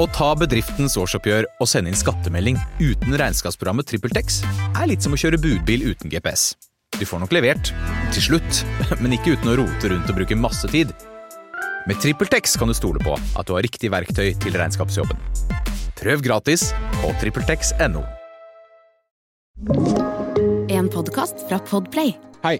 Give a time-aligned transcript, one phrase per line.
[0.00, 4.38] Å ta bedriftens årsoppgjør og sende inn skattemelding uten regnskapsprogrammet TrippelTex
[4.70, 6.54] er litt som å kjøre budbil uten GPS.
[6.96, 7.72] Du får nok levert,
[8.14, 8.62] til slutt,
[9.02, 10.94] men ikke uten å rote rundt og bruke masse tid.
[11.84, 15.20] Med TrippelTex kan du stole på at du har riktig verktøy til regnskapsjobben.
[16.00, 16.70] Prøv gratis
[17.02, 18.06] på TrippelTex.no.
[20.72, 22.16] En podkast fra Podplay.
[22.40, 22.56] Hei.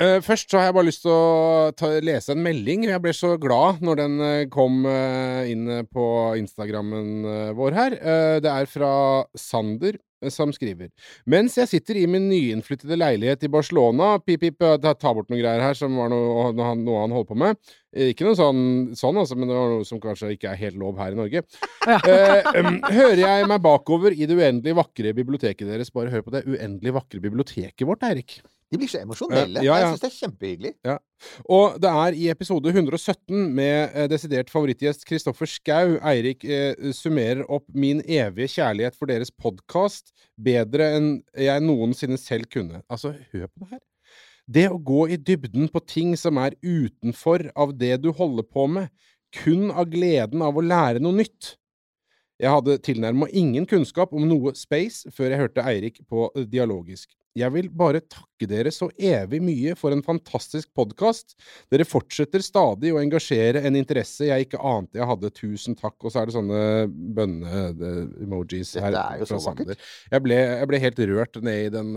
[0.00, 2.86] Eh, først så har jeg bare lyst til å ta, lese en melding.
[2.88, 6.06] Jeg ble så glad når den eh, kom eh, inn på
[6.40, 7.98] Instagrammen eh, vår her.
[8.00, 8.92] Eh, det er fra
[9.38, 10.88] Sander eh, som skriver.
[11.28, 15.42] Mens jeg sitter i min nyinnflyttede leilighet i Barcelona Pip, pip, eh, ta, bort noen
[15.42, 17.60] greier her som var noe, noe, han, holdt på med.
[17.92, 18.64] Eh, Ikke noe sånn,
[18.98, 21.44] sånn altså, men det var noe som kanskje ikke er helt lov her i Norge.
[21.82, 25.90] Eh, em, hører jeg meg bakover i det uendelig vakre biblioteket deres.
[25.90, 28.38] Bare hør på det uendelig vakre biblioteket vårt, Eirik.
[28.72, 29.60] De blir så emosjonelle.
[29.60, 29.80] Eh, ja, ja.
[29.82, 30.72] Jeg syns det er kjempehyggelig.
[30.88, 30.96] Ja.
[31.58, 37.44] Og det er i episode 117 med eh, desidert favorittgjest Kristoffer Skau Eirik eh, summerer
[37.52, 42.80] opp min evige kjærlighet for deres podkast bedre enn jeg noensinne selv kunne.
[42.88, 43.82] Altså, hør på det her.
[44.52, 48.66] Det å gå i dybden på ting som er utenfor av det du holder på
[48.72, 48.88] med,
[49.36, 51.58] kun av gleden av å lære noe nytt.
[52.42, 57.12] Jeg hadde tilnærma ingen kunnskap om noe space før jeg hørte Eirik på eh, Dialogisk.
[57.38, 61.32] Jeg vil bare takke dere så evig mye for en fantastisk podkast.
[61.72, 65.30] Dere fortsetter stadig å engasjere en interesse jeg ikke ante jeg hadde.
[65.38, 65.96] Tusen takk.
[66.02, 66.60] Og så er det sånne
[67.16, 68.92] bønne-emojis her.
[68.92, 69.80] Dette er jo så vakkert.
[70.12, 71.94] Jeg ble, jeg ble helt rørt ned i den,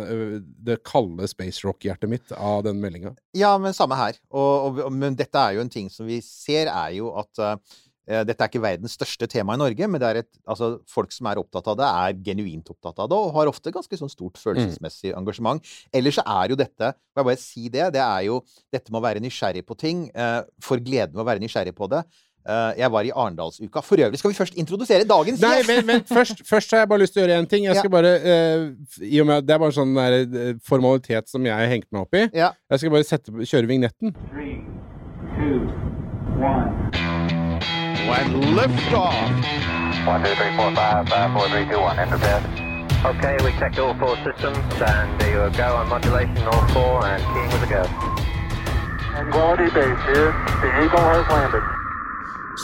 [0.70, 3.12] det kalde space rock-hjertet mitt av den meldinga.
[3.36, 4.22] Ja, men samme her.
[4.32, 7.76] Og, og, men dette er jo en ting som vi ser, er jo at eh,
[8.06, 11.30] dette er ikke verdens største tema i Norge, men det er et, altså, folk som
[11.32, 14.38] er opptatt av det, er genuint opptatt av det, og har ofte ganske sånn stort
[14.38, 15.74] følelsesmessig engasjement.
[15.96, 18.42] Ellers så er jo dette, må jeg bare si det, det er jo
[18.74, 21.90] dette med å være nysgjerrig på ting, eh, for gleden ved å være nysgjerrig på
[21.96, 22.06] det.
[22.46, 23.82] Eh, jeg var i Arendalsuka.
[23.82, 27.02] For øvrig skal vi først introdusere dagens Nei, men, vent først, først har jeg bare
[27.02, 27.66] lyst til å gjøre én ting.
[27.66, 28.68] Jeg skal bare, eh,
[29.02, 32.06] i og med Det er bare sånn der, eh, formalitet som jeg har hengt meg
[32.06, 32.30] opp i.
[32.38, 32.54] Ja.
[32.70, 34.14] Jeg skal bare sette, kjøre vignetten.
[34.30, 34.62] Three,
[35.38, 35.66] two,
[36.38, 37.15] one.
[38.06, 39.14] And lift off.
[40.06, 41.98] One, two, three, four, five, five, four, three, two, one.
[41.98, 42.44] Enter bed.
[43.04, 47.22] Okay, we checked all four systems, and there you go on modulation, all four, and
[47.34, 47.84] keying with a go.
[49.10, 50.32] Tranquility base here.
[50.62, 51.64] The Eagle has landed.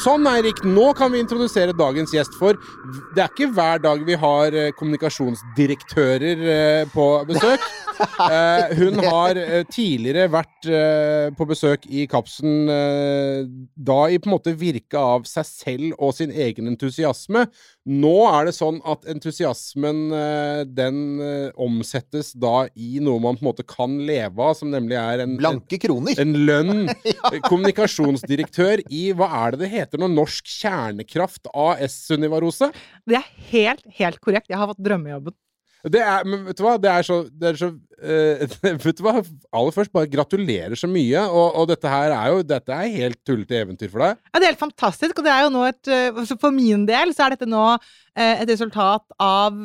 [0.02, 0.62] Sånn, Eirik.
[0.64, 2.56] Nå kan vi introdusere dagens gjest, for
[3.12, 7.66] det er ikke hver dag vi har eh, kommunikasjonsdirektører eh, på besøk.
[8.02, 13.44] Eh, hun har eh, tidligere vært eh, på besøk i Kapsen, eh,
[13.76, 17.46] da i på en måte virke av seg selv og sin egen entusiasme.
[17.90, 23.46] Nå er det sånn at entusiasmen eh, den eh, omsettes da i noe man på
[23.46, 26.18] en måte kan leve av, som nemlig er en, en Blanke kroner.
[26.22, 26.90] en lønn.
[27.50, 30.12] Kommunikasjonsdirektør i hva er det det heter nå?
[30.14, 32.70] Norsk Kjernekraft AS, Sunniva Rose?
[33.08, 34.50] Det er helt, helt korrekt.
[34.52, 35.36] Jeg har fått drømmejobben.
[35.90, 39.06] Det er, men vet du hva, det er så, det er så uh, Vet du
[39.06, 41.24] hva, aller først, bare gratulerer så mye.
[41.30, 44.20] Og, og dette her er jo Dette er helt tullete eventyr for deg.
[44.30, 47.16] Ja, det er helt fantastisk, og det er jo nå et eh, For min del
[47.16, 49.58] så er dette nå eh, et resultat av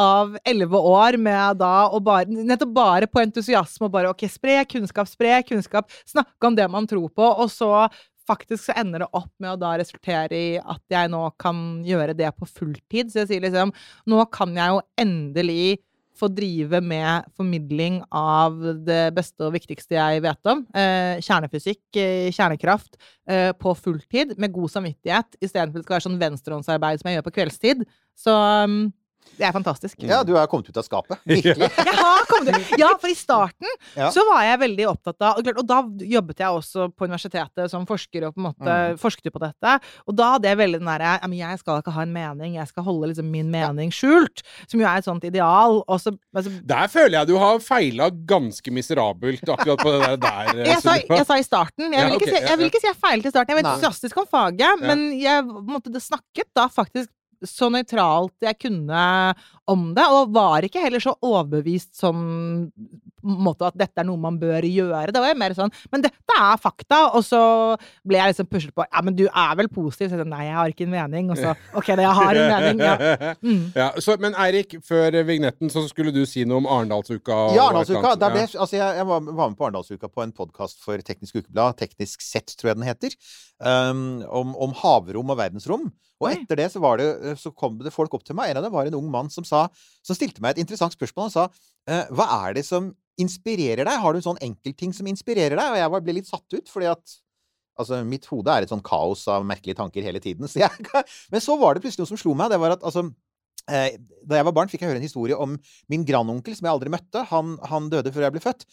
[0.00, 4.60] av elleve år med da å bare Nettopp bare på entusiasme og bare OK, spre
[4.70, 7.88] kunnskap, spre kunnskap, snakke om det man tror på, og så
[8.30, 12.16] faktisk så ender det opp med å da resultere i at jeg nå kan gjøre
[12.18, 13.10] det på fulltid.
[13.10, 13.74] Så jeg sier liksom
[14.10, 15.80] Nå kan jeg jo endelig
[16.20, 20.62] få drive med formidling av det beste og viktigste jeg vet om.
[20.76, 26.08] Eh, kjernefysikk, eh, kjernekraft, eh, på fulltid, med god samvittighet, istedenfor at det skal være
[26.08, 27.86] sånn venstrehåndsarbeid som jeg gjør på kveldstid.
[28.18, 28.92] Så um,
[29.40, 29.96] det er fantastisk.
[30.04, 31.18] Ja, du har kommet ut av skapet.
[31.28, 31.68] Virkelig.
[31.70, 32.72] Jeg har kommet ut.
[32.80, 34.10] Ja, for i starten Ja.
[34.12, 35.78] så var jeg veldig opptatt av og, klart, og da
[36.10, 38.98] jobbet jeg også på universitetet som forsker og på en måte Mm.
[39.00, 39.72] forsket på dette.
[40.08, 42.84] Og da hadde jeg veldig den derre Jeg skal ikke ha en mening, jeg skal
[42.84, 44.42] holde liksom min mening skjult.
[44.68, 45.80] Som jo er et sånt ideal.
[45.86, 50.16] Og så altså, Der føler jeg du har feila ganske miserabelt akkurat på det der.
[50.16, 51.92] der eh, jeg sa, jeg sa i starten.
[51.92, 52.70] Jeg vil, ikke ok, si, ja, jeg vil ja.
[52.72, 53.54] ikke si jeg feilet i starten.
[53.54, 57.10] Jeg var entusiastisk om faget, men jeg måtte, det snakket da faktisk
[57.46, 59.04] så nøytralt jeg kunne
[59.70, 62.18] om det, og var ikke heller så overbevist en
[63.22, 65.12] måte at dette er noe man bør gjøre.
[65.14, 67.00] Det var jo mer sånn Men dette er fakta!
[67.18, 67.40] Og så
[68.06, 68.84] ble jeg liksom pushet på.
[68.86, 70.08] Ja, men du er vel positiv?
[70.10, 71.30] Så jeg sa nei, jeg har ikke en mening.
[71.34, 72.84] Og så OK, det jeg har en mening.
[72.86, 72.96] Ja.
[73.40, 73.70] Mm.
[73.74, 77.36] Ja, så, men Eirik, før vignetten så skulle du si noe om Arendalsuka.
[77.56, 78.02] Ja, Arendalsuka.
[78.12, 78.24] annet.
[78.34, 78.60] Ble, Ja.
[78.64, 82.22] altså jeg, jeg var, var med på Arendalsuka på en podkast for Teknisk Ukeblad, Teknisk
[82.24, 83.16] Sett, tror jeg den heter,
[83.64, 85.88] um, om, om havrom og verdensrom.
[86.20, 87.06] Og etter det så, var det,
[87.40, 88.50] så kom det folk opp til meg.
[88.52, 89.66] En av dem var en ung mann som, sa,
[90.04, 91.30] som stilte meg et interessant spørsmål.
[91.30, 91.46] Han sa
[91.86, 92.90] hva er det som
[93.20, 94.00] inspirerer deg?
[94.02, 95.72] Har du en sånn enkeltting som inspirerer deg?
[95.72, 97.20] Og jeg ble litt satt ut, fordi at
[97.80, 100.48] Altså, mitt hode er et sånn kaos av merkelige tanker hele tiden.
[100.50, 100.86] Så jeg,
[101.32, 102.52] men så var det plutselig noe som slo meg.
[102.52, 103.06] Det var at altså
[103.72, 103.94] eh,
[104.28, 105.54] Da jeg var barn, fikk jeg høre en historie om
[105.92, 107.24] min grandonkel som jeg aldri møtte.
[107.30, 108.66] Han, han døde før jeg ble født.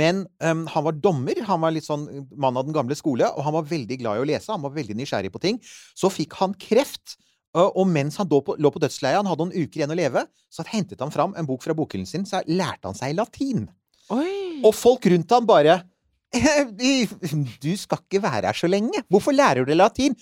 [0.00, 1.42] Men um, han var dommer.
[1.50, 4.24] Han var litt sånn mann av den gamle skole, og han var veldig glad i
[4.24, 4.52] å lese.
[4.54, 5.60] Han var veldig nysgjerrig på ting.
[5.92, 7.18] Så fikk han kreft.
[7.54, 10.24] Og mens han lå på, lå på dødsleiet, han hadde noen uker igjen å leve,
[10.50, 13.68] så hentet han fram en bok fra bokhyllen sin, så lærte han seg latin.
[14.10, 14.60] Oi!
[14.66, 15.76] Og folk rundt han bare
[16.34, 19.04] Du skal ikke være her så lenge.
[19.12, 20.16] Hvorfor lærer du latin?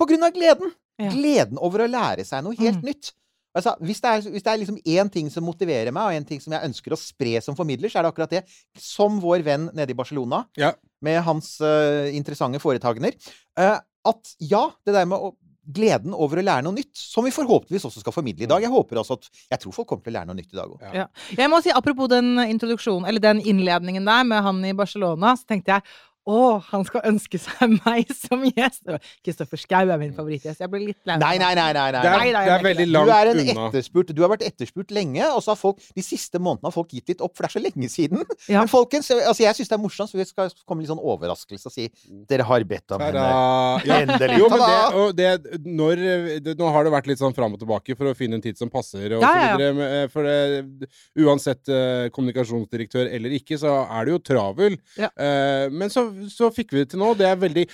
[0.00, 0.72] På grunn av gleden.
[1.00, 1.10] Ja.
[1.12, 2.86] Gleden over å lære seg noe helt Mm.
[2.90, 3.12] nytt.
[3.56, 6.24] Altså, hvis det er, hvis det er liksom én ting som motiverer meg, og en
[6.24, 8.42] ting som jeg ønsker å spre som formidler, så er det akkurat det.
[8.78, 10.72] Som vår venn nede i Barcelona, Ja.
[11.02, 13.12] med hans uh, interessante foretagender.
[13.58, 15.34] Uh, at ja, det der med å
[15.74, 18.62] gleden over å lære noe nytt, som vi forhåpentligvis også skal formidle i dag.
[18.64, 20.74] Jeg håper altså at Jeg tror folk kommer til å lære noe nytt i dag
[20.74, 20.84] òg.
[20.90, 20.92] Ja.
[21.02, 21.06] Ja.
[21.38, 25.48] Jeg må si, Apropos den introduksjonen, eller den innledningen der med han i Barcelona, så
[25.48, 25.86] tenkte jeg
[26.28, 28.82] å, han skal ønske seg meg som gjest.
[29.24, 30.60] Kristoffer Schou er min favorittgjest.
[30.60, 31.22] Jeg ble litt lei meg.
[31.24, 31.70] Nei, nei, nei.
[31.72, 32.02] nei, nei.
[32.02, 33.64] Det er, Nei, nei, det er veldig langt du er en unna.
[33.70, 36.92] etterspurt Du har vært etterspurt lenge, og så har folk de siste månedene har folk
[36.94, 38.22] gitt litt opp, for det er så lenge siden.
[38.50, 38.60] Ja.
[38.60, 41.70] Men folkens, altså jeg syns det er morsomt, så vi skal komme litt sånn overraskelse
[41.70, 41.88] og si
[42.30, 43.24] dere har bedt om henne.
[43.24, 43.96] Ja.
[44.00, 44.38] Endelig.
[44.42, 45.30] Jo, men det, og det,
[45.66, 46.04] når,
[46.46, 48.60] det, nå har det vært litt sånn fram og tilbake for å finne en tid
[48.60, 49.08] som passer.
[49.16, 49.70] Og Ja, så videre.
[49.88, 50.04] ja.
[50.04, 50.90] eh, for det,
[51.24, 54.76] uansett eh, kommunikasjonsdirektør eller ikke, så er du jo travel.
[55.00, 55.10] Ja.
[55.16, 57.12] Eh, men så, så fikk vi det til nå.
[57.18, 57.66] Det er veldig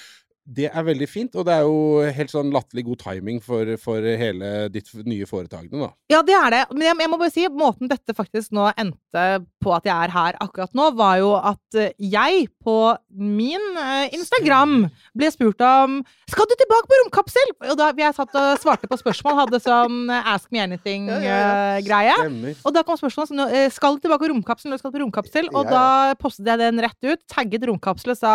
[0.46, 4.04] det er veldig fint, og det er jo helt sånn latterlig god timing for, for
[4.06, 5.90] hele ditt nye foretagende, da.
[6.12, 6.60] Ja, det er det.
[6.70, 9.24] Men jeg, jeg må bare si, måten dette faktisk nå endte
[9.62, 12.76] på at jeg er her akkurat nå, var jo at eh, jeg på
[13.10, 14.84] min eh, Instagram
[15.16, 15.98] ble spurt om
[16.30, 17.52] Skal du tilbake på romkapsel?
[17.72, 21.18] Og da jeg satt og svarte på spørsmål, hadde sånn eh, Ask me Ja, ja,
[21.26, 22.16] ja.
[22.20, 22.54] anything-greie.
[22.66, 24.70] Og da kom spørsmålet sånn Skal du tilbake på romkapsel?
[24.72, 25.50] Når skal du på romkapsel?
[25.52, 28.34] Og Ja, da postet jeg den rett ut, tagget romkapsel og sa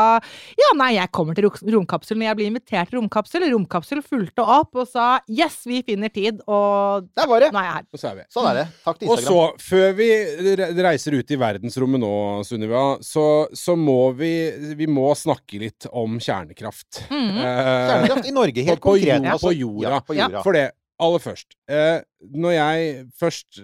[0.59, 1.63] ja, nei, jeg kommer til ro-
[2.01, 3.43] romkapsel når jeg ble invitert til romkapsel.
[3.51, 7.51] Romkapsel fulgte opp og sa yes, vi finner tid, og Der var det.
[7.53, 7.85] nå er jeg her.
[7.93, 8.23] Og så er vi.
[8.33, 8.65] Sånn er det.
[8.85, 9.57] Takk til Og Instagram.
[9.57, 10.09] så, før vi
[10.57, 12.11] re- reiser ut i verdensrommet nå,
[12.47, 14.31] Sunniva, så, så må vi
[14.75, 17.03] Vi må snakke litt om kjernekraft.
[17.09, 17.37] Mhm.
[17.37, 19.21] Eh, Kjernekraft i Norge, helt på, på, konkret.
[19.21, 19.47] jord- altså.
[19.47, 19.89] på jorda.
[19.91, 20.43] Ja, på jorda.
[20.43, 20.71] For det,
[21.01, 21.55] aller først.
[21.71, 21.99] Eh,
[22.37, 23.57] når jeg først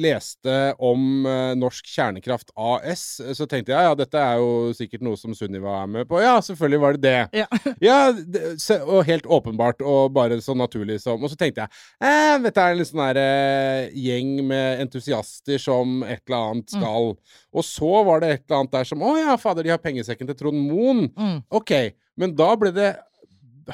[0.00, 3.02] leste om eh, Norsk Kjernekraft AS,
[3.36, 6.20] så tenkte jeg ja, dette er jo sikkert noe som Sunniva er med på.
[6.24, 7.42] Ja, selvfølgelig var det det.
[7.42, 7.48] Ja.
[7.88, 11.70] Ja, det, så, og helt åpenbart, og bare så naturlig som Og så tenkte jeg
[12.02, 16.74] eh, dette er en litt sånn der eh, gjeng med entusiaster som et eller annet
[16.74, 16.80] Mm.
[16.82, 17.12] skal.
[17.54, 20.28] Og så var det et eller annet der som Å ja, fader, de har pengesekken
[20.28, 21.06] til Trond Moen.
[21.16, 21.38] Mm.
[21.60, 21.72] OK.
[22.18, 22.90] Men da ble det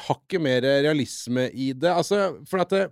[0.07, 1.91] hakket mer realisme i det.
[1.91, 2.83] Altså, for at det,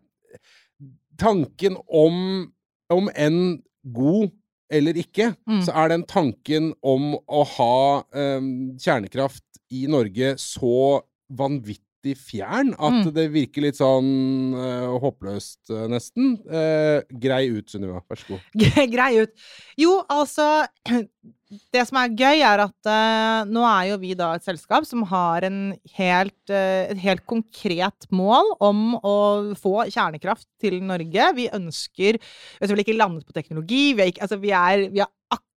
[1.20, 2.50] tanken om
[2.94, 3.64] Om enn
[3.96, 4.30] god
[4.70, 5.62] eller ikke, Mm.
[5.66, 11.02] så er den tanken om å ha um, kjernekraft i Norge så
[11.32, 11.82] vanvittig
[12.20, 13.14] fjern at Mm.
[13.16, 16.34] det virker litt sånn uh, håpløst, uh, nesten.
[16.44, 18.02] Uh, grei ut, Sunniva.
[18.12, 18.42] Vær så god.
[18.94, 19.32] Grei ut.
[19.80, 20.66] Jo, altså
[21.72, 22.88] Det som er gøy, er at
[23.46, 25.60] nå er jo vi da et selskap som har en
[26.00, 29.14] helt, et helt konkret mål om å
[29.62, 31.28] få kjernekraft til Norge.
[31.38, 33.84] Vi ønsker Vi har selvfølgelig ikke landet på teknologi.
[33.94, 35.53] Vi er, ikke, altså, vi er, vi har akkurat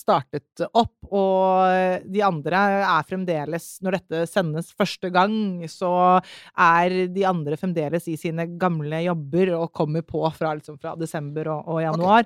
[0.00, 6.20] startet opp, og de andre er fremdeles Når dette sendes første gang, så
[6.56, 11.48] er de andre fremdeles i sine gamle jobber og kommer på fra, liksom, fra desember
[11.50, 12.24] og, og januar.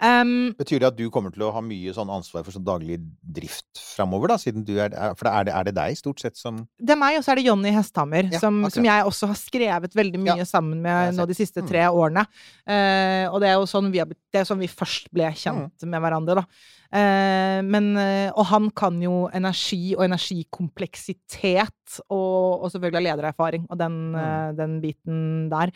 [0.00, 2.98] Um, Betyr det at du kommer til å ha mye sånn ansvar for sånn daglig
[3.22, 4.38] drift framover, da?
[4.42, 7.18] Siden du er, For er det, er det deg, stort sett, som det er meg,
[7.20, 10.38] og så er det Jonny Hesthammer, Ja, som, som jeg også har skrevet veldig mye
[10.42, 11.68] Ja, sammen med nå de siste Mm.
[11.68, 12.22] tre årene.
[12.66, 15.84] Uh, og det er jo sånn vi, har, det er sånn vi først ble kjent
[15.86, 16.44] med hverandre, da.
[16.92, 23.78] Eh, men, eh, og han kan jo energi og energikompleksitet, og, og selvfølgelig ledererfaring og
[23.80, 24.14] den, Mm.
[24.20, 25.72] eh, den biten der.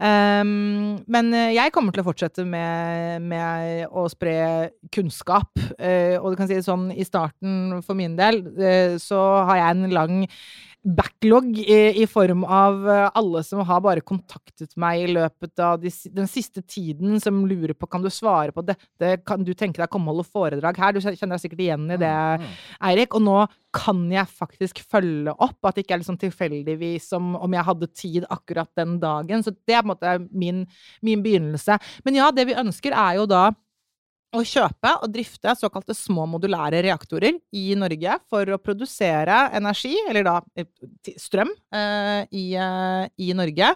[0.00, 5.52] Um, men jeg kommer til å fortsette med, med å spre kunnskap.
[5.78, 9.60] Uh, og du kan si det sånn, i starten for min del, uh, så har
[9.60, 10.26] jeg en lang
[10.84, 15.78] backlog i, i form av eh, alle som har bare kontaktet meg i løpet av
[15.80, 19.80] de, den siste tiden, som lurer på kan du svare på dette, kan du tenke
[19.80, 20.92] deg å komme og holde foredrag her?
[20.92, 22.46] Du kjenner deg sikkert igjen i det, Mm.
[22.88, 23.14] Eirik.
[23.14, 23.34] Og nå
[23.74, 27.90] kan jeg faktisk følge opp, at det ikke er liksom tilfeldigvis som om jeg hadde
[27.94, 29.42] tid akkurat den dagen.
[29.44, 30.64] Så det er på en måte min,
[31.04, 31.78] min begynnelse.
[32.06, 33.48] Men ja, det vi ønsker er jo da
[34.34, 40.26] å kjøpe og drifte såkalte små modulære reaktorer i Norge for å produsere energi, eller
[40.26, 40.68] da eh,
[41.20, 43.74] strøm, eh, i, eh, i Norge.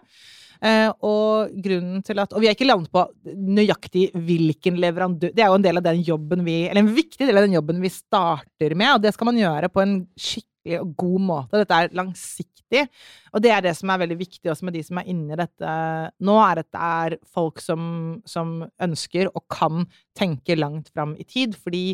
[1.07, 5.53] Og grunnen til at Og vi har ikke landet på nøyaktig hvilken leverandør Det er
[5.53, 7.93] jo en del av den jobben vi Eller en viktig del av den jobben vi
[7.95, 11.63] starter med, og det skal man gjøre på en skikkelig og god måte.
[11.63, 12.85] Dette er langsiktig.
[13.33, 15.41] Og det er det som er veldig viktig også med de som er inne i
[15.41, 15.75] dette
[16.21, 17.83] nå, er at det er folk som,
[18.29, 19.87] som ønsker og kan
[20.19, 21.57] tenke langt fram i tid.
[21.57, 21.85] Fordi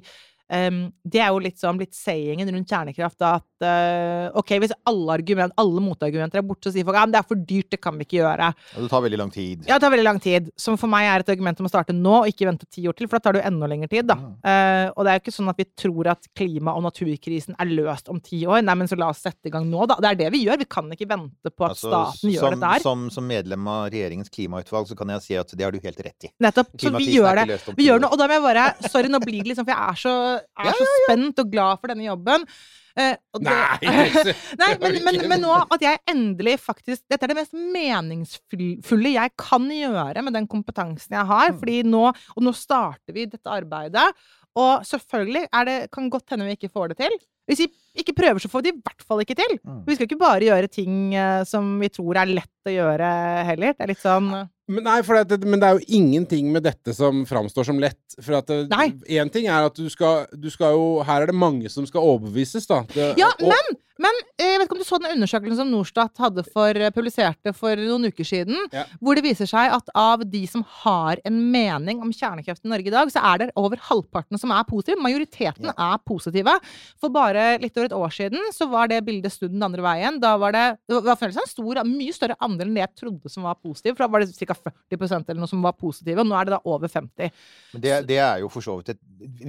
[0.52, 4.74] Um, det er jo litt sånn blitt sayingen rundt kjernekraft da, at uh, ok, hvis
[4.84, 7.70] alle, argument, alle motargumenter er borte, så sier folk ja, men det er for dyrt,
[7.72, 8.50] det kan vi ikke gjøre.
[8.76, 9.64] Og det tar veldig lang tid.
[9.64, 10.50] Ja, det tar veldig lang tid.
[10.60, 12.98] Som for meg er et argument om å starte nå, og ikke vente ti år
[12.98, 14.18] til, for da tar det jo enda lengre tid, da.
[14.20, 14.34] Mm.
[14.44, 17.72] Uh, og det er jo ikke sånn at vi tror at klima- og naturkrisen er
[17.72, 18.60] løst om ti år.
[18.66, 19.98] Nei, men så la oss sette i gang nå, da.
[20.04, 20.60] Det er det vi gjør.
[20.60, 22.84] Vi kan ikke vente på at Altså, staten gjør som, dette her.
[22.84, 26.04] Som, som medlem av regjeringens klimautvalg så kan jeg si at det har du helt
[26.06, 26.32] rett i.
[26.44, 26.74] Nettopp.
[26.80, 27.58] Så vi gjør det.
[27.78, 29.94] Vi gjør det, og da må jeg bare Sorry, nå blir det liksom For jeg
[29.94, 32.46] er så, er så spent og glad for denne jobben.
[32.94, 34.04] Eh, det- Nei,
[34.60, 39.32] Nei, men, men, men nå at jeg endelig faktisk Dette er det mest meningsfulle jeg
[39.40, 41.50] kan gjøre med den kompetansen jeg har.
[41.50, 41.58] Mm.
[41.62, 44.06] Fordi nå Og nå starter vi dette arbeidet.
[44.54, 47.16] Og selvfølgelig det, kan godt hende vi ikke får det til.
[47.50, 47.66] Hvis vi
[48.00, 49.58] ikke prøver, så får vi det i hvert fall ikke til.
[49.66, 49.80] Mm.
[49.88, 53.10] Vi skal ikke bare gjøre ting eh, som vi tror er lett å gjøre
[53.50, 53.74] heller.
[53.74, 54.30] Det er litt sånn
[54.66, 58.00] Men, nei, det, men det er jo ingenting med dette som framstår som lett.
[58.22, 58.48] For at.
[58.48, 62.00] Én ting er at du skal, du skal jo Her er det mange som skal
[62.14, 62.82] overbevises, da.
[62.94, 65.70] Det, Ja, og- men, men eh, jeg vet ikke om du så den undersøkelsen som
[65.70, 68.84] Norstat hadde for, eh, publiserte for noen uker siden, Ja.
[69.02, 72.86] hvor det viser seg at av de som har en mening om kjernekraft i Norge
[72.88, 74.96] i dag, så er det over halvparten som er positive.
[75.02, 76.56] Majoriteten er positive.
[76.98, 80.18] For bare litt over et år siden så var det bildet snudd den andre veien.
[80.20, 83.42] Da var det, det var en stor, mye større andel enn det jeg trodde som
[83.44, 83.96] var positiv.
[83.96, 84.70] For da var det ca.
[84.94, 87.30] 40 eller noe som var positive, og nå er det da over 50.
[87.74, 89.00] Men det, det er jo for så vidt et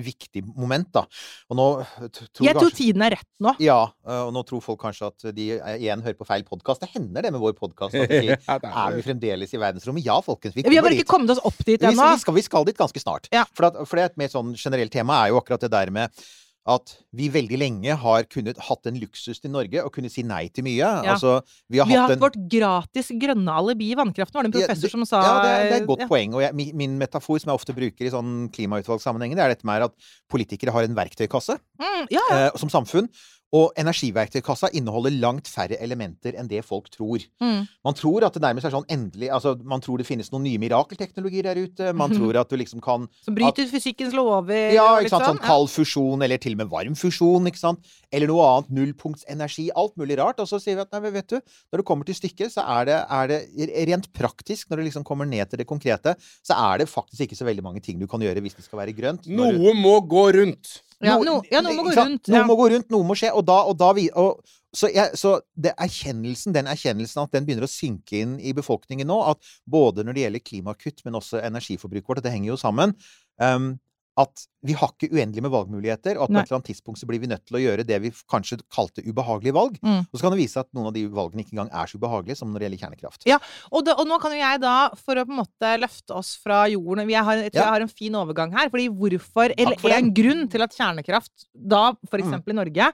[0.05, 1.05] viktig moment, da.
[1.51, 1.67] Og nå
[2.05, 3.55] tror Jeg tror kanskje tiden er rett nå.
[3.63, 3.79] Ja,
[4.15, 6.83] og nå tror folk kanskje at de eh, igjen hører på feil podkast.
[6.85, 10.05] Det hender det med vår podkast at de sier er vi fremdeles i verdensrommet?
[10.05, 10.55] Ja, folkens.
[10.57, 12.09] Vi Vi har bare ikke kommet oss opp dit Vi, ennå.
[12.15, 13.29] vi, skal, vi skal dit ganske snart.
[13.35, 13.45] Ja.
[13.53, 15.93] For, at, for det er et mer sånn generelt tema er jo akkurat det der
[15.93, 16.25] med
[16.67, 20.47] at vi veldig lenge har kunnet hatt en luksus til Norge og kunne si nei
[20.49, 20.79] til mye.
[20.81, 21.13] Ja.
[21.13, 21.35] Altså,
[21.69, 24.49] vi har Vi har hatt hatt en vårt gratis grønne alibi i vannkraften, var det
[24.55, 25.21] en Ja, professor det- som sa.
[25.21, 26.07] Ja, det er, det er et godt ja.
[26.09, 26.33] poeng.
[26.33, 29.83] Og jeg, min, metafor som jeg ofte bruker i sånn klimautvalgssammenhenger, det er dette med
[29.83, 29.93] at
[30.31, 32.37] politikere har en verktøykasse Mm, ja, ja.
[32.47, 33.09] eh, som samfunn.
[33.55, 37.23] Og energiverktøykassa inneholder langt færre elementer enn det folk tror.
[37.39, 37.61] Mm.
[37.87, 40.59] Man tror at det nærmest er sånn endelig altså Man tror det finnes noen nye
[40.59, 41.93] mirakelteknologier der ute.
[41.95, 42.17] Man Mhm.
[42.19, 44.73] tror at du liksom kan Som bryter fysikkens lover.
[44.73, 45.25] Ja, ikke litt sant.
[45.29, 47.79] Sånn kald fusjon, eller til og med varm fusjon, ikke sant.
[48.11, 48.69] Eller noe annet.
[48.71, 49.69] Nullpunktsenergi.
[49.75, 50.39] Alt mulig rart.
[50.39, 51.39] Og så sier vi at nei, vet du,
[51.71, 55.03] når det kommer til stykket, så er det, er det rent praktisk, når det liksom
[55.05, 58.07] kommer ned til det konkrete, så er det faktisk ikke så veldig mange ting du
[58.07, 59.23] kan gjøre hvis det skal være grønt.
[59.23, 60.81] Du- Noe må gå rundt.
[61.03, 62.29] Ja, no, ja, noe må gå rundt.
[62.29, 62.45] Noe Ja.
[62.47, 63.31] må gå rundt, noe må skje.
[63.35, 64.39] Og da, og da vi, og,
[64.75, 69.07] så, jeg, så det erkjennelsen, den erkjennelsen at den begynner å synke inn i befolkningen
[69.07, 72.95] nå, at både når det gjelder klimakutt, men også energiforbruket vårt, det henger jo sammen
[73.43, 73.73] um,
[74.19, 77.07] at vi har ikke uendelig med valgmuligheter, og at på et eller annet tidspunkt så
[77.09, 79.77] blir vi nødt til å gjøre det vi kanskje kalte ubehagelige valg.
[79.85, 80.01] Mm.
[80.09, 82.37] Og så kan det vise at noen av de valgene ikke engang er så ubehagelige
[82.39, 83.27] som når det gjelder kjernekraft.
[83.29, 83.37] Ja,
[83.71, 86.33] og, det, og nå kan jo jeg da, for å på en måte løfte oss
[86.41, 87.67] fra jorden Jeg, har, jeg tror Ja.
[87.69, 88.69] jeg har en fin overgang her.
[88.73, 89.97] fordi hvorfor, eller for det.
[90.01, 92.23] en grunn til at kjernekraft da, for Mm.
[92.25, 92.85] eksempel i Norge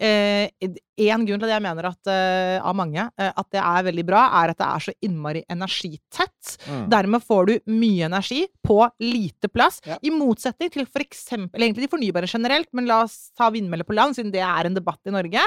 [0.00, 0.48] eh,
[1.00, 4.04] En grunn til at jeg mener at eh, av mange eh, at det er veldig
[4.06, 6.56] bra, er at det er så innmari energitett.
[6.68, 6.82] Mm.
[6.92, 9.80] Dermed får du mye energi på lite plass.
[9.88, 9.96] Ja.
[10.04, 13.86] I motsetning til for eksempel, eller egentlig de fornybare generelt, men la oss ta vindmøller
[13.88, 15.42] på land, siden det er en debatt i Norge.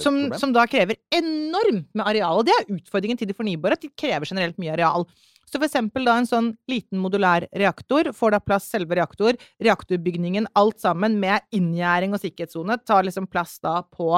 [0.00, 2.40] Som, som da krever enormt med areal.
[2.40, 5.06] Og det er utfordringen til de fornybare, at de krever generelt mye areal.
[5.52, 10.48] Så for eksempel da en sånn liten modulær reaktor får da plass selve reaktor, reaktorbygningen,
[10.56, 14.14] alt sammen med inngjerding og sikkerhetssone, tar liksom plass da på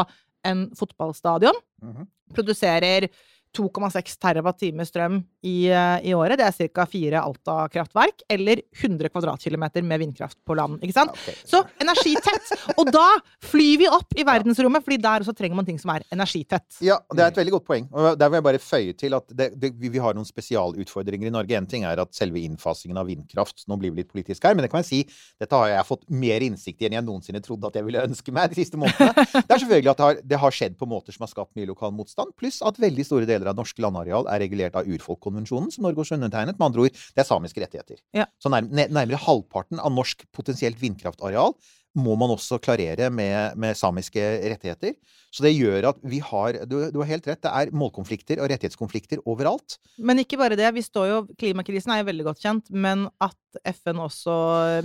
[0.46, 1.58] en fotballstadion.
[1.82, 2.06] Mhm.
[2.34, 3.08] Produserer
[3.56, 6.37] 2,6 terawatt-time strøm i, eh, i året.
[6.40, 6.87] Det er ca.
[6.90, 10.80] fire Alta-kraftverk, eller 100 kvadratkilometer med vindkraft på land.
[10.82, 11.16] Ikke sant?
[11.16, 11.34] Okay.
[11.49, 12.52] Så energitett.
[12.76, 13.06] Og da
[13.44, 16.66] flyr vi opp i verdensrommet, fordi der også trenger man ting som er energitett.
[16.84, 17.88] Ja, det er et veldig godt poeng.
[17.92, 21.30] Og der vil jeg bare føye til at det, det, vi vi har noen spesialutfordringer
[21.30, 21.56] i Norge.
[21.58, 24.66] En ting er at selve innfasingen av vindkraft Nå blir vi litt politisk her, men
[24.66, 25.00] det kan jeg si,
[25.40, 28.34] dette har jeg fått mer innsikt i enn jeg noensinne trodde at jeg ville ønske
[28.34, 29.25] meg de siste månedene.
[29.44, 31.68] Det er selvfølgelig at det har, det har skjedd på måter som har skapt mye
[31.68, 35.86] lokal motstand, pluss at veldig store deler av norsk landareal er regulert av urfolkkonvensjonen, som
[35.86, 36.58] Norge har undertegnet.
[36.58, 38.02] Med andre ord, det er samiske rettigheter.
[38.16, 38.28] Ja.
[38.42, 41.56] Så nærm, nærmere halvparten av norsk potensielt vindkraftareal
[41.94, 44.96] må man også klarere med, med samiske rettigheter.
[45.34, 48.46] Så det gjør at vi har du, du har helt rett, det er målkonflikter og
[48.52, 49.80] rettighetskonflikter overalt.
[49.98, 50.68] Men ikke bare det.
[50.76, 53.34] Vi står jo, Klimakrisen er jo veldig godt kjent, men at
[53.70, 54.34] FN også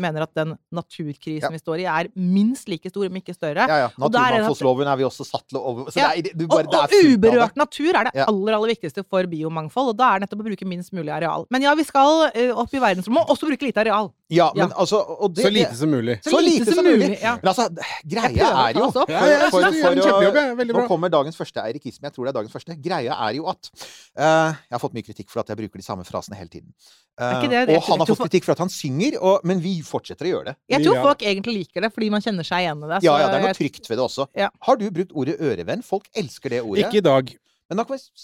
[0.02, 1.50] mener at den naturkrisen Ja.
[1.54, 3.66] vi står i, er minst like stor, om ikke større.
[3.70, 3.90] Ja, ja.
[3.98, 5.90] Og er Naturmangfoldsloven er vi også satt over...
[5.92, 7.16] Så Ja, det er, du Og, bare, det er og fullt det.
[7.18, 9.90] uberørt natur er det aller aller viktigste for biomangfold.
[9.94, 11.46] Og da er det nettopp å bruke minst mulig areal.
[11.54, 14.12] Men ja, vi skal eh, opp i verdensrommet, og også bruke lite areal.
[14.30, 14.74] Ja, men Ja.
[14.78, 16.20] altså og det, Så lite som mulig.
[16.26, 17.38] Så lite som mulig, ja.
[17.42, 17.66] Men altså,
[18.06, 18.94] greia er jo opp.
[18.94, 20.58] For- du en for å- kjempejobb.
[20.64, 20.84] veldig bra.
[20.86, 22.08] Nå kommer dagens første eirikisme.
[22.10, 22.76] Jeg tror det er dagens første.
[22.82, 25.86] Greia er jo at uh, Jeg har fått mye kritikk for at jeg bruker de
[25.86, 26.72] samme frasene hele tiden.
[27.20, 30.26] Uh, det- og han har fått kritikk for at han synger, og, men vi fortsetter
[30.26, 30.56] å gjøre det.
[30.72, 33.02] Jeg tror folk egentlig liker det, fordi man kjenner seg igjen i det.
[33.04, 34.28] Ja, så ja, det er noe trygt ved det også.
[34.40, 34.50] Ja.
[34.70, 35.84] Har du brukt ordet ørevenn?
[35.84, 36.86] Folk elsker det ordet.
[36.88, 37.36] Ikke i dag.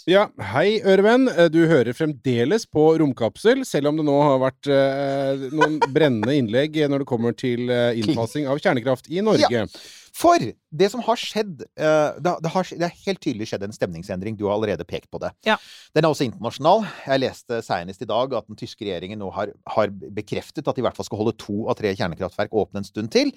[0.09, 0.23] Ja,
[0.55, 1.27] hei, ørevenn.
[1.29, 6.33] Eh, Du hører fremdeles på Romkapsel, selv om det nå har vært eh, noen brennende
[6.33, 9.67] innlegg når det kommer til eh, innfasing av kjernekraft i Norge.
[10.15, 12.39] For det som har skjedd eh, det, har-
[12.71, 14.37] det, har, helt tydelig skjedd en stemningsendring.
[14.39, 15.33] Du har allerede pekt på det.
[15.47, 15.57] Ja.
[15.95, 16.85] Den er også internasjonal.
[17.03, 20.83] Jeg leste senest i dag at den tyske regjeringen nå har, har bekreftet at de
[20.83, 23.33] i hvert fall skal holde to av tre kjernekraftverk åpne en stund til.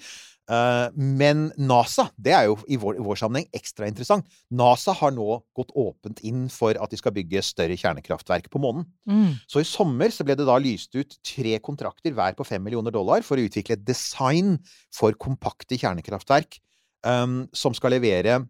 [0.49, 4.31] Eh, men NASA, det er jo i vår, i vår sammenheng ekstra interessant.
[4.55, 8.87] NASA har nå gått åpent inn for at de skal bygge større kjernekraftverk på månen.
[9.09, 9.35] Mm.
[9.51, 12.95] Så i sommer så ble det da lyst ut tre kontrakter hver på fem millioner
[12.95, 14.55] dollar for å utvikle et design
[14.95, 16.61] for kompakte kjernekraftverk
[17.05, 18.41] um, som skal levere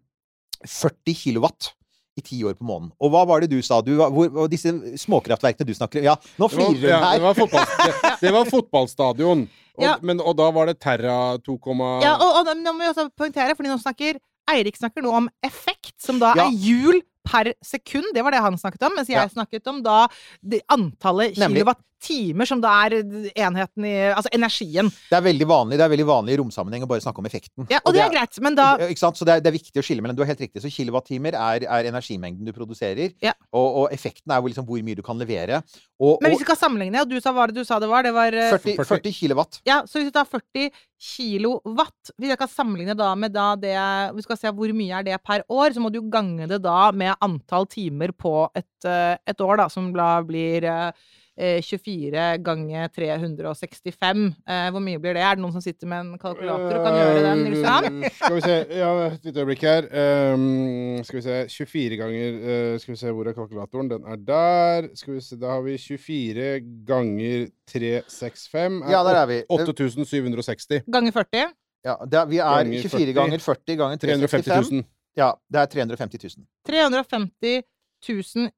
[0.66, 1.72] 40 kilowatt
[2.18, 2.90] i ti år på månen.
[3.00, 3.78] Og hva var det du sa?
[3.86, 7.36] Du, hvor, hvor, disse småkraftverkene du snakker om Ja, nå flirer hun ja, det var,
[7.38, 9.44] fotball, det, det var fotballstadion.
[9.78, 9.94] Og, Ja.
[10.04, 11.54] men, og da var det Terra 2,
[12.02, 14.18] Ja, og, og nå- må vi også poengtere, fordi nå snakker
[14.50, 16.48] Eirik snakker nå om effekt, som da Ja.
[16.48, 18.10] er hjul per sekund.
[18.12, 18.96] Det var det han snakket om.
[18.96, 19.28] Mens jeg Ja.
[19.28, 20.08] snakket om da
[20.42, 21.64] det antallet Nemlig.
[22.00, 22.96] Kilowatt-timer, som da er
[23.34, 24.90] enheten i Altså energien.
[25.10, 27.66] Det er veldig vanlig det er veldig vanlig i romsammenheng å bare snakke om effekten.
[27.70, 29.16] Ja, og det er greit, men da Ikke sant?
[29.16, 30.62] Så det er, det er viktig å skille mellom Du har helt riktig.
[30.62, 33.14] Så kilowattimer er, er energimengden du produserer.
[33.22, 33.34] Ja.
[33.52, 35.62] Og, og effekten er liksom hvor mye du kan levere.
[36.00, 38.06] Og, Men hvis vi skal sammenligne, og du sa hva det du sa det var,
[38.06, 39.60] det var eh, 40, 40 kilowatt.
[39.68, 43.76] Ja, så hvis du tar 40 kilowatt Hvis jeg kan sammenligne da med da det
[44.16, 46.90] Vi skal se hvor mye er det per år, så må du gange det da
[46.92, 52.24] med antall timer på et, eh, et år, da, som da blir eh, eh, 24
[52.44, 54.24] ganger 365.
[54.44, 55.22] Eh, hvor mye blir det?
[55.24, 57.44] Er det noen som sitter med en kalkulator og kan gjøre den?
[57.46, 58.02] Nils Johan?
[58.04, 59.88] Eh, Skal vi se Ja, et lite øyeblikk her.
[60.34, 63.90] Um, skal vi se 24 ganger uh, Skal vi se, hvor er kalkulatoren?
[63.90, 64.90] Den er der.
[65.00, 66.50] Skal vi se, Da har vi 24
[66.88, 68.80] ganger 365.
[68.90, 69.42] Ja, der er vi.
[69.48, 70.84] 8760.
[70.92, 71.50] Ganger 40?
[71.84, 74.44] Ja, det er, vi er 24 ganger 40 ganger 365.
[74.44, 74.88] 350 000.
[75.16, 76.46] Ja, det er 350 000.
[76.68, 77.62] 350
[78.08, 78.50] 000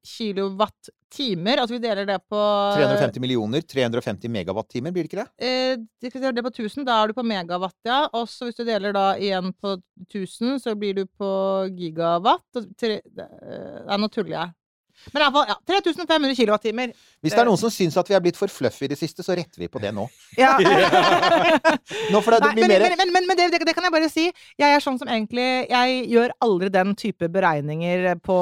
[1.13, 1.61] kilowatt-timer.
[1.61, 2.39] Altså vi deler det på
[2.77, 5.29] 350 millioner, 350 megawatt-timer, blir det ikke det?
[5.45, 8.07] Eh, hvis du deler det på 1000, da er du på megawatt, ja.
[8.13, 9.77] Og så hvis du deler da igjen på
[10.09, 11.31] 1000, så blir du på
[11.77, 12.63] gigawatt.
[12.77, 14.53] Tre, det, eh, nå tuller jeg.
[15.11, 15.57] Men iallfall, ja.
[15.69, 16.93] 3500 kilowattimer.
[17.23, 19.23] Hvis det er noen som syns at vi er blitt for fluffy i det siste,
[19.25, 20.07] så retter vi på det nå.
[20.39, 20.55] Ja.
[22.13, 24.25] Nå det, Nei, men, mer men, men, men, det, det, kan jeg bare si.
[24.59, 28.37] Jeg er sånn som egentlig Jeg gjør aldri den type beregninger på,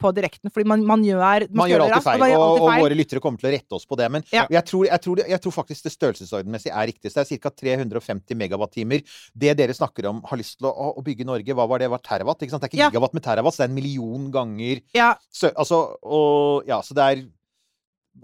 [0.00, 2.84] på direkten, fordi man, man gjør Man man gjør alltid feil, og, og, alltid og
[2.86, 4.08] våre lyttere kommer til å rette oss på det.
[4.12, 4.46] Men Ja.
[4.50, 7.12] jeg, tror, jeg, tror, jeg tror faktisk det størrelsesordensmessig er riktig.
[7.12, 7.52] Så det er ca.
[7.56, 9.04] 350 megawatt-timer.
[9.34, 11.90] Det dere snakker om har lyst til å, å, bygge i Norge, hva var det?
[11.92, 12.42] var terawatt?
[12.42, 12.64] Ikke sant?
[12.64, 15.80] Det er ikke gigawatt med terawatt, så det er en million ganger Ja, så, Altså,
[16.02, 17.24] og Ja, så det er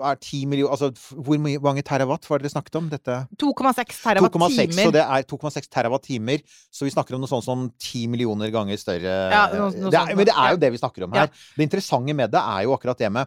[0.01, 2.89] er 10 millioner Altså, hvor mange terawatt var det dere snakket om?
[2.89, 4.87] 2,6 2,6, terawatt-timer.
[4.87, 6.45] så det er 2,6 terawatt-timer.
[6.73, 10.01] Så vi snakker om noe sånt som 10 millioner ganger større Ja, noe- noe det
[10.01, 11.29] er, Men det er jo det vi snakker om her.
[11.29, 13.27] Det interessante med det er jo akkurat det med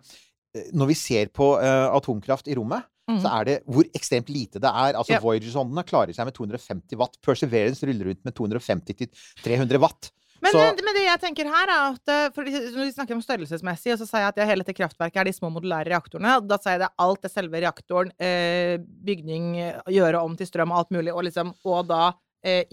[0.56, 3.22] eh, Når vi ser på uh, atomkraft i rommet, mm.
[3.22, 4.96] så er det hvor ekstremt lite det er.
[4.96, 5.20] Altså Ja.
[5.20, 7.18] Voyager-sondene klarer seg med 250 watt.
[7.22, 9.10] Perseverance ruller rundt med 250 til
[9.44, 10.12] 300 watt.
[10.46, 13.18] Men, Så- men, men det jeg tenker her, er at eh, for Når vi snakker
[13.18, 16.36] om størrelsesmessig, og så sa jeg at hele dette kraftverket er de små modulære reaktorene.
[16.38, 20.48] og Da sa jeg det alt det selve reaktoren, eh, bygning, eh, gjøre om til
[20.50, 22.14] strøm og alt mulig, og liksom Og da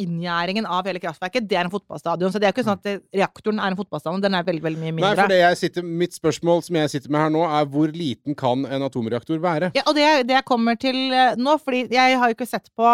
[0.02, 2.32] inngjerdingen av hele kraftverket, det er en fotballstadion.
[2.32, 4.80] Så det er jo ikke sånn at reaktoren er en fotballstadion, den er veldig, veldig
[4.82, 5.22] mye Nei, mindre.
[5.24, 8.36] for det jeg sitter, mitt spørsmål som jeg sitter med her nå, er hvor liten
[8.38, 9.72] kan en atomreaktor være?
[9.78, 12.68] Ja, og det, det jeg kommer til eh, nå, fordi jeg har jo ikke sett
[12.76, 12.92] på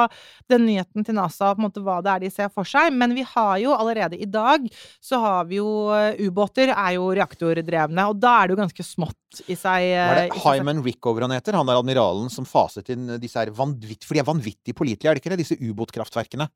[0.50, 3.14] den nyheten til NASA på en måte hva det er de ser for seg, men
[3.16, 4.66] vi har jo allerede i dag
[5.04, 8.86] så har vi jo eh, ubåter er jo reaktordrevne, og da er det jo ganske
[8.86, 9.16] smått
[9.52, 9.82] i seg.
[9.92, 10.40] eh, Hva er det.
[10.40, 11.56] Hyman Rickover han heter?
[11.58, 15.18] Han er admiralen som faset inn disse her vanvittige, For de er vanvittig pålitelige, er
[15.18, 15.40] det ikke det?
[15.42, 16.46] Disse ubåtkraftverkene.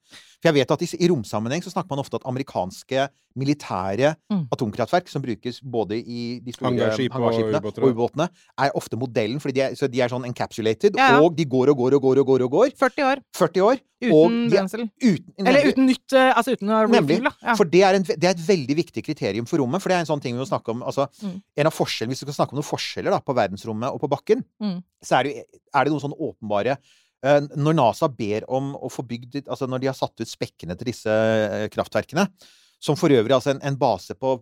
[0.42, 4.46] For jeg vet at i, i romsammenheng så snakker man ofte at amerikanske militære Mm.
[4.52, 9.40] atomkraftverk, som brukes både i de store Hangarskip hangarskipene og ubåtene, er ofte modellen.
[9.40, 11.20] fordi de er, så de er sånn encapsulated, Ja, ja.
[11.22, 12.42] og de går og går og går og går.
[12.42, 13.78] og går 40 år 40 år.
[14.02, 14.90] uten og er brensel.
[15.38, 17.20] Eller uten nytt eh, Altså uten å Nemlig.
[17.22, 17.32] refuel.
[17.42, 17.54] Ja.
[17.54, 19.80] For det er, en, det er et veldig viktig kriterium for rommet.
[19.80, 20.82] For det er en sånn ting vi må snakke om.
[20.82, 21.40] Altså, Mm.
[21.56, 24.08] en av forskjellene, Hvis vi skal snakke om noen forskjeller da, på verdensrommet og på
[24.10, 24.82] bakken, Mm.
[25.04, 25.44] så er det,
[25.74, 26.76] er det noen sånn åpenbare
[27.22, 30.88] Når NASA ber om å få bygd Altså når de har satt ut spekkene til
[30.90, 32.24] disse eh, kraftverkene,
[32.82, 34.34] som for øvrig altså en, en base på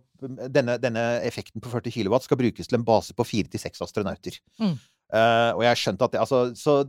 [0.49, 3.83] denne, denne effekten på 40 kW skal brukes til en base på fire til seks
[3.85, 4.39] astronauter.
[4.57, 4.73] Mm.
[5.11, 6.79] Uh, og jeg har skjønt at det Altså, så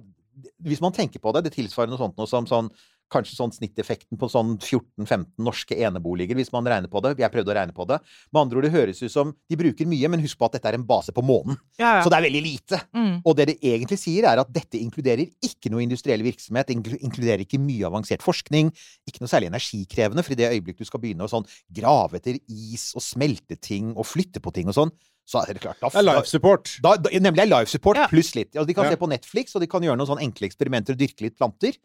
[0.64, 2.70] hvis man tenker på det, det tilsvarer noe sånt noe som sånn
[3.12, 7.12] kanskje sånn snitteffekten på sånn 14-15 norske eneboliger, hvis man regner på det.
[7.20, 7.98] Jeg prøvde å regne på det.
[8.32, 10.72] Med andre ord, det høres ut som de bruker mye, men husk på at dette
[10.72, 11.58] er en base på månen.
[11.78, 12.02] Ja, ja.
[12.06, 12.80] Så det er veldig lite.
[12.96, 13.14] Mm.
[13.28, 17.60] Og det det egentlig sier, er at dette inkluderer ikke noe industriell virksomhet, inkluderer ikke
[17.60, 18.72] mye avansert forskning,
[19.06, 22.40] ikke noe særlig energikrevende, for i det øyeblikk du skal begynne å sånn grave etter
[22.48, 24.92] is og smelte ting og flytte på ting og sånn,
[25.28, 26.70] så er det klart da, Det er life support.
[26.82, 28.08] da, da, nemlig er live support Ja.
[28.10, 28.56] pluss litt.
[28.56, 28.90] Altså, de kan Ja.
[28.90, 31.76] se på Netflix, og de kan gjøre noen sånne enkle eksperimenter og dyrke litt planter.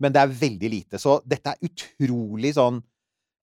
[0.00, 1.00] Men det er veldig lite.
[1.02, 2.82] Så dette er utrolig sånn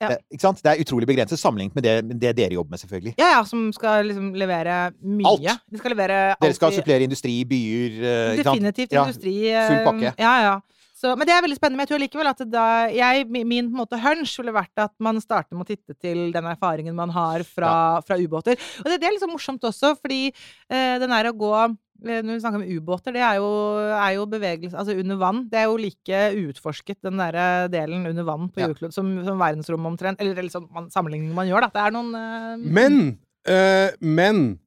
[0.01, 0.09] Ja.
[0.11, 0.59] det, Ikke sant?
[0.63, 3.13] Det er utrolig begrenset sammenlignet med det, det dere jobber med, selvfølgelig.
[3.17, 5.25] ja, ja, som skal liksom levere mye.
[5.29, 5.61] Alt.
[5.71, 8.59] De skal levere Dere skal supplere industri, byer eh, ikke sant?
[8.59, 9.35] Definitivt Ja, industri.
[9.53, 10.15] full eh, pakke.
[10.19, 10.55] Ja, ja.
[10.95, 11.77] Så, men det er veldig spennende.
[11.77, 14.93] Men jeg tror likevel at da jeg, min på en måte hunch ville vært at
[15.03, 18.55] man starter med å titte til den erfaringen man har fra, fra ubåter.
[18.83, 22.34] Og det, det er sånn morsomt også, fordi eh, den er å gå eh, når
[22.34, 23.47] vi snakker om ubåter, det er jo,
[23.95, 25.47] er jo bevegelse Altså under vann.
[25.49, 28.67] Det er jo like uutforsket, den der delen under vann på Ja.
[28.91, 30.19] som, som verdensrommet omtrent.
[30.21, 31.69] Eller, eller sånn man, sammenligningen man gjør, da.
[31.73, 34.58] Det er noen uh, Men Uh, Men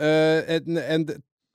[0.00, 1.04] uh, en, en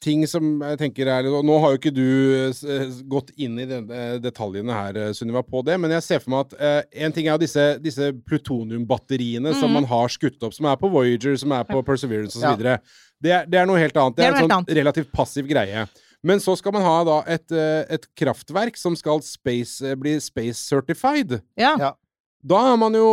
[0.04, 3.64] ting som jeg tenker er og Nå har jo ikke du eh, gått inn i
[3.64, 7.16] eh, detaljene her, eh, Sunniva, på det, men jeg ser for meg at eh, en
[7.16, 9.74] ting er disse, disse plutoniumbatteriene som Mhm.
[9.74, 12.78] man har skutt opp, som er på Voyager, som er på Perseverance Ja.
[13.26, 14.16] Det, er- det er noe helt annet.
[14.16, 15.88] Det Det er, er en sånn relativt passiv greie.
[16.26, 20.16] Men så skal man ha da et, eh, et kraftverk som skal space, eh, bli
[20.24, 21.40] space certified.
[21.58, 21.76] Ja.
[21.82, 21.92] Ja.
[22.46, 23.06] Da er man jo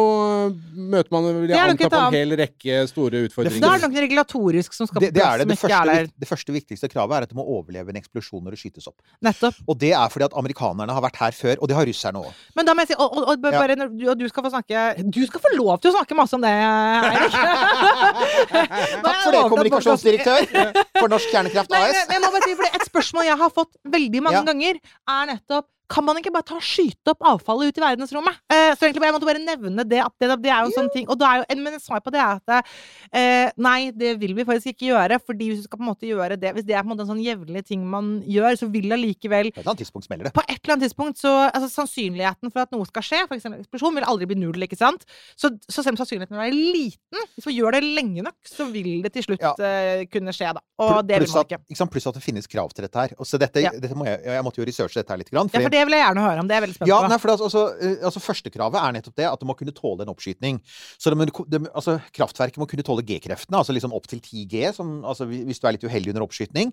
[0.77, 3.62] Møter man, vil jeg anta, på en hel rekke store utfordringer.
[3.64, 5.47] Da er det noe regulatorisk som skal på Det, det er det.
[5.49, 6.11] Det første, er der.
[6.25, 8.99] det første viktigste kravet er at det må overleve en eksplosjon når det skytes opp.
[9.25, 9.57] Nettopp.
[9.68, 12.42] Og det er fordi at amerikanerne har vært her før, og det har russerne òg.
[12.59, 13.88] Men da må jeg si, og, og, og bare, Ja.
[13.88, 16.45] du, og du skal få snakke Du skal få lov til å snakke masse om
[16.45, 17.37] det, Eirik!
[19.03, 22.03] Takk for det, kommunikasjonsdirektør for Norsk Kjernekraft Nei, AS.
[22.11, 24.45] men jeg må si, fordi Et spørsmål jeg har fått veldig mange Ja.
[24.53, 28.38] ganger, er nettopp kan man ikke bare ta og skyte opp avfallet ut i verdensrommet?
[28.48, 30.00] Eh, så egentlig, Jeg måtte bare nevne det.
[30.00, 31.07] At det, det er jo en sånn ting.
[31.12, 32.70] Og da er jo, men svaret på det er at
[33.12, 35.18] eh, nei, det vil vi faktisk ikke gjøre.
[35.26, 37.05] fordi hvis du skal på en måte gjøre det Hvis det er på en måte
[37.05, 40.24] en sånn jevnlig ting man gjør, så vil allikevel På et eller annet tidspunkt smeller
[40.28, 40.33] det.
[40.38, 43.46] på et eller annet tidspunkt så altså, Sannsynligheten for at noe skal skje, f.eks.
[43.52, 44.62] eksplosjon, vil aldri bli null.
[44.64, 45.05] ikke sant?
[45.37, 48.66] Så, så selv om sannsynligheten vil være liten, hvis man gjør det lenge nok, så
[48.72, 49.52] vil det til slutt Ja.
[49.59, 50.52] uh, kunne skje.
[50.57, 50.61] da.
[50.83, 51.64] Og det vil man man at, ikke.
[51.72, 53.14] ikke sant, pluss at det finnes krav til dette her.
[53.18, 53.70] Og så dette, Ja.
[53.74, 55.31] dette må jeg, jeg måtte jo researche dette her litt.
[55.33, 56.49] Grann, Ja, for det vil jeg gjerne høre om.
[56.49, 57.09] Det er jeg veldig spent Ja, på.
[57.12, 60.07] nei, for altså, altså, eh, altså Førstekravet er nettopp det at det må kunne tåle
[60.07, 60.61] en oppskyting.
[60.99, 64.62] Så det, det, altså, Kraftverket må kunne tåle G-kreftene, altså liksom opp til 10 G,
[64.77, 66.73] som, altså, hvis du er litt uheldig under oppskyting.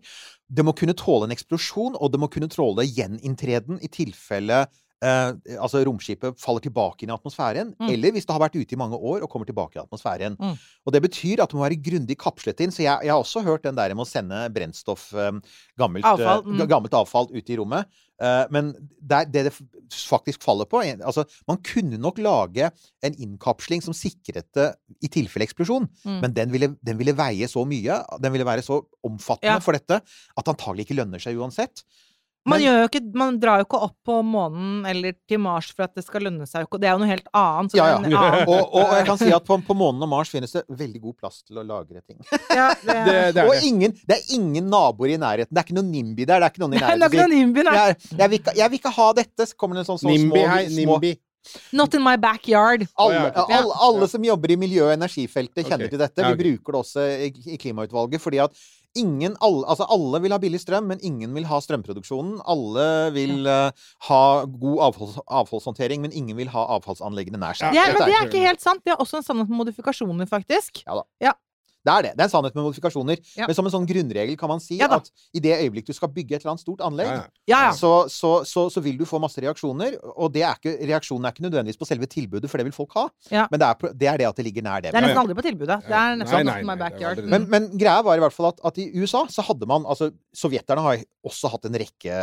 [0.49, 4.65] Det må kunne tåle en eksplosjon, og det må kunne tåle gjeninntreden i tilfelle
[5.01, 7.89] eh, altså romskipet faller tilbake inn i atmosfæren, Mm.
[7.93, 10.35] eller hvis det har vært ute i mange år og kommer tilbake i atmosfæren.
[10.39, 10.57] Mm.
[10.85, 12.71] Og det betyr at det må være grundig kapslet inn.
[12.71, 15.31] Så jeg, jeg har også hørt den der med å sende brennstoff, eh,
[15.79, 16.67] gammelt, Avfall, eh, mm.
[16.67, 17.85] gammelt avfall ut i rommet.
[18.19, 19.53] Eh, men det, er det det
[19.95, 22.67] faktisk faller på altså, Man kunne nok lage
[23.01, 26.19] en innkapsling som sikret det i tilfelle eksplosjon, Mm.
[26.21, 29.59] men den ville, den ville veie så mye, den ville være så omfattende Ja.
[29.59, 31.83] for dette, at det antagelig ikke lønner seg uansett.
[32.47, 35.67] Man, Men- gjør jo ikke, man drar jo ikke opp på månen eller til Mars
[35.75, 36.65] for at det skal lønne seg.
[36.79, 37.75] Det er jo noe helt annet.
[37.75, 37.97] Ja, ja.
[37.99, 40.63] en annen- Og, og jeg kan si at på, på månen og Mars finnes det
[40.71, 42.17] veldig god plass til å lagre ting.
[42.59, 43.63] Ja, det, Det, det er og det.
[43.67, 45.51] ingen, det er ingen naboer i nærheten.
[45.51, 46.39] Det er ikke noe NIMBY der.
[46.39, 47.19] Det er ikke noen i det er nærheten.
[47.19, 47.75] noe NIMBY, nei.
[47.83, 49.49] Jeg, jeg, vil ikke, jeg vil ikke ha dette.
[49.51, 50.63] Så kommer det en sånn, sånn Nimbi, små, hei.
[50.71, 51.13] små Nimbi.
[51.73, 52.83] Not in my backyard.
[52.99, 55.93] alle, alle, alle som jobber i miljø- og energifeltet, kjenner okay.
[55.95, 56.25] til dette.
[56.33, 58.21] Vi bruker det også i, i klimautvalget.
[58.21, 58.57] fordi at
[58.97, 62.39] ingen, alle, altså alle vil ha billig strøm, men ingen vil ha strømproduksjonen.
[62.49, 63.69] Alle vil uh,
[64.09, 67.73] ha god avfalls, avfallshåndtering, men ingen vil ha avfallsanleggene nær seg.
[67.73, 68.83] Det er, men det er- ikke helt sant.
[68.85, 70.83] Det er også en sannhet med modifikasjoner, faktisk.
[71.85, 72.11] Det er det.
[72.17, 73.19] Det er en sannhet med modifikasjoner.
[73.37, 73.47] Ja.
[73.47, 76.11] Men som en sånn grunnregel kan man si Ja at i det øyeblikk du skal
[76.11, 77.27] bygge et eller annet stort anlegg, Ja, ja.
[77.49, 77.71] Ja, ja.
[77.77, 79.95] Så, så, så, så vil du få masse reaksjoner.
[80.15, 82.97] Og det er ikke, reaksjonen er ikke nødvendigvis på selve tilbudet, for det vil folk
[82.99, 83.05] ha.
[83.31, 83.47] Ja.
[83.51, 84.91] Men det er, det er det at det ligger nær det.
[84.93, 85.79] Det er nesten aldri på tilbudet.
[85.87, 87.23] Det er nesten nei, nei, my backyard.
[87.29, 90.11] Men, men greia var i hvert fall at, at i USA så hadde man Altså,
[90.35, 92.17] sovjeterne har også hatt en rekke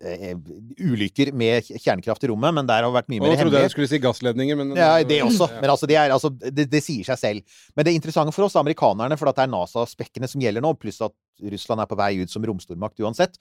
[0.00, 3.72] ulykker med kjernekraft i rommet, men der har vært mye mer mer Jeg trodde jeg
[3.74, 5.50] skulle si gassledninger, men Ja, det også.
[5.60, 7.58] Men altså, det, er, altså, det, det sier seg selv.
[7.76, 11.02] Men det interessante for oss amerikanerne, for at det er NASA-spekkene som gjelder nå, pluss
[11.04, 11.16] at
[11.52, 13.36] Russland er på vei ut som romstormakt uansett.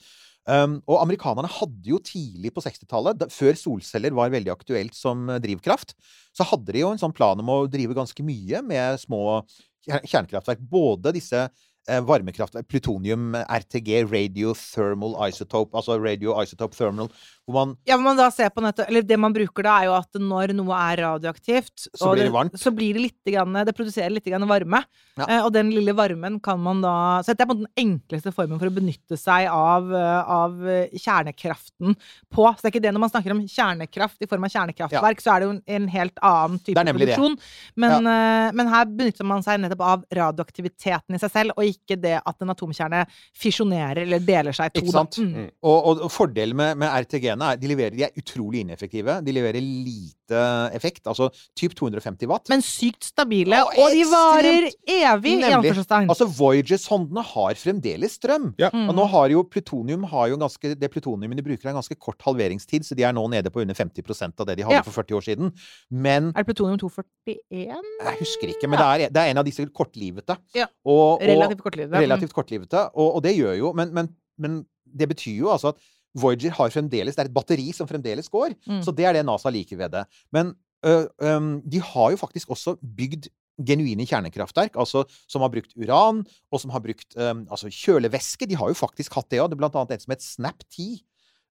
[0.50, 5.42] Um, og amerikanerne hadde jo tidlig på 60-tallet, før solceller var veldig aktuelt som eh,
[5.44, 5.94] drivkraft,
[6.34, 9.44] så hadde de jo en sånn plan om å drive ganske mye med små
[9.90, 10.64] kjernekraftverk.
[10.72, 17.10] Både disse eh, varmekraftverk, plutonium, RTG, radio thermal isotope, altså radio isotope thermal,
[17.56, 19.96] man Ja, men man da ser på nettet, eller Det man bruker da, er jo
[19.98, 22.58] at når noe er radioaktivt Så blir det varmt.
[22.60, 24.84] Så blir det litt grann, Det produserer litt grann varme.
[25.18, 25.26] Ja.
[25.28, 28.60] Eh, og den lille varmen kan man da Så dette er på den enkleste formen
[28.60, 30.58] for å benytte seg av, eh, av
[30.94, 31.96] kjernekraften
[32.34, 32.46] på.
[32.56, 35.34] Så det er ikke det når man snakker om kjernekraft i form av kjernekraftverk, så
[35.34, 36.96] er det jo en, en helt annen type Det det.
[36.98, 37.38] produksjon.
[37.76, 42.00] Men, eh, men her benytter man seg nettopp av radioaktiviteten i seg selv, og ikke
[42.00, 43.06] det at en atomkjerne
[43.38, 44.86] fisjonerer eller deler seg i to.
[44.86, 45.20] Ikke sant?
[45.24, 45.50] Mm.
[45.64, 46.90] Og, og, og fordelen med, med
[47.40, 49.20] RTG-ene er de, leverer, de er utrolig ineffektive.
[49.24, 50.42] De leverer lite
[50.76, 51.06] effekt.
[51.08, 52.50] Altså typ 250 watt.
[52.52, 55.34] Men sykt stabile, og, og de varer evig!
[55.34, 55.74] i Nemlig.
[56.10, 58.52] Altså Voyager-sondene har fremdeles strøm.
[58.60, 58.70] Ja.
[58.74, 58.90] Mm.
[58.92, 61.98] Og nå har jo plutonium har jo ganske, Det plutoniumet de bruker, er en ganske
[62.00, 64.86] kort halveringstid, så de er nå nede på under 50% av det de hadde Ja.
[64.86, 65.54] for 40 år siden.
[65.92, 67.84] Men Er det plutonium 241?
[68.06, 68.68] jeg husker ikke.
[68.70, 70.38] Men det, er, det er en av disse kortlivete.
[70.56, 70.68] Ja.
[70.86, 71.94] Og, og, Relativt kortlivet.
[71.94, 72.02] Mm.
[72.06, 72.90] relativt kortlivete.
[72.96, 75.82] Og, og det gjør jo men, men, men det betyr jo altså at
[76.18, 78.56] Voyager har fremdeles Det er et batteri som fremdeles går.
[78.66, 78.82] Mm.
[78.86, 80.06] Så det er det NASA liker ved det.
[80.34, 83.30] Men øh, øh, de har jo faktisk også bygd
[83.66, 88.48] genuine kjernekraftverk, altså som har brukt uran, og som har brukt øhm, altså kjølevæske.
[88.48, 89.56] De har jo faktisk hatt det òg.
[89.60, 91.02] Blant annet et som het Snap 10,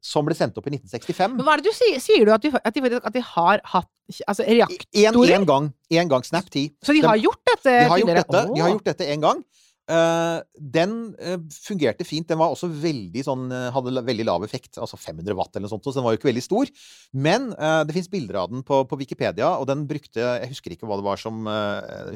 [0.04, 1.36] som ble sendt opp i 1965.
[1.36, 2.00] Men hva er det du sier?
[2.02, 3.90] Sier du at de, at de, at de har hatt
[4.26, 5.36] altså, reaktorer?
[5.36, 5.70] En gang.
[6.00, 6.68] En gang Snap 10.
[6.84, 9.42] Så de har gjort dette De har gjort dette, de har gjort dette en gang.
[9.88, 10.38] Eh,
[10.76, 12.28] den uh, fungerte fint.
[12.28, 14.76] Den var også veldig sånn uh, Hadde veldig lav effekt.
[14.76, 16.72] Altså 500 watt eller noe sånt, så den var jo ikke veldig stor.
[17.16, 20.88] Men det fins bilder av den på, på Wikipedia, og den brukte Jeg husker ikke
[20.88, 21.48] hva som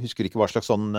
[0.02, 0.92] husker ikke hva slags sånn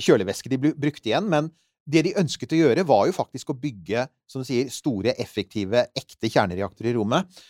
[0.00, 1.50] kjølevæske de brukte igjen, men
[1.88, 5.84] det de ønsket å gjøre, var jo faktisk å bygge som du sier, store, effektive,
[5.98, 7.42] ekte kjernereaktorer i rommet.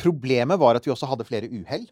[0.00, 1.86] Problemet var at vi også hadde flere uhell.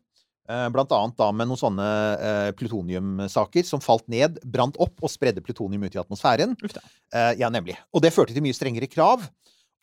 [0.45, 1.87] Eh, Blant annet da med noen sånne
[2.19, 6.53] eh, plutoniumsaker som falt ned, brant opp og spredde plutonium ut i atmosfæren.
[7.15, 7.79] Eh, ja, nemlig.
[7.95, 9.25] Og det førte til mye strengere krav.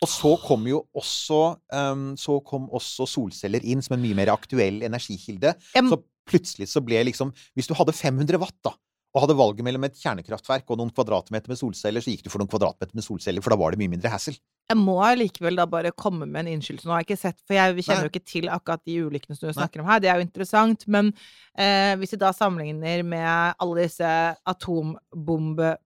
[0.01, 1.41] Og så kom jo også,
[1.77, 5.53] ehm, så kom også solceller inn som en mye mer aktuell energikilde.
[5.93, 8.73] Så plutselig så ble liksom Hvis du hadde 500 watt, da,
[9.13, 12.41] og hadde valget mellom et kjernekraftverk og noen kvadratmeter med solceller, så gikk du for
[12.41, 14.37] noen kvadratmeter med solceller, for da var det mye mindre hassle.
[14.71, 16.87] Jeg må likevel da bare komme med en innskyldelse.
[16.87, 18.07] Nå har jeg ikke sett, for jeg kjenner Nei.
[18.07, 19.57] jo ikke til akkurat de ulykkene som du Nei.
[19.59, 19.99] snakker om her.
[20.03, 20.87] Det er jo interessant.
[20.91, 21.11] Men
[21.59, 23.29] eh, hvis vi da sammenligner med
[23.61, 24.11] alle disse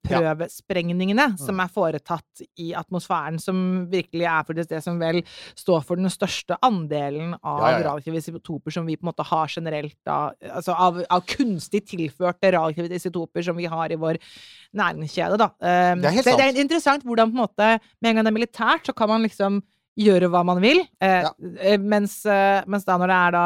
[0.06, 3.60] atombombeprøvesprengningene som er foretatt i atmosfæren, som
[3.92, 5.22] virkelig er for det som vel
[5.58, 7.84] står for den største andelen av Ja, ja, ja.
[7.90, 10.18] radioaktive isotoper som vi på en måte har generelt da,
[10.52, 14.16] altså av, av kunstig tilførte radioaktive isotoper som vi har i vår
[14.76, 15.48] næringskjede, da.
[15.62, 17.68] Eh, Det er helt det, det er interessant hvordan på en måte
[18.02, 18.38] med en gang det er
[18.76, 19.62] militært, så kan man liksom
[19.98, 20.82] gjøre hva man vil.
[21.00, 21.32] Eh, Ja.
[21.62, 23.46] eh, mens, eh, mens da når det er da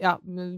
[0.00, 0.14] ja,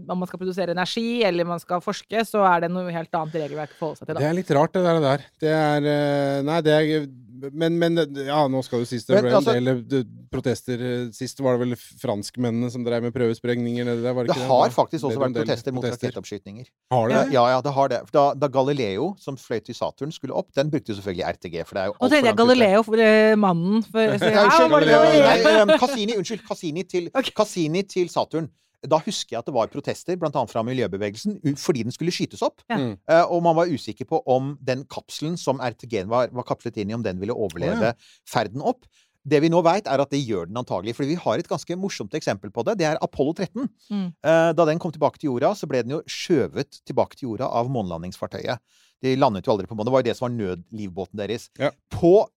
[0.09, 3.33] om man skal produsere energi, eller man skal forske, så er det noe helt annet
[3.35, 4.15] regelverk å forholde seg til.
[4.15, 4.93] Det er litt rart, det der.
[4.93, 5.25] det der.
[5.39, 7.07] Det er eh, Nei, det er
[7.53, 9.55] men, men ja, nå skal jo sies det ble en altså-
[9.89, 10.81] del protester.
[10.81, 14.37] eh, Sist var det vel franskmennene som drev med prøvesprengninger nede der, var det Det
[14.41, 14.75] ikke har det?
[14.75, 16.67] faktisk også vært protester mot rakettoppskytninger.
[16.91, 17.21] Har det?
[17.33, 18.01] Ja, ja, det har det.
[18.15, 21.65] Da, da Galileo, som fløy til Saturn, skulle opp, den brukte selvfølgelig RTG.
[21.65, 22.41] For det er jo altfor tenkte jeg langt.
[22.43, 24.71] Galileo, for uh, mannen for, så, Ja, unnskyld.
[24.77, 25.03] Galileo?
[25.25, 26.45] Nei, um, Cassini, unnskyld.
[26.47, 27.31] Cassini til, okay.
[27.35, 28.49] Cassini til Saturn.
[28.87, 32.61] Da husker jeg at det var protester, annet fra miljøbevegelsen, fordi den skulle skytes opp.
[32.69, 32.77] Ja.
[32.79, 32.93] Mm.
[33.09, 36.89] Eh, og man var usikker på om den kapselen som RTG-en var, var kapslet inn
[36.89, 37.97] i, om den ville overleve Å,
[38.29, 38.85] ferden opp.
[39.29, 40.95] Det vi nå veit, er at det gjør den antagelig.
[40.95, 42.77] Fordi vi har et ganske morsomt eksempel på det.
[42.79, 43.67] Det er Apollo 13.
[43.91, 44.05] Mm.
[44.23, 47.51] Eh, Da den kom tilbake til jorda, så ble den jo skjøvet tilbake til jorda
[47.51, 48.63] av månelandingsfartøyet.
[49.03, 49.85] De landet jo aldri på månen.
[49.91, 51.49] Det var jo det som var nødlivbåten deres.
[51.59, 51.71] Ja.
[51.91, 52.29] På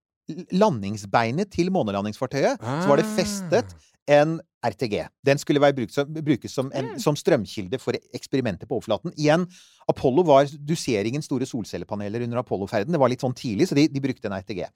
[0.53, 3.17] landingsbeinet til månelandingsfartøyet så var det Ah.
[3.17, 3.75] festet
[4.11, 5.09] en RTG.
[5.27, 6.99] Den skulle brukt som, brukes som, en, Mm.
[6.99, 9.13] som strømkilde for eksperimenter på overflaten.
[9.19, 9.47] Igjen,
[9.89, 12.93] Apollo var duseringen store solcellepaneler under Apollo-ferden.
[12.93, 14.67] Det var litt sånn tidlig, så de, de brukte en RTG.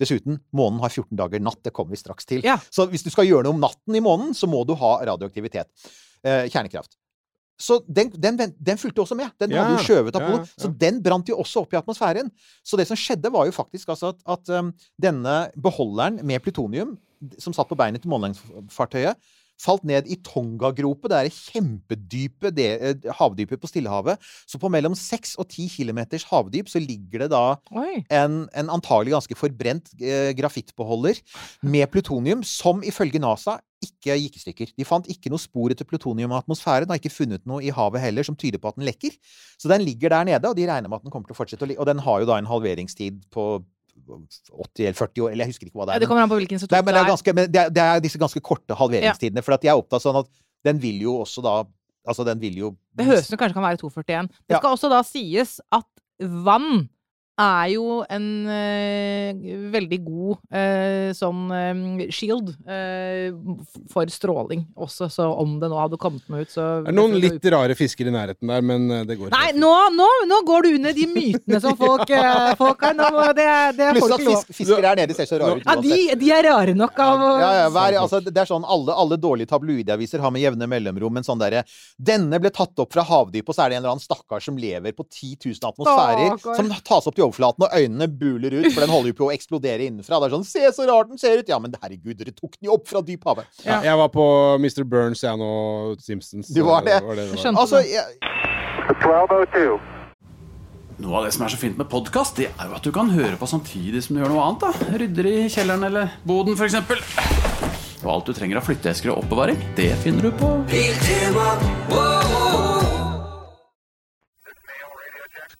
[0.00, 1.60] Dessuten, månen har 14 dager natt.
[1.62, 2.42] Det kommer vi straks til.
[2.44, 2.56] Ja.
[2.70, 5.68] Så hvis du skal gjøre noe om natten i månen, så må du ha radioaktivitet.
[6.24, 6.96] Eh, kjernekraft.
[7.60, 9.30] Så den, den, den, fulgte også med.
[9.38, 10.40] Den Ja, hadde jo skjøvet Apollo.
[10.42, 10.44] ja.
[10.58, 12.30] Så den brant jo også opp i atmosfæren.
[12.66, 16.96] Så det som skjedde, var jo faktisk altså at, at um, denne beholderen med plutonium,
[17.38, 19.18] som satt på beinet til månelandingsfartøyet,
[19.60, 21.10] falt ned i Tonga-gropet.
[21.10, 24.18] Det er kjempedype det, eh, havdypet på Stillehavet.
[24.46, 27.56] Så på mellom 6 og 10 kilometers havdyp så ligger det da
[28.10, 31.20] en, en antagelig ganske forbrent eh, grafittbeholder
[31.62, 34.72] med plutonium, som ifølge NASA ikke gikk i stykker.
[34.78, 38.00] De fant ikke noe spor etter plutonium i atmosfæren, har ikke funnet noe i havet
[38.00, 39.12] heller som tyder på at den lekker.
[39.60, 41.66] Så den ligger der nede, og de regner med at den kommer til å fortsette
[41.66, 41.82] å ligge.
[41.84, 43.46] Og den har jo da en halveringstid på
[44.04, 46.00] 80 eller 40 år, eller jeg husker ikke hva det Ja, er.
[46.04, 47.82] det kommer an på hvilken Nei, institutt men det er, ganske, men det, er, det
[47.82, 49.42] er disse ganske korte halveringstidene.
[49.42, 50.28] For at jeg er opptatt sånn at
[50.64, 51.64] den vil jo også da
[52.06, 54.26] Altså, den vil jo Det høres ut som kanskje kan være 241.
[54.44, 54.58] Det Ja.
[54.60, 55.86] skal også da sies at
[56.20, 56.90] vann
[57.40, 59.38] er jo en eh,
[59.74, 63.34] veldig god eh, sånn eh, shield eh,
[63.90, 67.16] for stråling også, så om det nå hadde kommet noe ut, så Det er noen
[67.18, 70.70] litt rare fisker i nærheten der, men det går Nei, nå, nå, nå går du
[70.78, 72.12] under de mytene som folk,
[72.60, 72.94] folk har.
[72.94, 73.48] Nå, det,
[73.80, 75.98] det er Pluss folk at fisk, fiskere her nede ser så rare ut Ja, de,
[76.20, 79.18] de er rare nok av å Ja, ja, hver, altså, det er sånn, alle, alle
[79.18, 81.64] dårlige tabloidaviser har med jevne mellomrom en sånn derre
[81.98, 84.58] Denne ble tatt opp fra havdypet, og så er det en eller annen stakkar som
[84.60, 86.58] lever på 10 000 atmosfærer, Stakker.
[86.60, 89.32] som tas opp til overflaten, og øynene buler ut, for den holder jo på å
[89.34, 90.20] eksplodere innenfra.
[90.20, 91.48] Det er sånn Se så rart den ser ut!
[91.50, 93.48] Ja, men herregud, dere tok den jo opp fra dyphavet.
[93.64, 94.26] Ja, jeg var på
[94.60, 94.84] Mr.
[94.88, 95.50] Burns, jeg nå,
[96.04, 96.52] Simpsons.
[96.54, 97.00] Du var det?
[97.00, 97.40] det var.
[97.40, 98.04] Skjønte Altså, jeg,
[101.02, 103.10] Noe av det som er så fint med podkast, det er jo at du kan
[103.10, 104.62] høre på samtidig som du gjør noe annet.
[104.62, 106.78] da Rydder i kjelleren eller boden, f.eks.
[108.04, 110.54] Og alt du trenger av flytteesker og oppbevaring, det finner du på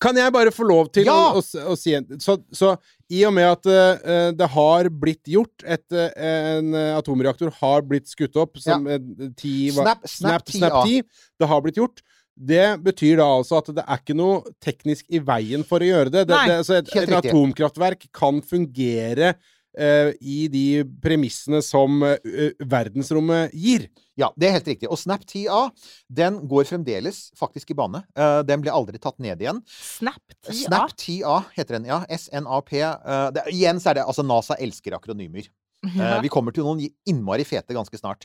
[0.01, 1.15] Kan jeg bare få lov til Ja!
[1.35, 2.73] å, å, å si en så, så
[3.13, 8.09] i og med at uh, det har blitt gjort et, eh, En atomreaktor har blitt
[8.09, 8.99] skutt opp som eh,
[9.37, 10.57] ti hva- Snap- Snap 10A.
[10.57, 11.03] Snap 10.
[11.39, 12.01] Det har blitt gjort.
[12.35, 16.11] Det betyr da altså at det er ikke noe teknisk i veien for å gjøre
[16.11, 16.25] det.
[16.27, 19.35] det, Nei, det altså et, et atomkraftverk kan fungere
[19.75, 23.89] i de premissene som eh, verdensrommet gir.
[24.15, 24.89] ja, det er helt riktig.
[24.91, 25.69] Og Snap 10A
[26.07, 28.03] den går fremdeles faktisk i bane.
[28.15, 29.61] Eh, den ble aldri tatt ned igjen.
[29.67, 30.57] Snap 10A.
[30.63, 32.01] Snap 10A heter den, ja.
[32.09, 32.73] SNAP.
[32.75, 35.51] Uh, det, igjen så er det Altså, NASA elsker akronymer.
[35.95, 36.15] Ja.
[36.17, 38.23] vi kommer til noen innmari fete ganske snart.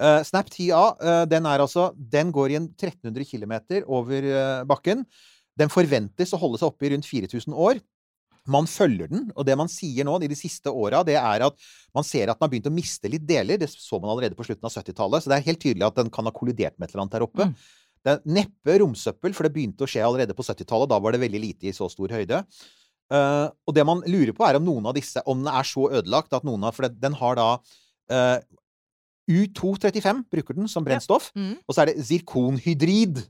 [0.00, 4.62] Eh, Snap 10A eh, den er altså Den går i en 1300 km over eh,
[4.68, 5.04] bakken.
[5.58, 7.82] Den forventes å holde seg oppe i rundt 4000 år.
[8.50, 11.68] Man følger den, og det man sier nå i de siste åra, det er at
[11.94, 13.60] man ser at den har begynt å miste litt deler.
[13.60, 16.10] Det så man allerede på slutten av 70-tallet, så det er helt tydelig at den
[16.12, 17.46] kan ha kollidert med et eller annet der oppe.
[17.50, 17.56] Mm.
[18.02, 20.90] Det er neppe romsøppel, for det begynte å skje allerede på 70-tallet.
[20.90, 22.42] Da var det veldig lite i så stor høyde.
[23.12, 25.82] Uh, og det man lurer på, er om noen av disse Om den er så
[25.98, 27.48] ødelagt at noen av For den har da
[28.08, 28.38] uh,
[29.28, 31.30] U235 bruker den som brennstoff.
[31.38, 31.60] Mm.
[31.62, 33.22] Og så er det zirkonhydrid.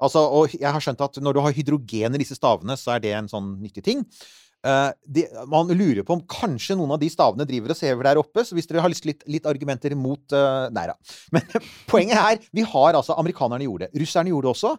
[0.00, 3.02] Altså, og jeg har skjønt at når du har hydrogen i disse stavene, så er
[3.04, 4.06] det en sånn nyttig ting.
[4.60, 8.20] Eh, de, man lurer på om kanskje noen av de stavene driver og sever der
[8.20, 8.44] oppe.
[8.44, 10.96] Så hvis dere har lyst litt, litt argumenter mot uh, Nei da.
[11.34, 11.46] Men
[11.90, 14.02] poenget er vi har altså Amerikanerne gjorde det.
[14.04, 14.74] Russerne gjorde det også.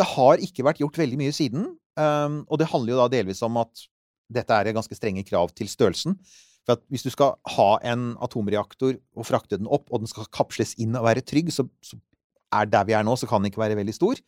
[0.00, 1.66] Det har ikke vært gjort veldig mye siden.
[1.96, 3.84] Um, og det handler jo da delvis om at
[4.32, 6.16] dette er ganske strenge krav til størrelsen.
[6.64, 10.30] For at hvis du skal ha en atomreaktor og frakte den opp, og den skal
[10.32, 11.98] kapsles inn og være trygg, så, så
[12.54, 14.20] er der vi er nå, så kan den ikke være veldig stor.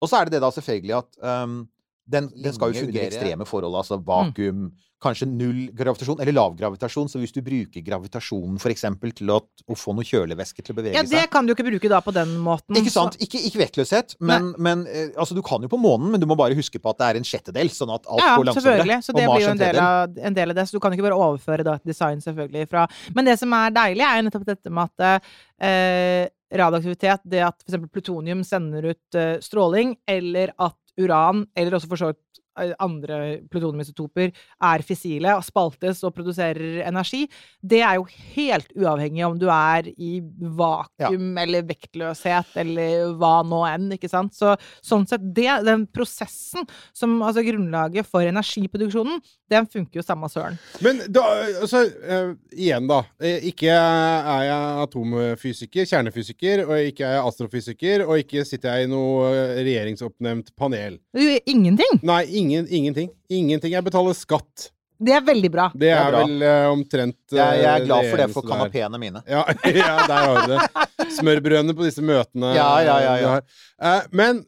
[0.00, 1.64] Og så er det det da selvfølgelig at um,
[2.06, 4.68] den, den skal jo fungere under- ekstreme forhold, altså vakuum,
[5.02, 7.08] kanskje null gravitasjon, eller lav gravitasjon.
[7.10, 10.94] Så hvis du bruker gravitasjonen eksempel til å, å få noe kjølevæske til å bevege
[10.94, 12.78] seg Ja, det seg kan du ikke bruke da på den måten.
[12.78, 13.18] ikke sant?
[13.22, 16.38] Ikke, ikke vektløshet, men, men eh, altså, du kan jo på månen, men du må
[16.38, 18.62] bare huske på at det er en sjettedel, sånn at alt Ja, går ja, langsommere.
[18.62, 19.00] selvfølgelig.
[19.02, 20.66] Så det blir jo en del, av, en del av det.
[20.70, 23.76] Så du kan ikke bare overføre da et design selvfølgelig fra Men det som er
[23.76, 25.28] deilig, er jo nettopp dette med at
[25.60, 26.24] eh,
[26.56, 27.88] radioaktivitet, det at f.eks.
[27.92, 33.18] plutonium sender ut uh, stråling, eller at uran, eller også for så vidt eh, andre
[33.52, 34.32] plutoniumisotoper,
[34.70, 37.24] er fissile og spaltes og produserer energi,
[37.60, 38.06] det er jo
[38.36, 40.18] helt uavhengig om du er i
[40.58, 44.36] vakuum eller vektløshet eller hva nå enn, ikke sant?
[44.36, 44.54] Så
[44.84, 49.20] sånn sett, det, den prosessen som altså grunnlaget for energiproduksjonen,
[49.52, 50.56] den funker jo samme søren.
[50.82, 51.24] Men da,
[51.62, 53.02] altså, uh, igjen, da.
[53.22, 58.88] Eh, ikke er jeg atomfysiker, kjernefysiker, og ikke er jeg astrofysiker, og ikke sitter jeg
[58.88, 60.98] i noe eh, regjeringsoppnevnt panel.
[61.14, 62.00] Det ingenting!
[62.06, 63.12] Nei, ingen, ingenting.
[63.30, 63.76] Ingenting.
[63.76, 64.70] Jeg betaler skatt.
[64.96, 65.68] Det er veldig bra.
[65.76, 66.24] Det er er, bra.
[66.24, 69.22] vel uh, omtrent uh, Jeg, jeg er glad for det for kanapeene mine.
[69.28, 69.42] Ja,
[69.82, 71.10] ja, der har du det.
[71.18, 72.54] Smørbrødene på disse møtene.
[72.56, 73.34] Ja, ja, ja, ja.
[73.76, 74.40] Eh, men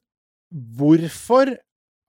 [0.49, 1.53] hvorfor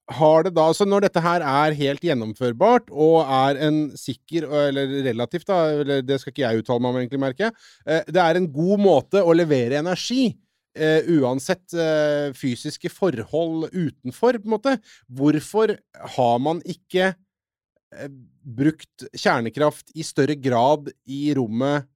[0.10, 4.92] har det da Så når dette her er helt gjennomførbart, og er en sikker, eller
[5.06, 8.24] relativt, da, eller det skal ikke jeg uttale meg om, egentlig, merker jeg, eh, det
[8.24, 10.32] er en god måte å levere energi.
[10.80, 14.76] Uh, uansett uh, fysiske forhold utenfor, på en måte.
[15.12, 15.74] Hvorfor
[16.14, 18.12] har man ikke uh,
[18.46, 21.90] brukt kjernekraft i større grad i rommet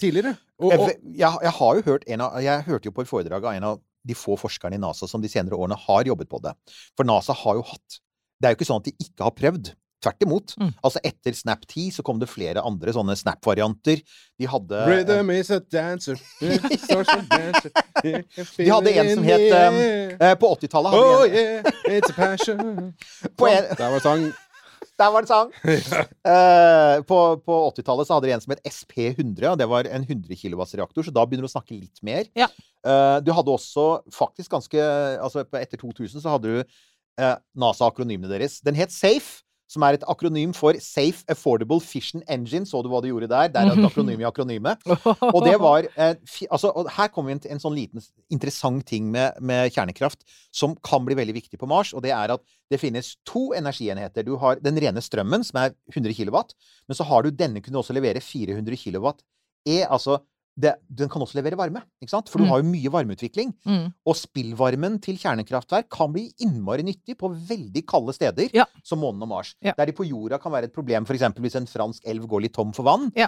[0.00, 0.32] tidligere?
[0.56, 3.44] Og, og, jeg, jeg har jo hørt en av, jeg hørte jo på et foredrag
[3.44, 6.40] av en av de få forskerne i NASA som de senere årene har jobbet på
[6.44, 6.52] det.
[6.96, 8.00] For NASA har jo hatt
[8.42, 9.72] Det er jo ikke sånn at de ikke har prøvd.
[10.04, 10.52] Tvert imot.
[10.60, 10.72] Mm.
[10.84, 14.02] Altså Etter Snap 10 så kom det flere andre sånne Snap-varianter.
[14.36, 16.18] De hadde Rhythm is a dancer.
[16.84, 17.72] social dancer.
[18.58, 19.78] De hadde en som het, um,
[20.20, 22.92] eh, På 80-tallet hadde Oh de en yeah, it's a passion.
[23.38, 24.26] På en- Der var sang.
[25.00, 25.48] Der var det sang!
[26.22, 29.48] Uh, på på 80-tallet så hadde de en som het SP100.
[29.50, 32.28] og Det var en 100 kW-reaktor, så da begynner du å snakke litt mer.
[32.38, 32.46] Ja.
[32.84, 34.82] Eh, du hadde også faktisk ganske
[35.22, 38.60] altså Etter 2000 så hadde du eh, NASA-akronymene deres.
[38.64, 42.66] Den het SAFE, som er et akronym for Safe Affordable Fission Engine.
[42.68, 43.48] Så du hva du gjorde der?
[43.50, 44.84] Det er et akronym i akronymet.
[45.32, 46.18] Og det var eh,
[46.50, 48.04] altså, og Her kommer vi til en sånn liten
[48.34, 52.36] interessant ting med, med kjernekraft som kan bli veldig viktig på Mars, og det er
[52.36, 54.26] at det finnes to energienheter.
[54.26, 56.38] Du har den rene strømmen, som er 100 kW,
[56.88, 59.10] men så har du denne kunne også levere 400 kW.
[59.64, 60.20] E, altså
[60.56, 62.28] det, den kan også levere varme, ikke sant?
[62.30, 62.48] for du Mm.
[62.50, 63.52] har jo mye varmeutvikling.
[63.66, 63.92] Mm.
[64.06, 68.64] Og spillvarmen til kjernekraftverk kan bli innmari nyttig på veldig kalde steder, Ja.
[68.84, 69.54] som månen og Mars.
[69.60, 69.72] Ja.
[69.76, 71.20] Der de på jorda kan være et problem, f.eks.
[71.40, 73.10] hvis en fransk elv går litt tom for vann.
[73.16, 73.26] Ja.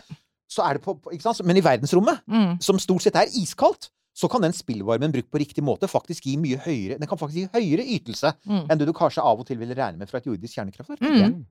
[0.49, 1.43] Så er det på, på, ikke sant?
[1.45, 2.63] Men i verdensrommet, Mm.
[2.63, 6.37] som stort sett er iskaldt, så kan den spillvarmen brukt på riktig måte faktisk gi
[6.39, 8.71] mye høyere Den kan faktisk gi høyere ytelse Mm.
[8.71, 11.01] enn det du kanskje av og til ville regne med fra et jordisk kjernekraftverk.
[11.01, 11.45] Mm.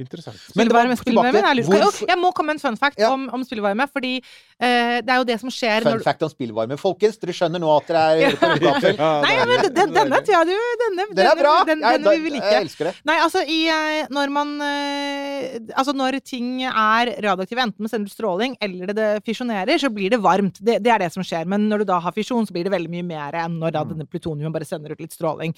[0.00, 0.38] Interessant.
[0.56, 1.40] Men det var Spillvarme, tilbake spillvarme.
[1.40, 3.10] Jeg, er hvorfor- Jeg må komme med en fun fact Ja.
[3.12, 3.84] om, om spillvarme.
[3.92, 6.78] Fordi eh, det er jo det som skjer Fun når du fact om spillvarme.
[6.80, 8.96] Folkens, dere skjønner nå at dere er på rødkapsel.
[8.96, 9.74] Ja, Nei, ja, men deilig.
[9.76, 11.54] den, denne tror jeg du denne, Den er bra!
[11.68, 12.94] Den, Jeg- vil vi Jeg elsker det.
[13.04, 18.10] Nei, altså i, eh, når man eh, Altså når ting er radioaktive, enten med sendt
[18.12, 20.56] stråling eller det, det fisjonerer, så blir det varmt.
[20.60, 21.44] Det, det er det som skjer.
[21.46, 23.84] Men når du da har fisjon, så blir det veldig mye mer enn når da
[23.84, 25.52] denne plutonium bare sender ut litt stråling.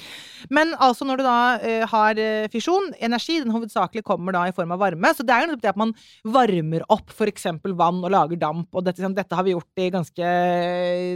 [0.50, 2.20] Men altså når du da uh, har
[2.52, 5.12] fisjon, energi, den hovedsakelig kommer da i form av varme.
[5.14, 5.94] Så det er jo nettopp det at man
[6.24, 7.48] varmer opp f.eks.
[7.64, 8.68] vann og lager damp.
[8.74, 10.32] Og dette, dette har vi gjort i ganske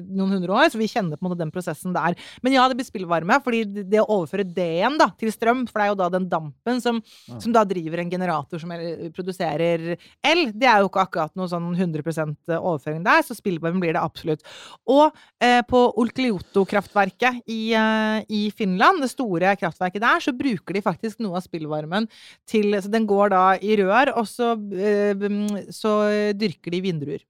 [0.06, 2.16] noen hundre år, så vi kjenner på en måte den prosessen der.
[2.44, 5.80] Men ja, det blir spillvarme, fordi det å overføre det igjen da, til strøm, for
[5.80, 7.00] det er jo da den dampen som,
[7.36, 8.72] som da driver en generator som
[9.16, 13.96] produserer el, det er jo ikke akkurat noe sånn 100% overføring der, så spillvarme blir
[13.96, 14.44] det absolutt.
[14.90, 15.10] Og
[15.42, 21.22] eh, på Olkiluoto-kraftverket i, eh, i Finland, det store kraftverket der, så bruker de faktisk
[21.24, 22.08] noe av spillvarmen
[22.48, 25.26] til Så den går da i rør, og så, eh,
[25.74, 25.96] så
[26.38, 27.24] dyrker de vindruer.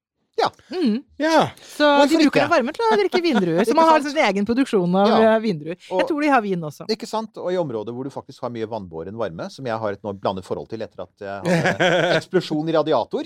[0.47, 0.77] Ja.
[0.77, 0.97] Mm.
[1.19, 1.51] Ja.
[1.61, 3.65] Så de bruker den varme til å drikke vindruer.
[3.67, 5.35] Så man har sin egen produksjon av Ja.
[5.35, 5.77] eh, vindruer.
[5.79, 6.87] Jeg tror de har vin også.
[6.93, 7.37] Ikke sant?
[7.43, 10.13] Og i områder hvor du faktisk har mye vannbåren varme, som jeg har et nå
[10.21, 13.25] blandet forhold til etter at jeg hadde eksplosjon i radiator.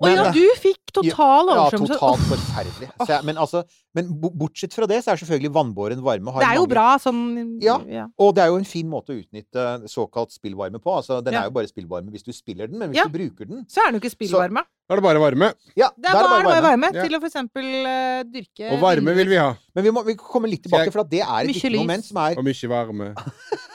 [0.00, 1.98] Å ja, du fikk total Ja, oversvømmelse.
[1.98, 2.90] totalt forferdelig.
[3.00, 3.64] Så jeg, men, altså,
[3.94, 6.88] men bortsett fra det, så er selvfølgelig vannbåren varme har Det er jo mange- bra
[6.98, 7.78] sånn Ja.
[7.88, 8.06] ja.
[8.18, 10.90] Og det er jo en fin måte å utnytte såkalt spillvarme på.
[11.00, 11.42] Altså, den Ja.
[11.42, 13.04] er jo bare spillvarme hvis du spiller den, men hvis Ja.
[13.06, 14.64] du bruker den Så er det jo ikke spillvarme.
[14.90, 15.48] Da er det bare varme.
[15.78, 17.04] Ja, Det er bare, bare varme Ja.
[17.06, 19.52] til å for eksempel eh, dyrke Og varme vil vi ha.
[19.76, 21.78] Men vi må vi komme litt tilbake, Jeg- for det er et viktig lys.
[21.78, 23.14] moment som er Og mye varme.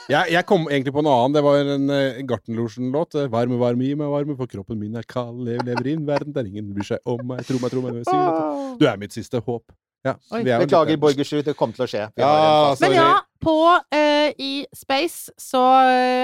[0.09, 1.37] Jeg, jeg kom egentlig på noe annet.
[1.39, 3.15] Det var en uh, Gartnerlosjen-låt.
[3.15, 5.39] eh, Varme, varme, gi meg varme, for kroppen min er kald.
[5.47, 7.45] Lev, lever i en verden der ingen bryr seg om meg.
[7.47, 8.77] Tro meg, tro meg jeg sier.
[8.77, 9.63] Du er mitt siste håp.
[10.05, 10.99] Ja, er Beklager.
[11.01, 12.03] Borgersrud, det kommer til å skje.
[12.19, 15.63] Ja, Men ja, på uh, i Space så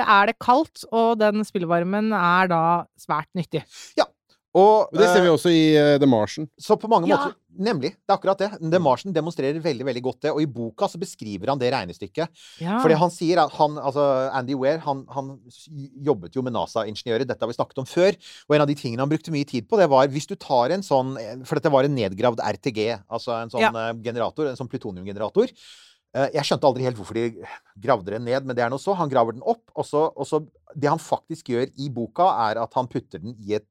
[0.06, 2.62] er det kaldt, og den spillvarmen er da
[3.00, 3.64] svært nyttig.
[3.98, 4.11] Og,
[4.54, 6.48] Og det ser vi eh, også i uh, The Martian.
[6.60, 7.18] Så på mange Ja.
[7.18, 7.92] måter Nemlig.
[8.00, 8.48] Det er akkurat det.
[8.72, 10.32] The Martian demonstrerer veldig veldig godt det.
[10.32, 12.30] Og i boka så beskriver han det regnestykket.
[12.64, 12.78] Ja.
[12.80, 15.34] Fordi han sier at han, altså Andy Weir han, han
[16.00, 18.16] jobbet jo med NASA-ingeniører, dette har vi snakket om før.
[18.48, 20.72] Og en av de tingene han brukte mye tid på, det var hvis du tar
[20.72, 21.12] en sånn
[21.46, 23.72] For dette var en nedgravd RTG, altså en sånn Ja.
[23.90, 25.52] eh, generator, en sånn plutoniumgenerator.
[26.16, 27.46] Eh, Jeg skjønte aldri helt hvorfor de
[27.84, 28.96] gravde den ned, men det er nå så.
[28.96, 30.40] Han graver den opp, og så, og så
[30.76, 33.68] Det han faktisk gjør i boka, er at han putter den i et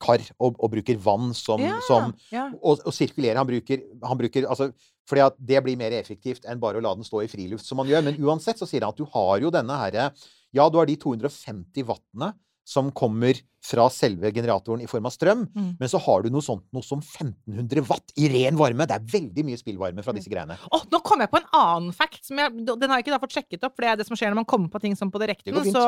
[0.00, 2.48] kar og, og bruker vann som, ja, som ja.
[2.60, 3.38] og, og sirkulere.
[3.38, 4.70] Han bruker, han bruker altså,
[5.10, 7.80] fordi at det blir mer effektivt enn bare å la den stå i friluft, som
[7.80, 8.06] man gjør.
[8.06, 10.10] Men uansett så sier han at du har jo denne herre
[10.56, 12.32] Ja, du har de 250 wattene
[12.70, 15.72] som kommer fra selve generatoren i form av strøm, Mm.
[15.80, 18.86] men så har du noe sånt noe som 1500 watt i ren varme.
[18.88, 20.56] Det er veldig mye spillvarme fra disse greiene.
[20.72, 22.22] Åh, nå kom jeg på en annen fact.
[22.24, 24.16] Som jeg, den har jeg ikke da fått sjekket opp, for det er det som
[24.16, 25.58] skjer når man kommer på ting som på direkten.
[25.74, 25.84] Så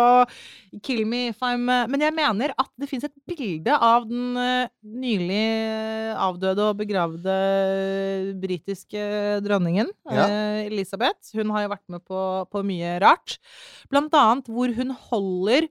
[0.85, 4.37] kill me if I'm eh, Men jeg mener at det fins et bilde av den
[4.37, 5.47] eh, nylig
[6.19, 7.39] avdøde og begravde
[8.43, 10.27] britiske dronningen, Ja.
[10.29, 11.33] eh, Elisabeth.
[11.35, 12.21] Hun har jo vært med på,
[12.51, 13.39] på mye rart.
[13.91, 15.69] Blant annet hvor hun holder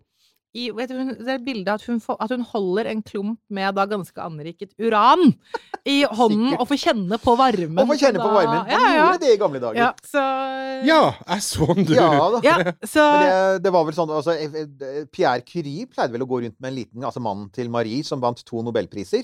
[0.51, 3.85] i, vet du, det er bildet at hun, at hun holder en klump med da
[3.87, 5.31] ganske anriket uran
[5.87, 7.79] i hånden og får kjenne på varmen.
[7.79, 8.71] Og får kjenne da, på varmen.
[8.73, 8.97] Ja, ja.
[8.97, 9.79] gjorde det i gamle dager.
[9.79, 10.25] Ja, så
[10.87, 10.99] Ja,
[11.29, 11.95] jeg så den, du!
[11.95, 12.41] Ja da.
[12.43, 14.35] Ja, så Men det, det var vel sånn altså,
[15.13, 18.19] Pierre Curie pleide vel å gå rundt med en liten Altså mannen til Marie, som
[18.23, 19.23] vant to nobelpriser.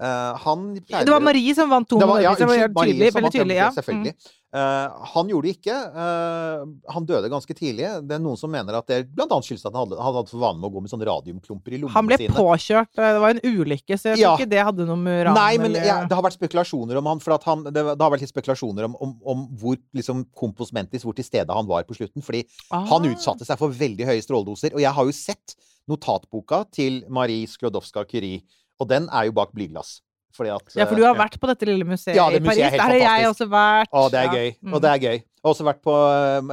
[0.00, 3.34] Eh, han pleide Det var Marie som vant to var- ja, unnskyld, Marie som vant
[3.34, 3.56] tydelig.
[3.56, 3.70] Ja.
[3.74, 4.12] Selvfølgelig.
[4.14, 4.34] Mm.
[4.48, 5.74] Eh, han gjorde det ikke.
[6.02, 7.88] Eh, han døde ganske tidlig.
[8.08, 10.30] Det er noen som mener at det blant annet skyldes at han hadde, han hadde
[10.30, 12.32] for vane med å gå med sånne radiumklumper i lommene Han ble sine.
[12.38, 12.88] påkjørt.
[12.96, 14.36] Det var en ulykke, så jeg tror Ja.
[14.38, 17.18] ikke det hadde noe med uran Nei, men ja, det har vært spekulasjoner om han,
[17.20, 20.72] for at han det, det har vært litt spekulasjoner om, om, om hvor liksom kompos
[20.72, 22.22] mentis, hvor til stede han var på slutten.
[22.24, 22.86] Fordi Ah.
[22.86, 24.72] han utsatte seg for veldig høye stråledoser.
[24.72, 25.56] Og jeg har jo sett
[25.88, 28.42] notatboka til Marie Sklodowska-Curie,
[28.80, 30.00] og den er jo bak blyglass.
[30.38, 32.72] Fordi at Ja, for du har eh, vært på dette lille museet Ja, det museet
[32.72, 32.92] er Paris.
[32.92, 33.88] helt Der har jeg også vært.
[33.92, 34.32] Å, det er Ja.
[34.38, 34.50] gøy.
[34.62, 34.74] Mm.
[34.74, 35.16] Og det er gøy.
[35.18, 35.94] Jeg har også vært på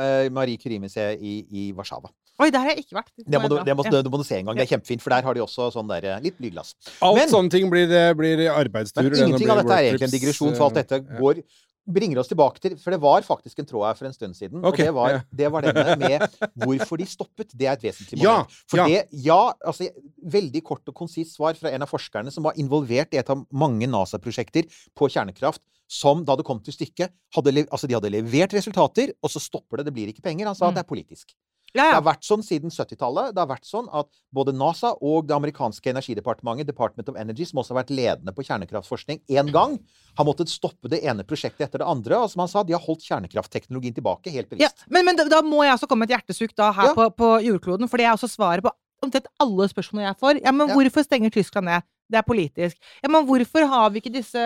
[0.01, 2.09] eh, Marie Curie-museet i, i Warszawa.
[2.39, 3.11] Oi, der har jeg ikke vært.
[3.15, 4.01] Det må, du, det, må, Ja.
[4.01, 4.57] det må du se en gang.
[4.57, 6.73] Det er kjempefint, for der har de også sånn der, eh, litt blyglass.
[7.01, 9.11] Alt Men- sånne ting blir, blir arbeidsturer.
[9.11, 11.19] Men ingenting av dette er egentlig en digresjon, for alt dette ja.
[11.19, 11.43] går
[11.85, 14.63] bringer oss tilbake til For det var faktisk en tråd her for en stund siden.
[14.65, 14.87] Okay.
[14.89, 16.25] og det var, det var denne med
[16.65, 17.53] hvorfor de stoppet.
[17.53, 18.49] Det er et vesentlig moment.
[18.49, 18.65] Ja.
[18.71, 18.87] For ja.
[18.89, 19.89] det Ja, altså
[20.35, 23.45] Veldig kort og konsist svar fra en av forskerne som var involvert i et av
[23.53, 24.65] mange NASA-prosjekter
[24.97, 29.29] på kjernekraft, som da det kom til stykket hadde, altså De hadde levert resultater, og
[29.29, 29.85] så stopper det.
[29.91, 30.47] Det blir ikke penger.
[30.49, 30.69] Han sa Mm.
[30.73, 31.35] at det er politisk.
[31.75, 33.33] Ja, Det har vært sånn siden 70-tallet.
[33.35, 37.59] Det har vært sånn at både NASA og det amerikanske energidepartementet, Department of Energy, som
[37.59, 39.77] også har vært ledende på kjernekraftforskning én gang,
[40.17, 42.15] har måttet stoppe det ene prosjektet etter det andre.
[42.23, 44.85] Og som han sa, de har holdt kjernekraftteknologien tilbake helt Ja, bevisst.
[44.89, 46.93] men, men da, må jeg også komme med et hjertesukk da, her Ja.
[46.95, 48.71] på, på jordkloden, for det er også svaret på
[49.03, 50.39] omtrent alle spørsmål jeg får.
[50.43, 50.75] Ja, men Ja.
[50.79, 51.83] hvorfor stenger Tyskland ned?
[52.05, 52.77] Det er politisk.
[53.01, 54.37] Ja, men hvorfor har vi ikke disse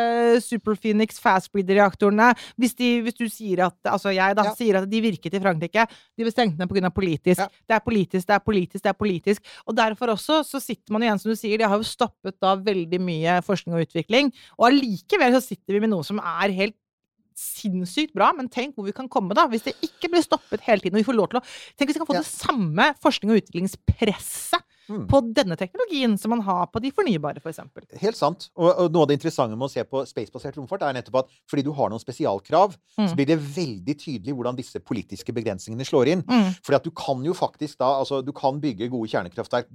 [0.45, 2.30] Super Phoenix fastbreeder-reaktorene?
[2.57, 4.53] Hvis, hvis du sier at Altså jeg, da, Ja.
[4.55, 5.84] sier at de virket i Frankrike.
[6.18, 6.89] De ble stengt ned pga.
[6.89, 7.39] politisk.
[7.43, 7.47] Ja.
[7.68, 9.41] Det er politisk, det er politisk, det er politisk.
[9.68, 12.55] Og derfor også så sitter man igjen, som du sier, de har jo stoppet da
[12.55, 14.32] veldig mye forskning og utvikling.
[14.57, 16.76] Og allikevel så sitter vi med noe som er helt
[17.39, 20.82] sinnssykt bra, men tenk hvor vi kan komme da, hvis det ikke blir stoppet hele
[20.84, 20.97] tiden.
[20.97, 21.43] og vi får lov til å,
[21.78, 22.24] Tenk hvis vi kan få Ja.
[22.24, 25.07] det samme forskning- og utviklingspresset Mm.
[25.07, 27.59] på denne teknologien som man har på de fornybare, f.eks.
[28.01, 28.49] Helt sant.
[28.57, 31.29] Og, og noe av det interessante med å se på spacebasert romfart, er nettopp at
[31.49, 33.07] fordi du har noen spesialkrav, Mm.
[33.07, 36.23] så blir det veldig tydelig hvordan disse politiske begrensningene slår inn.
[36.27, 36.49] Mm.
[36.65, 39.67] Fordi at du kan jo faktisk da Altså, du kan bygge gode kjernekraftverk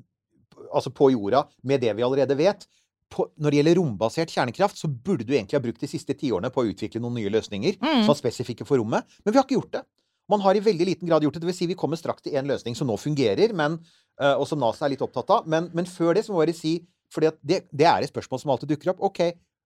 [0.74, 2.66] altså på jorda med det vi allerede vet.
[3.14, 6.50] På, når det gjelder rombasert kjernekraft, så burde du egentlig ha brukt de siste tiårene
[6.50, 8.04] på å utvikle noen nye løsninger Mm.
[8.06, 9.04] som er spesifikke for rommet.
[9.24, 9.82] Men vi har ikke gjort det.
[10.32, 11.44] Man har i veldig liten grad gjort det.
[11.44, 13.78] Det vil si vi kommer straks til en løsning som nå fungerer, men,
[14.20, 15.48] eh, og som NASA er litt opptatt av.
[15.50, 16.74] Men, men før det så må jeg bare si
[17.14, 19.02] For det, det er et spørsmål som alltid dukker opp.
[19.06, 19.20] OK,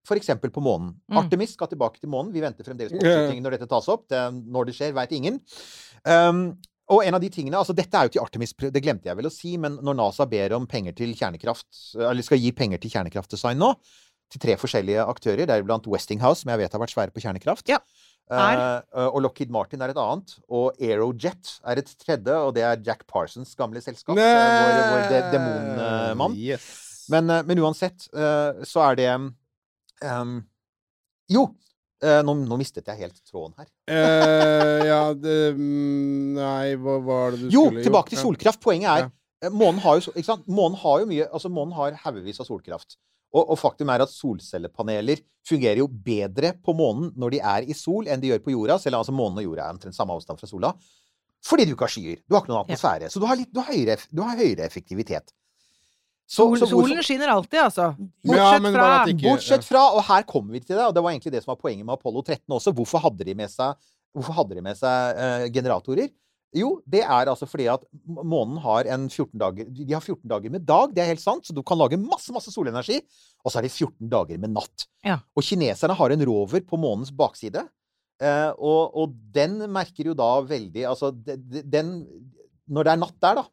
[0.05, 0.91] for eksempel på månen.
[1.09, 1.21] Mm.
[1.23, 2.33] Artemis skal tilbake til månen.
[2.35, 4.03] Vi venter fremdeles på oppskytingen når dette tas opp.
[4.13, 4.21] Det,
[4.53, 5.39] når det skjer, veit ingen.
[6.05, 6.43] Um,
[6.93, 9.29] og en av de tingene, altså Dette er jo til Artemis, det glemte jeg vel
[9.29, 11.69] å si, men når NASA ber om penger til kjernekraft,
[12.01, 13.75] eller skal gi penger til kjernekraftdesign nå,
[14.33, 17.69] til tre forskjellige aktører, deriblant Westinghouse, som jeg vet har vært svære på kjernekraft.
[17.73, 17.81] Ja,
[18.31, 20.35] Eh, og Lockheed Martin er et annet.
[20.53, 24.19] Og Aerojet er et tredje, og det er Jack Parsons gamle selskap.
[24.19, 24.27] Nei!
[24.29, 26.37] Vår, vår de demonmann.
[26.37, 26.69] Yes.
[27.13, 30.37] Men, eh, men uansett, uh, så er det um,
[31.33, 31.49] Jo!
[31.99, 33.67] Uh, nå, nå mistet jeg helt tråden her.
[33.91, 38.61] Eh, ja, det mm, Nei, hva var det du Jo, skulle tilbake til solkraft.
[38.63, 39.09] Poenget er Ja.
[39.43, 40.47] eh, Månen har jo, ikke sant?
[40.47, 42.95] Månen har jo mye Altså, månen har haugevis av solkraft.
[43.35, 47.75] Og, og faktum er at solcellepaneler fungerer jo bedre på månen når de er i
[47.77, 48.79] sol, enn de gjør på jorda.
[48.81, 50.73] Selv om altså månen og jorda er omtrent samme avstand fra sola.
[51.45, 52.23] Fordi du ikke har skyer.
[52.27, 52.65] Du har ikke noen Ja.
[52.75, 53.11] atmosfære.
[53.13, 55.33] Så du har, litt, du har, høyere, du har høyere effektivitet.
[56.29, 57.85] Så, Sol, så hvorfor- solen skinner alltid, altså.
[58.25, 60.95] Ja, Bortsett men fra bare ikke- Bortsett fra, og her kommer vi til det, og
[60.95, 62.73] det var egentlig det som var poenget med Apollo 13 også.
[62.75, 63.75] Hvorfor hadde de med seg,
[64.17, 66.11] hadde de med seg uh, generatorer?
[66.57, 70.51] Jo, det er altså fordi at månen har en 14 dager De har 14 dager
[70.55, 73.03] med dag, det er helt sant, så du kan lage masse, masse solenergi.
[73.45, 74.87] Og så er det 14 dager med natt.
[75.05, 75.19] Ja.
[75.37, 77.67] Og kineserne har en rover på månens bakside.
[78.21, 81.93] Eh, og, og den merker jo da veldig Altså, de- de- den
[82.69, 83.45] Når det er natt der, da,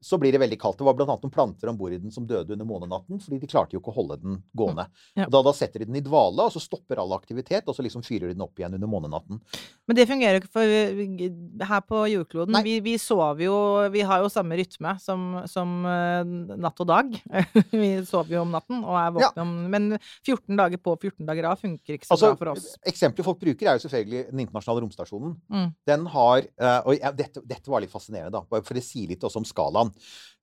[0.00, 0.78] så blir det veldig kaldt.
[0.78, 3.48] Det var annet noen planter om bord i den som døde under månenatten, fordi de
[3.50, 4.86] klarte jo ikke å holde den gående.
[5.16, 5.26] Ja.
[5.32, 8.04] Da, da setter de den i dvale, og så stopper all aktivitet, og så liksom
[8.06, 9.40] fyrer de den opp igjen under månenatten.
[9.88, 12.58] Men det fungerer jo ikke for uh, her på jordkloden.
[12.66, 13.56] Vi, vi sover jo
[13.94, 16.22] Vi har jo samme rytme som, som uh,
[16.56, 17.12] natt og dag.
[17.72, 19.30] vi sover jo om natten og er Ja.
[19.30, 19.88] våkne om Men
[20.26, 22.74] 14 dager på 14 dager av funker ikke så Altså, bra for oss.
[22.86, 25.36] Eksempler folk bruker, er jo selvfølgelig den internasjonale romstasjonen.
[25.52, 25.68] Mm.
[25.88, 29.24] Den har eh, Og ja, dette, dette var litt fascinerende, da, for det sier litt
[29.26, 29.92] også om skalaen.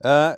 [0.04, 0.32] Eh,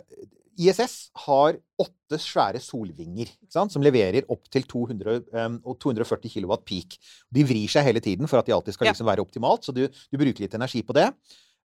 [0.56, 5.48] ISS har åtte svære solvinger som leverer opp til 200, eh,
[5.84, 6.96] 240 kW peak.
[7.32, 9.84] De vrir seg hele tiden for at de alltid skal liksom være optimalt, så du,
[9.86, 11.10] du bruker litt energi på det.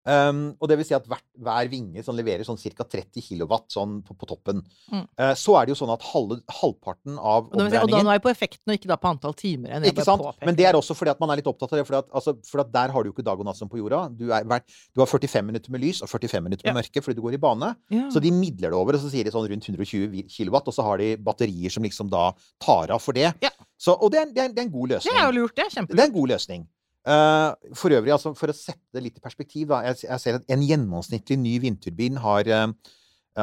[0.01, 2.85] Um, og det vil si at hvert, hver vinge sånn, leverer sånn ca.
[2.89, 4.63] 30 kW sånn på, på toppen.
[4.89, 5.03] Mm.
[5.13, 8.09] Uh, så er det jo sånn at halve, halvparten av Og da, og da nå
[8.09, 9.75] er jeg på effekten og ikke da på antall timer.
[9.85, 10.23] Ikke sant?
[10.25, 11.85] påpeker Men det er også fordi at man er litt opptatt av det.
[11.85, 13.77] Fordi at, altså, for at der har du jo ikke dag og natt som på
[13.77, 14.01] jorda.
[14.09, 14.47] Du, er,
[14.95, 16.77] du har 45 minutter med lys og 45 minutter med Ja.
[16.81, 17.71] mørke fordi du går i bane.
[17.93, 18.07] Ja.
[18.09, 20.85] Så de midler det over, og så sier de sånn rundt 120 kW, og så
[20.89, 22.31] har de batterier som liksom da
[22.63, 23.29] tar av for det.
[23.43, 23.53] Ja.
[23.77, 25.17] Så, og det er, det, er, det er en god Det løsning.
[25.21, 25.69] er jo lurt, det.
[25.89, 26.65] Det er en god løsning.
[27.01, 29.81] Eh, for øvrig, altså, for å sette det litt i perspektiv, da.
[29.89, 32.99] Jeg, jeg ser at en gjennomsnittlig ny vindturbin har, uh,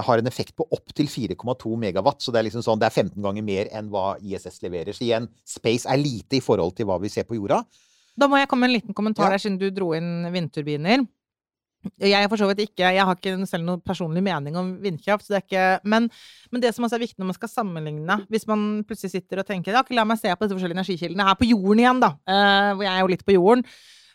[0.06, 2.22] har en effekt på opptil 4,2 megawatt.
[2.22, 4.94] Så det er liksom sånn, det er 15 ganger mer enn hva ISS leverer.
[4.94, 7.64] Så igjen, space er lite i forhold til hva vi ser på jorda.
[8.18, 9.36] Da må jeg komme med en liten kommentar Ja.
[9.36, 11.06] der, siden du dro inn vindturbiner.
[12.02, 12.26] Jeg
[12.66, 15.28] ikke Jeg har ikke selv noen personlig mening om vindkraft.
[15.30, 16.08] Det ikke, men,
[16.50, 19.46] men det som også er viktig når man skal sammenligne Hvis man plutselig sitter og
[19.46, 22.14] tenker ja, la meg se på disse forskjellige energikildene her på jorden igjen, da.
[22.26, 23.64] eh, hvor jeg er jo litt på jorden.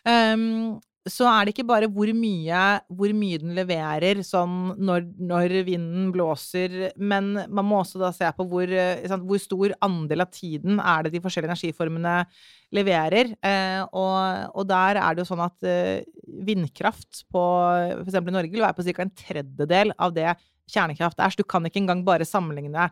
[0.04, 5.54] Um, så er det ikke bare hvor mye, hvor mye den leverer sånn når, når
[5.66, 10.24] vinden blåser, men man må også da se på hvor, eh, sant, hvor stor andel
[10.24, 12.16] av tiden er det de forskjellige energiformene
[12.74, 13.34] leverer.
[13.36, 16.08] Eh, og, og, der er det jo sånn at eh,
[16.48, 17.44] vindkraft på
[18.00, 18.20] f.eks.
[18.22, 19.04] i Norge vil være på ca.
[19.04, 20.30] en tredjedel av det
[20.72, 21.34] kjernekraft er.
[21.34, 22.88] Så du kan ikke engang bare sammenligne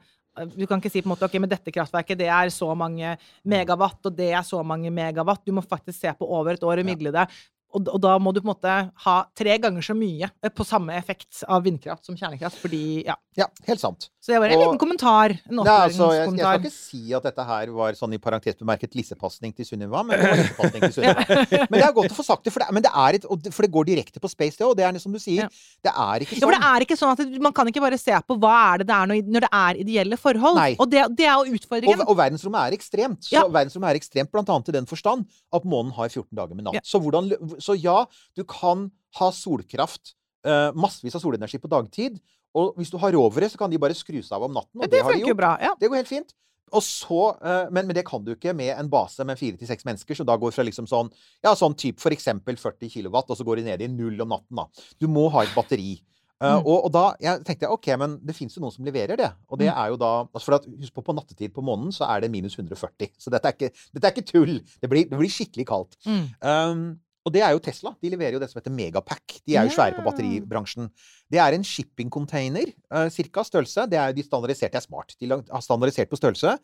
[0.57, 3.17] du kan ikke si på en måte, ok, men dette kraftverket det er så mange
[3.45, 5.43] megawatt, og det er så mange megawatt.
[5.45, 7.27] Du må faktisk se på over et år og midle det.
[7.73, 10.97] Og, og, da må du på en måte ha tre ganger så mye på samme
[10.99, 13.16] effekt av vindkraft som kjernekraft, fordi ja.
[13.39, 14.11] Ja, helt sant.
[14.20, 15.33] Så det var en og, liten kommentar.
[15.49, 18.59] En nei, altså, jeg, jeg, skal ikke si at dette her var sånn i parentes
[18.61, 21.25] bemerket lissepasning til Sunniva, men det var lissepasning til Sunniva.
[21.70, 23.64] men det er godt å få sagt det, for det, men det, er et, for
[23.64, 24.77] det går direkte på space, det òg.
[24.79, 25.49] Det er som du sier.
[25.49, 25.64] Ja.
[25.89, 26.43] Det er ikke sånn.
[26.43, 28.53] Ja, for det er ikke sånn at det, man kan ikke bare se på hva
[28.68, 30.61] er det det er når, når det er ideelle forhold.
[30.61, 30.70] Nei.
[30.77, 32.05] Og det, det er jo utfordringen.
[32.05, 33.25] Og, og, verdensrommet er ekstremt.
[33.27, 33.47] Så ja.
[33.49, 35.25] verdensrommet er ekstremt blant annet i den forstand
[35.57, 36.79] at månen har 14 dager med natt.
[36.79, 36.85] Ja.
[36.87, 37.33] Så, hvordan,
[37.65, 38.03] så ja,
[38.37, 38.89] du kan
[39.19, 40.15] ha solkraft,
[40.49, 42.21] uh, massevis av solenergi på dagtid.
[42.59, 44.77] Og hvis du har rovere, så kan de bare skru seg av om natten.
[44.77, 45.55] Og det, det de jo bra.
[45.63, 45.73] Ja.
[45.81, 46.35] Det går helt fint.
[46.73, 49.69] Og så, uh, men, men, det kan du ikke med en base med fire til
[49.69, 51.11] seks mennesker, som da går fra liksom sånn
[51.45, 54.33] ja, sånn type for eksempel 40 kW, og så går de ned i null om
[54.33, 54.63] natten.
[54.63, 54.89] da.
[55.01, 55.99] Du må ha et batteri.
[56.43, 56.65] Uh, mm.
[56.65, 59.29] og, og, da jeg tenkte jeg ok, men det fins jo noen som leverer det.
[59.53, 59.77] Og det mm.
[59.77, 62.33] er jo da altså for at, Husk på, på nattetid på månen så er det
[62.33, 63.13] minus 140.
[63.21, 64.57] Så dette er ikke, dette er ikke tull.
[64.83, 65.99] Det blir, det blir skikkelig kaldt.
[66.09, 66.25] Mm.
[66.41, 66.87] Um,
[67.23, 67.93] og det er jo Tesla.
[68.03, 69.39] De leverer jo det som heter Megapack.
[69.47, 70.89] De er jo svære på batteribransjen.
[71.31, 73.87] Det er en shipping-container, uh, cirka størrelse.
[73.91, 75.14] Det er jo de standardiserte er smart.
[75.20, 76.57] De har standardisert på størrelse.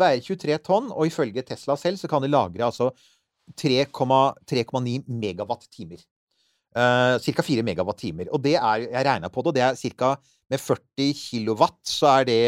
[0.00, 2.90] Veier 23 tonn, og ifølge Tesla selv så kan de lagre altså
[3.58, 6.02] 3,9 megawatt-timer.
[6.70, 7.42] Uh, ca.
[7.42, 8.28] 4 megawatt-timer.
[8.30, 10.14] Og det er, jeg regna på det, og det er ca.
[10.50, 12.40] med 40 kilowatt så er det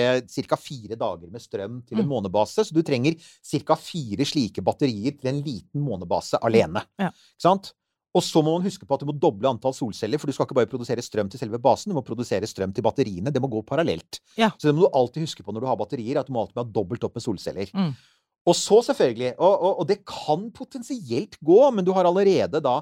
[0.47, 0.59] ca.
[0.59, 2.13] fire dager med strøm til en mm.
[2.15, 2.67] månebase.
[2.69, 3.79] Så du trenger ca.
[3.79, 6.85] fire slike batterier til en liten månebase alene.
[7.03, 7.11] Ja.
[7.11, 7.73] Ikke sant?
[8.13, 10.45] Og så må man huske på at du må doble antall solceller, for du skal
[10.45, 13.33] ikke bare produsere strøm til selve basen, du må produsere strøm til batteriene.
[13.33, 14.21] Det må gå parallelt.
[14.37, 14.51] Ja.
[14.59, 16.61] Så det må du alltid huske på når du har batterier, at du må alltid
[16.61, 17.73] ha dobbelt opp med solceller.
[17.73, 17.95] Mm.
[18.51, 22.81] Og så, selvfølgelig, og, og, og, det kan potensielt gå, men du har allerede da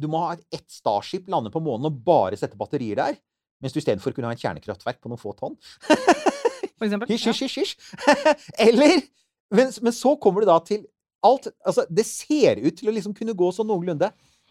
[0.00, 3.18] du må ha ett Starship lande på månen og bare sette batterier der.
[3.60, 5.58] Mens du istedenfor kunne ha en kjernekraftverk på noen få tonn.
[6.80, 7.10] For eksempel.
[7.10, 7.74] Hysj, hysj, hysj.
[8.68, 9.02] Eller
[9.50, 10.86] men, men, så kommer du da til
[11.26, 14.08] alt Altså, det ser ut til å liksom kunne gå sånn noenlunde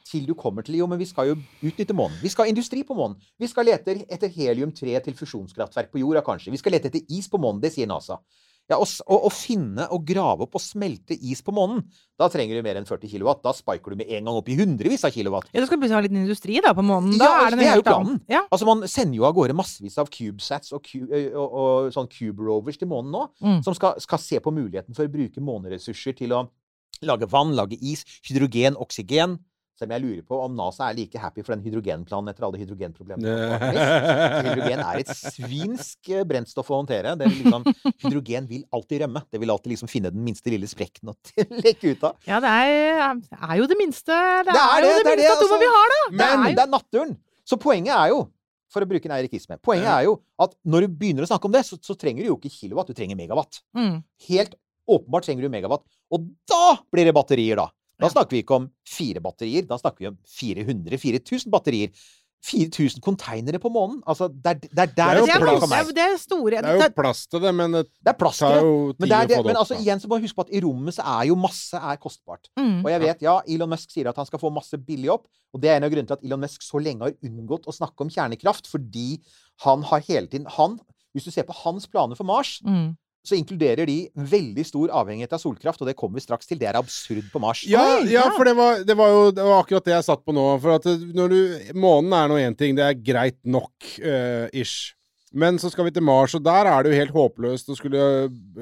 [0.09, 1.35] til du kommer til Jo, men vi skal jo
[1.65, 2.17] utnytte månen.
[2.21, 3.17] Vi skal ha industri på månen.
[3.37, 6.53] Vi skal lete etter helium-3 til fusjonskraftverk på jorda, kanskje.
[6.53, 7.61] Vi skal lete etter is på månen.
[7.61, 8.17] Det sier NASA.
[8.69, 11.81] Ja, Å finne og grave opp og smelte is på månen,
[12.19, 13.29] da trenger du mer enn 40 kW.
[13.41, 15.49] Da spiker du med en gang opp i hundrevis av kilowatt.
[15.55, 17.15] Ja, Du skal plutselig ha litt industri da på månen.
[17.17, 18.21] Da ja, er det, det er jo planen.
[18.29, 18.43] Ja.
[18.51, 22.45] Altså, Man sender jo av gårde massevis av CubeSats og, og, og, og sånn Cube
[22.45, 23.59] Rovers til månen nå, mm.
[23.65, 26.45] som skal, skal, se på muligheten for å bruke måneressurser til å
[27.09, 29.39] lage vann, lage is, hydrogen, oksygen.
[29.79, 32.59] Selv om jeg lurer på om NASA er like happy for den hydrogenplanen etter alle
[32.59, 33.35] hydrogenproblemene.
[34.43, 37.13] Hydrogen er et svinsk brentstoff å håndtere.
[37.21, 37.63] Liksom,
[38.03, 39.21] hydrogen vil alltid rømme.
[39.31, 41.15] Det vil alltid liksom finne den minste lille sprekken å
[41.65, 42.19] lekke ut av.
[42.27, 45.55] Ja, det er, er, jo det minste Det, det er, jo det, det minste atomet
[45.55, 45.63] altså.
[45.63, 46.03] vi har, da!
[46.11, 47.15] Men det er, det er naturen.
[47.47, 48.25] Så poenget er jo
[48.69, 49.57] for å bruke en eirikisme.
[49.63, 52.33] Poenget er jo at når du begynner å snakke om det, så, så trenger du
[52.33, 53.63] jo ikke kilowatt, du trenger megawatt.
[53.79, 54.01] Mm.
[54.27, 54.59] Helt
[54.89, 55.87] åpenbart trenger du megawatt.
[56.11, 57.69] Og da blir det batterier, da.
[57.99, 61.91] Da snakker vi ikke om fire batterier, da snakker vi om 400-4000 batterier.
[62.39, 63.97] 4000 konteinere på månen.
[64.07, 65.89] Altså, det er, det er der det, er det kommer.
[65.91, 66.61] Det er, store.
[66.63, 68.61] Det er jo plass til det, men det, det er plass til det.
[68.99, 69.49] Men, det opp.
[69.49, 71.99] men altså, igjen så må huske på at i rommet så er jo masse er
[71.99, 72.47] kostbart.
[72.55, 72.77] Mm.
[72.85, 75.59] Og jeg vet, ja, Elon Musk sier at han skal få masse billig opp, og
[75.59, 78.07] det er en av grunnene til at Elon Musk så lenge har unngått å snakke
[78.07, 79.19] om kjernekraft, fordi
[79.65, 80.79] han har hele tiden han,
[81.11, 82.93] Hvis du ser på hans planer for Mars, mm
[83.25, 86.59] så inkluderer de veldig stor avhengighet av solkraft, og det kommer vi straks til.
[86.61, 87.65] Det er absurd på Mars.
[87.67, 90.35] Ja, ja for det var, det var, jo det var akkurat det jeg satt på
[90.35, 90.45] nå.
[90.63, 94.95] For at når du Månen er nå én ting, det er greit nok, uh, ish.
[95.29, 98.01] Men så skal vi til Mars, og der er det jo helt håpløst å skulle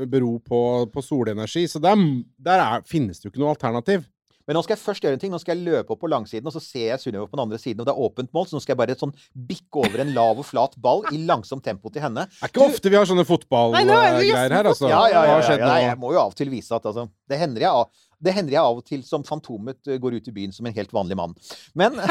[0.10, 1.64] bero på, på solenergi.
[1.72, 1.96] Så der,
[2.44, 4.04] der er, finnes det jo ikke noe alternativ.
[4.48, 5.34] Men nå skal jeg først gjøre en ting.
[5.34, 7.60] Nå skal jeg løpe opp på langsiden, og så ser jeg Sunniva på den andre
[7.60, 9.14] siden, og det er åpent mål, så nå skal jeg bare sånn
[9.50, 12.26] bikke over en lav og flat ball i langsomt tempo til henne.
[12.32, 14.88] Det er ikke ofte vi har sånne fotballgreier her, altså.
[14.92, 17.40] Ja, ja, ja, ja, Nei, jeg må jo av og til vise at altså Det
[17.40, 20.34] hender jeg av, det hender jeg av og til som Fantomet eh, går ut i
[20.34, 21.36] byen som en helt vanlig mann.
[21.78, 22.00] Men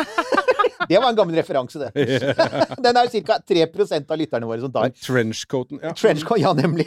[0.89, 1.91] Det var en gammel referanse, det.
[2.85, 3.39] Den er ca.
[3.49, 4.93] 3% av lytterne våre som tar.
[5.03, 5.81] Trenchcoaten.
[5.83, 5.95] Ja.
[5.97, 6.87] Trenchcoat, ja, nemlig.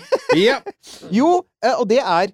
[1.20, 1.32] jo,
[1.64, 2.32] eh, og det er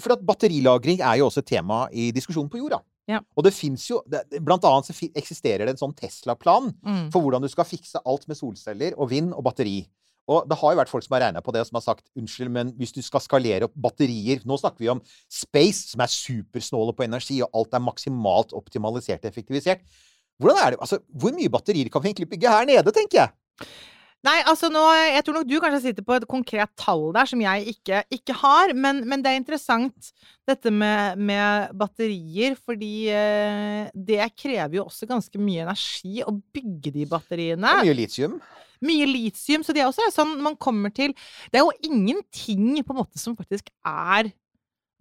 [0.00, 2.80] for at batterilagring er jo også et tema i diskusjonen på jorda.
[3.10, 3.20] Ja.
[3.36, 3.98] Og det fins jo
[4.40, 7.02] Blant annet så eksisterer det en sånn Tesla-plan mm.
[7.12, 9.82] for hvordan du skal fikse alt med solceller og vind og batteri.
[10.24, 12.06] Og det har jo vært folk som har regna på det, og som har sagt
[12.16, 16.12] unnskyld, men hvis du skal skalere opp batterier Nå snakker vi om space, som er
[16.12, 19.84] supersnåle på energi, og alt er maksimalt optimalisert og effektivisert.
[20.40, 23.68] Hvordan er det, altså, Hvor mye batterier kan vi egentlig bygge her nede, tenker jeg?
[24.24, 27.40] Nei, altså nå Jeg tror nok du kanskje sitter på et konkret tall der som
[27.44, 28.72] jeg ikke, ikke har.
[28.72, 30.10] Men, men det er interessant
[30.48, 36.94] dette med, med batterier, fordi eh, det krever jo også ganske mye energi å bygge
[36.96, 37.74] de batteriene.
[37.80, 38.38] Er mye litium.
[38.84, 41.14] Mye litium, så det er også sånn man kommer til
[41.48, 44.32] Det er jo ingenting på en måte som faktisk er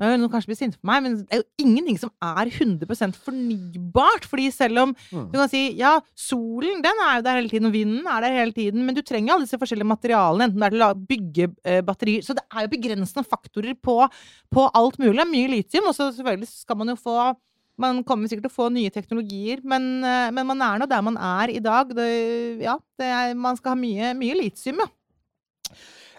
[0.02, 4.26] Noen kanskje blir sinte på meg, men det er jo ingenting som er 100 fornybart.
[4.26, 5.28] Fordi selv om Mm.
[5.32, 8.34] du kan si ja, solen den er jo der hele tiden, og vinden er der
[8.40, 11.48] hele tiden, men du trenger alle disse forskjellige materialene, enten det er til å bygge
[11.64, 14.10] eh, batterier Så det er jo begrensende faktorer på,
[14.52, 15.14] på alt mulig.
[15.16, 17.36] Det er mye litium, og så selvfølgelig skal man jo få
[17.76, 21.02] man kommer sikkert til å få nye teknologier, men, eh, men man er nå der
[21.02, 21.90] man er i dag.
[21.90, 24.86] Det, ja, det er, man skal ha mye, mye litium, ja.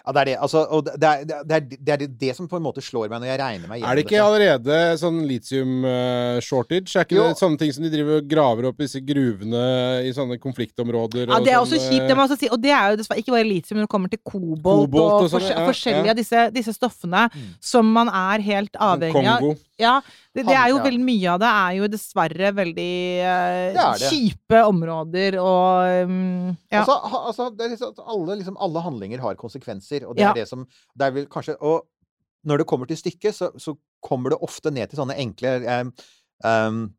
[0.05, 0.33] Ja, det er det.
[0.45, 3.09] Altså, og det er det, er, det, er det, det som på en måte slår
[3.09, 6.93] meg når jeg regner meg Er det ikke allerede sånn litium-shortage?
[6.95, 7.23] er ikke Jo.
[7.31, 9.63] det sånne ting som de driver og graver opp i disse gruvene
[10.05, 11.25] i sånne konfliktområder?
[11.31, 12.51] Ja, det er sånn, også kjipt, det eh, må jeg også si.
[12.53, 15.25] Og det er jo dessverre ikke bare litium, når det kommer til kobolt, Kobolt og
[15.25, 16.15] og, sånn, ja, forskjellige ja.
[16.15, 17.25] av disse, disse stoffene
[17.73, 19.41] som man er helt avhengig av.
[19.41, 19.55] Kongo.
[19.77, 19.97] Ja,
[20.33, 22.91] det, det er jo veldig mye av det er jo dessverre veldig
[23.27, 24.11] uh, Det det.
[24.11, 26.79] kjipe områder og um, ja.
[26.83, 30.29] Altså, altså, det liksom, alle, liksom, alle handlinger har konsekvenser, og det Ja.
[30.31, 30.63] er det som
[30.95, 31.83] det er vel kanskje, Og
[32.45, 33.73] når det kommer til stykket, så, så
[34.05, 35.55] kommer det ofte ned til sånne enkle
[36.45, 36.93] um,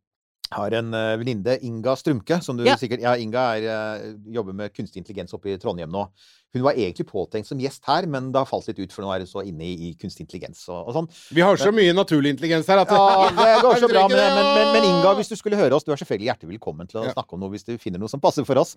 [0.55, 2.76] har en uh, venninne, Inga Strumke, som du Ja.
[2.78, 6.07] sikkert Ja, Inga er, eh, jobber med kunstig intelligens oppe i Trondheim nå.
[6.55, 9.11] Hun var egentlig påtenkt som gjest her, men det har falt litt ut, for nå
[9.12, 11.09] er hun så inne i, i kunstig intelligens og, og sånn.
[11.34, 14.07] Vi har så mye naturlig intelligens her at Ja, det går så bra.
[14.07, 14.30] Ikke det.
[14.38, 17.01] men, men, men Inga, hvis du skulle høre oss, du er selvfølgelig hjertelig velkommen til
[17.03, 17.12] å Ja.
[17.18, 18.76] snakke om noe hvis du finner noe som passer for oss.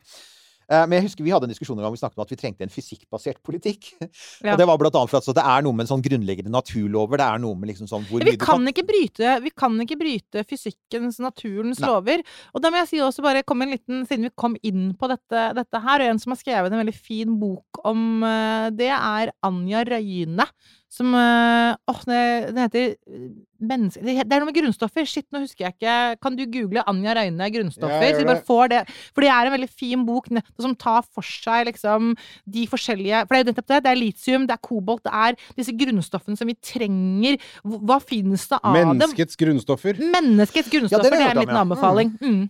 [0.70, 2.38] Eh, Men jeg husker vi hadde en diskusjon en gang vi snakket om at vi
[2.40, 3.94] trengte en fysikkbasert politikk.
[4.40, 4.54] Ja.
[4.54, 7.20] Og det var blant annet for at det er noe med sånn grunnleggende naturlover.
[7.20, 9.76] Det er noe med liksom sånn hvor Vi mye du kan, ikke bryte, vi kan
[9.84, 11.90] ikke bryte fysikkens, naturens Nei.
[11.90, 12.24] lover.
[12.56, 15.10] Og da må jeg si også bare komme en liten, siden vi kom inn på
[15.12, 18.92] dette, dette her, og en som har skrevet en veldig fin bok om eh, det,
[18.96, 20.48] er Anja Røyne.
[20.90, 22.22] Som eh, Åh, det,
[22.56, 23.26] det heter eh,
[23.62, 24.02] menneske...
[24.02, 25.06] Det, er noe med grunnstoffer.
[25.06, 25.98] Shit, nå husker jeg ikke.
[26.24, 28.06] Kan du google Anja Røyne grunnstoffer?
[28.08, 28.82] Ja, så vi bare får det.
[29.14, 32.16] For det er en veldig fin bok som tar for seg liksom
[32.50, 33.82] de forskjellige For det er jo nettopp det.
[33.86, 37.38] Det er litium, det er kobolt, det er disse grunnstoffene som vi trenger.
[37.62, 38.96] Hva finnes det av dem?
[38.96, 40.02] Menneskets grunnstoffer.
[40.18, 42.16] Menneskets grunnstoffer, Ja, det det er en liten anbefaling.
[42.24, 42.48] Mm.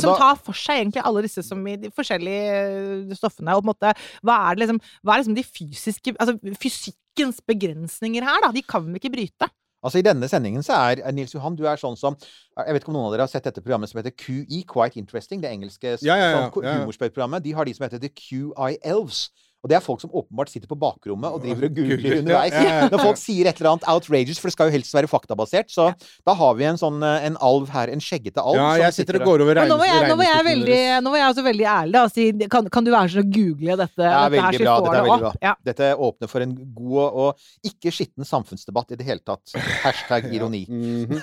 [0.00, 3.54] Som da- tar for seg egentlig alle disse som i de forskjellige eh, stoffene.
[3.56, 3.94] Og på en måte,
[4.26, 8.52] hva er det liksom Hva er liksom de fysiske Altså fysikkens begrensninger her, da?
[8.54, 9.48] De kan vi ikke bryte.
[9.84, 12.16] Altså I denne sendingen så er eh, Nils Johan, du er sånn som
[12.58, 14.98] Jeg vet ikke om noen av dere har sett dette programmet som heter QE, Quite
[14.98, 15.42] Interesting.
[15.44, 16.78] Det engelske Ja, ja, ja, sånn ja, ja.
[16.82, 17.44] humorspøkprogrammet.
[17.46, 19.28] De har de som heter The QI Elves.
[19.64, 22.18] Og det er folk som åpenbart sitter på bakrommet og driver og Googler.
[22.20, 22.52] underveis.
[22.54, 22.88] Ja, ja, ja.
[22.92, 25.72] Når folk sier et eller annet outrageous, for det skal jo helst være faktabasert.
[25.74, 25.88] Så
[26.26, 28.60] da har vi en sånn eh, en alv her, en skjeggete alv.
[28.60, 31.12] Ja, jeg sitter og går over Men nå var jeg, nå var jeg, veldig, nå
[31.14, 33.76] var jeg også veldig ærlig da, si kan, kan du være så snill å google
[33.82, 34.76] dette, Det er veldig bra.
[34.78, 35.32] Dette er veldig bra.
[35.42, 35.54] Ja.
[35.72, 39.56] Dette åpner for en god og, ikke skitten samfunnsdebatt i det hele tatt.
[39.84, 40.64] Hashtag ironi.
[40.78, 41.18] Mhm.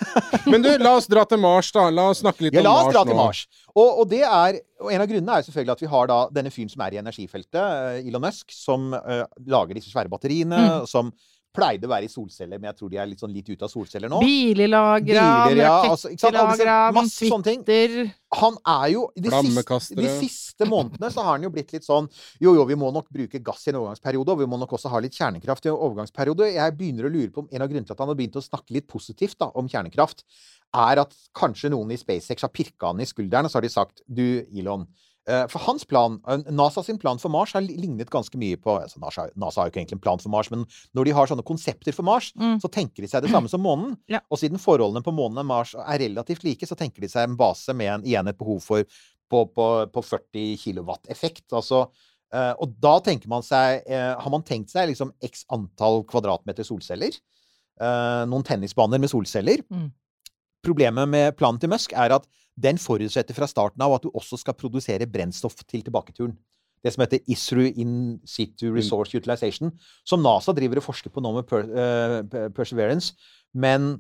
[0.52, 1.88] Men du, la oss dra til Mars, da.
[1.94, 3.24] La oss snakke litt Ja, om la Mars oss dra til nå.
[3.24, 3.40] Mars.
[3.76, 6.52] Og, og, det er, og en av grunnene er selvfølgelig at vi har da denne
[6.54, 10.86] fyren som er i energifeltet, eh, Elon Musk, som uh, lager disse svære batteriene, Mm.
[10.88, 11.12] som
[11.56, 13.72] pleide å være i solceller, men jeg tror de er litt sånn litt ute av
[13.72, 14.20] solceller nå.
[14.24, 15.28] Biler lagra,
[15.58, 16.12] ja, altså,
[17.45, 17.64] ting.
[17.66, 21.86] Twitter Han er jo de siste, de siste månedene så har han jo blitt litt
[21.88, 22.10] sånn
[22.43, 24.91] Jo, jo, vi må nok bruke gass i en overgangsperiode, og vi må nok også
[24.93, 26.51] ha litt kjernekraft i en overgangsperiode.
[26.56, 28.43] Jeg begynner å lure på om en av grunnene til at han har begynt å
[28.43, 30.26] snakke litt positivt da, om kjernekraft,
[30.76, 33.74] er at kanskje noen i SpaceX har pirka han i skulderen, og så har de
[33.74, 34.88] sagt Du, Elon.
[35.28, 36.20] Eh, For hans plan,
[36.52, 39.74] NASA sin plan for Mars har lignet ganske mye på altså NASA, NASA har jo
[39.74, 40.66] ikke egentlig en plan for Mars, men
[40.96, 42.60] når de har sånne konsepter for Mars, Mm.
[42.62, 43.98] så tenker de seg det samme som månen.
[44.16, 44.20] Ja.
[44.30, 47.38] Og siden forholdene på månen og Mars er relativt like, så tenker de seg en
[47.38, 48.84] base med en, igjen et behov for
[49.30, 51.48] på, på, på 40 kilowatt effekt.
[51.52, 51.88] Altså,
[52.32, 56.64] eh, og da tenker man seg eh, Har man tenkt seg liksom x antall kvadratmeter
[56.68, 57.18] solceller?
[57.82, 59.64] Eh, noen tennisbaner med solceller?
[59.74, 59.90] Mm.
[60.66, 62.26] Problemet med planen til Musk er at
[62.57, 66.36] den forutsetter fra starten av at du også skal produsere brennstoff til tilbaketuren.
[66.86, 67.93] Det som heter ISRU, In
[68.30, 69.72] Situ Resource Utilization,
[70.05, 73.16] som NASA driver og forsker på nå med per, uh, Perseverance.
[73.53, 73.95] Men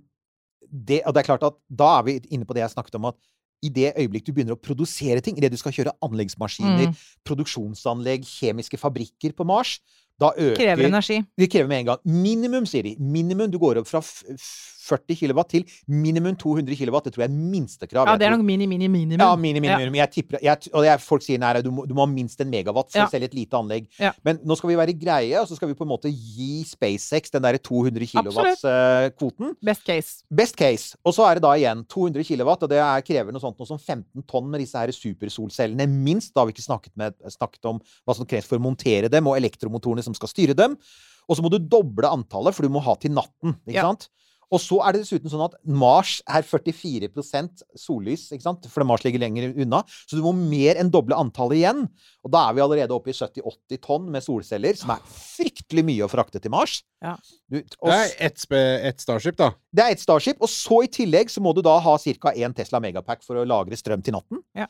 [0.69, 3.09] det, og det er klart at da er vi inne på det jeg snakket om,
[3.09, 3.17] at
[3.65, 6.95] i det øyeblikk du begynner å produsere ting, idet du skal kjøre anleggsmaskiner, Mm.
[7.25, 9.79] produksjonsanlegg, kjemiske fabrikker på Mars,
[10.19, 11.17] Da øker Krever energi.
[11.37, 11.99] Det krever med en gang.
[12.05, 12.95] Minimum, sier de.
[12.99, 13.51] Minimum.
[13.51, 16.99] Du går opp fra f- f- 40 kW til minimum 200 kW.
[17.01, 18.05] Det tror jeg er minstekrav.
[18.05, 19.17] Ja, det er nok mini, mini, minimum.
[19.19, 19.95] Ja, mini, mini, minimum.
[19.97, 22.51] Jeg tipper, jeg, og er, folk sier nei, du må, du må ha minst en
[22.51, 23.07] megawatt for Ja.
[23.09, 23.87] selv et lite anlegg.
[23.99, 24.11] Ja.
[24.23, 27.33] Men nå skal vi være greie, og så skal vi på en måte gi SpaceX
[27.33, 28.61] den derre 200 Absolutt.
[28.61, 29.55] kilowatts-kvoten.
[29.65, 30.23] Best case.
[30.29, 30.95] Best case.
[31.03, 33.67] Og så er det da igjen 200 kW, og det er, krever noe sånt noe
[33.69, 35.87] som 15 tonn med disse her supersolcellene.
[35.89, 36.35] Minst.
[36.35, 39.25] Da har vi ikke snakket, med, snakket om hva som kreves for å montere dem,
[39.33, 40.77] og elektromotorene som skal styre dem.
[41.25, 43.57] Og så må du doble antallet, for du må ha til natten.
[43.65, 43.89] ikke Ja.
[43.89, 44.07] sant?
[44.53, 48.67] Og så er det dessuten sånn at Mars er 44% sollys, ikke sant?
[48.69, 49.79] fordi Mars ligger lenger unna.
[50.05, 51.81] Så du må mer enn doble antallet igjen.
[52.23, 56.05] Og da er vi allerede oppe i 70-80 tonn med solceller, som er fryktelig mye
[56.05, 56.77] å frakte til Mars.
[57.03, 57.15] Ja.
[57.49, 58.45] Du, og Det er ett
[58.91, 59.49] et Starship, da.
[59.73, 62.31] det er et Starship, og så i tillegg så må du da ha ca.
[62.37, 64.43] én Tesla Megapack for å lagre strøm til natten.
[64.55, 64.67] Ja.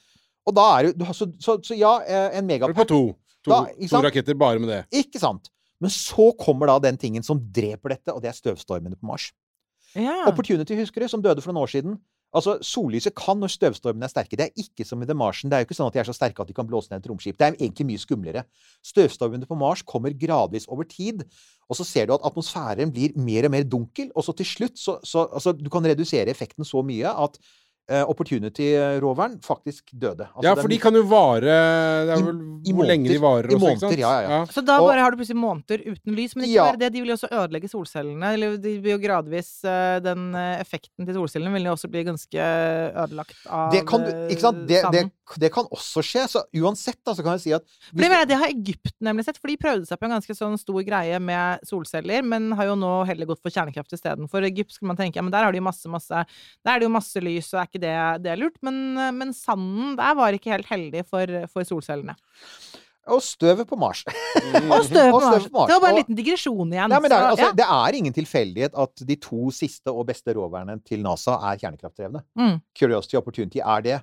[0.48, 3.16] Og da er du, du så, så, så ja, eh, en er på Megapack to.
[3.46, 4.82] To, Da, ikke to raketter bare med det.
[5.06, 5.52] Ikke sant?
[5.84, 9.30] Men så kommer da den tingen som dreper dette, og det er støvstormene på Mars.
[9.96, 10.26] Ja.
[10.28, 11.98] Opportunity, husker du, som døde for noen år siden.
[12.36, 14.36] Altså, Sollyset kan når støvstormene er sterke.
[14.36, 15.52] Det er ikke som i The Martian.
[15.52, 17.00] Det er jo ikke sånn at de er så sterke at de kan blåse ned
[17.00, 17.38] et romskip.
[17.40, 18.44] Det er egentlig mye skumlere.
[18.84, 21.24] Støvstormene på Mars kommer gradvis over tid.
[21.72, 24.76] Og så ser du at atmosfæren blir mer og mer dunkel, og så til slutt
[24.80, 27.40] så, så altså, Du kan redusere effekten så mye at
[27.90, 30.26] Opportunity-roveren faktisk døde.
[30.34, 33.20] Altså, Ja, for de kan jo vare Det er I- vel i hvor lenge de
[33.20, 33.22] måneder.
[33.22, 33.92] varer I også, ikke sant?
[33.92, 34.46] måneder, ja, ja, ja.
[34.46, 36.36] Så da Og- bare har du plutselig måneder uten lys.
[36.36, 36.64] Men ikke Ja.
[36.66, 38.34] bare det, de vil jo også ødelegge solcellene.
[38.34, 42.04] Eller de vil jo gradvis eh, Den eh, effekten til solcellene vil jo også bli
[42.04, 42.40] ganske
[42.96, 44.68] ødelagt av Det kan, du, ikke sant?
[44.68, 45.12] Det, det, sanden.
[45.40, 46.28] det kan også skje.
[46.28, 47.64] Så uansett, da, så kan jeg si at
[47.94, 50.58] hvis, det, det har Egypt nemlig sett, for de prøvde seg på en ganske sånn
[50.58, 54.44] stor greie med solceller, men har jo nå heller gått for kjernekraft istedenfor.
[54.44, 56.10] Egypt skulle man tenke ja, men der har de masse, masse
[56.66, 58.58] Der er det jo masse lys, og er ikke det, det er lurt?
[58.66, 58.78] Men,
[59.18, 62.16] men sanden der var ikke helt heldig for, for solcellene.
[63.14, 64.02] Og støvet på Mars.
[64.74, 65.48] Og støvet på Og støv Mars!
[65.48, 65.70] på Mars.
[65.70, 66.90] Det var bare en liten digresjon igjen.
[66.90, 67.58] Nei, men det, er, altså, ja.
[67.60, 72.24] det er ingen tilfeldighet at de to siste og beste roverne til NASA er kjernekraftdrevne.
[72.40, 72.56] Mm.
[72.78, 74.00] Curiosity og Opportunity er det.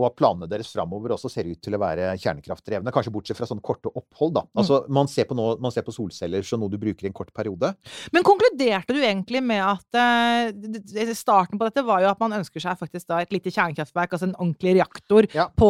[0.00, 2.92] Og at planene deres framover også ser ut til å være kjernekraftdrevne.
[2.94, 4.42] Kanskje bortsett fra sånne korte opphold, da.
[4.56, 7.16] Altså, man, ser på noe, man ser på solceller som noe du bruker i en
[7.16, 7.74] kort periode.
[8.14, 10.00] Men konkluderte du egentlig med at
[10.56, 14.14] d- starten på dette var jo at man ønsker seg faktisk da et lite kjernekraftverk,
[14.16, 15.48] altså en ordentlig reaktor, Ja.
[15.56, 15.68] på,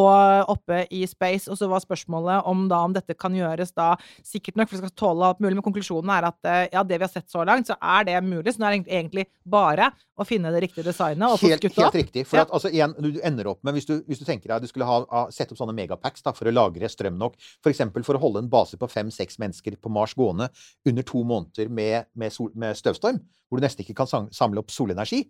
[0.54, 3.94] oppe i space, og så var spørsmålet om da om dette kan gjøres da
[4.26, 6.98] sikkert nok, for det skal tåle alt mulig, men konklusjonen er at uh, ja, det
[7.00, 9.90] vi har sett så langt, så er det mulig, så nå er det egentlig bare
[10.20, 11.86] å finne det riktige designet og få Helt, skutt opp.
[11.88, 12.24] helt riktig.
[12.28, 12.42] For Ja.
[12.46, 14.86] at, altså, igjen, du ender opp med, hvis du, hvis du tenker deg du skulle
[14.88, 17.80] ha, ha, sette opp sånne megapacks da, for å lagre strøm nok, f.eks.
[17.92, 20.50] For, for å holde en base på fem-seks mennesker på Mars gående
[20.86, 23.18] under to måneder med, med, sol, med støvstorm,
[23.48, 25.24] hvor du nesten ikke kan samle opp solenergi,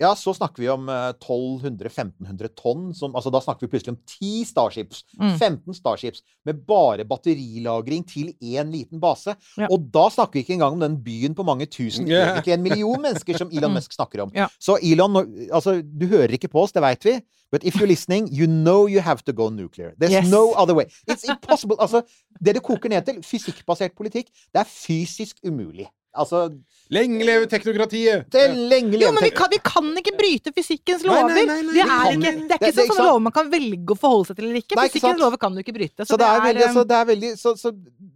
[0.00, 2.86] ja, så snakker vi om eh, 1200-1500 tonn.
[2.96, 5.02] Som, altså, da snakker vi plutselig om 10 Starships.
[5.20, 5.34] Mm.
[5.38, 9.34] 15 Starships med bare batterilagring til én liten base.
[9.60, 9.68] Ja.
[9.68, 12.32] Og da snakker vi ikke engang om den byen på mange tusen, yeah.
[12.32, 14.32] egentlig en million mennesker som Elon Musk snakker om.
[14.36, 14.48] Ja.
[14.58, 15.20] Så Elon,
[15.52, 17.18] altså, du hører ikke på oss, det veit vi.
[17.52, 19.92] But if you're listening, you know you have to go nuclear.
[19.98, 20.30] There's Yes.
[20.30, 20.86] no other way.
[21.10, 21.76] It's impossible.
[21.80, 22.02] Altså,
[22.40, 25.88] det det koker ned til, fysikkbasert politikk, det er fysisk umulig.
[26.10, 26.48] Altså,
[26.90, 28.24] Lenge leve teknokratiet!
[28.34, 31.36] det er lenge Jo, men vi kan, vi kan ikke bryte fysikkens Nei, nei, lover!
[31.46, 33.94] nei, nei, det, er ikke, det er ikke sånn ikke som lover man kan velge
[33.94, 34.74] å forholde seg til eller ikke.
[34.74, 36.06] Nei, ikke Fysikkens lover kan du ikke bryte.
[36.10, 37.72] Så det er veldig, eh, så det er veldig så, så,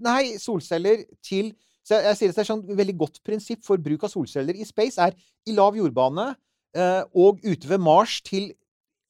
[0.08, 1.52] Nei, solceller til
[1.84, 4.66] så jeg, jeg sier det er sånn veldig godt prinsipp for bruk av solceller i
[4.66, 5.14] space er
[5.46, 6.30] i lav jordbane
[6.74, 8.50] eh, og ute ved Mars til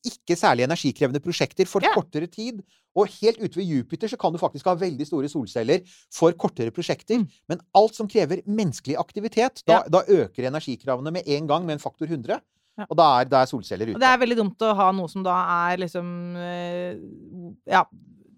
[0.05, 1.95] ikke særlig energikrevende prosjekter for Ja.
[1.97, 2.61] kortere tid.
[2.95, 5.83] Og helt ute ved Jupiter så kan du faktisk ha veldig store solceller
[6.15, 7.19] for kortere prosjekter.
[7.25, 7.29] Mm.
[7.51, 9.83] Men alt som krever menneskelig aktivitet, da, Ja.
[9.91, 12.41] da øker energikravene med en gang med en faktor 100.
[12.79, 12.87] Ja.
[12.91, 13.95] Og da er, da er solceller ute.
[13.95, 15.35] Og det er veldig dumt å ha noe som da
[15.71, 16.97] er liksom eh,
[17.71, 17.85] Ja.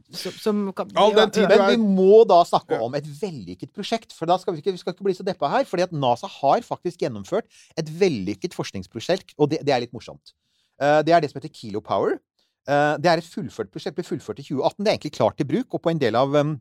[0.07, 4.13] Som, som kan, All den tid Men vi må da snakke om et vellykket prosjekt.
[4.15, 5.65] For da skal vi ikke, vi skal ikke bli så deppa her.
[5.67, 10.33] fordi at NASA har faktisk gjennomført et vellykket forskningsprosjekt, og det, det er litt morsomt.
[10.81, 12.13] Eh, det er det som heter Kilo Power.
[12.13, 12.36] Eh,
[12.67, 14.83] det er et fullført prosjekt, ble fullført i 2018.
[14.83, 16.57] Det er egentlig klart til bruk, og på en del av um,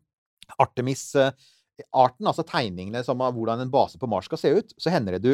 [0.62, 5.18] Artemis-arten, altså tegningene som av hvordan en base på Mars skal se ut, så hender
[5.18, 5.32] det du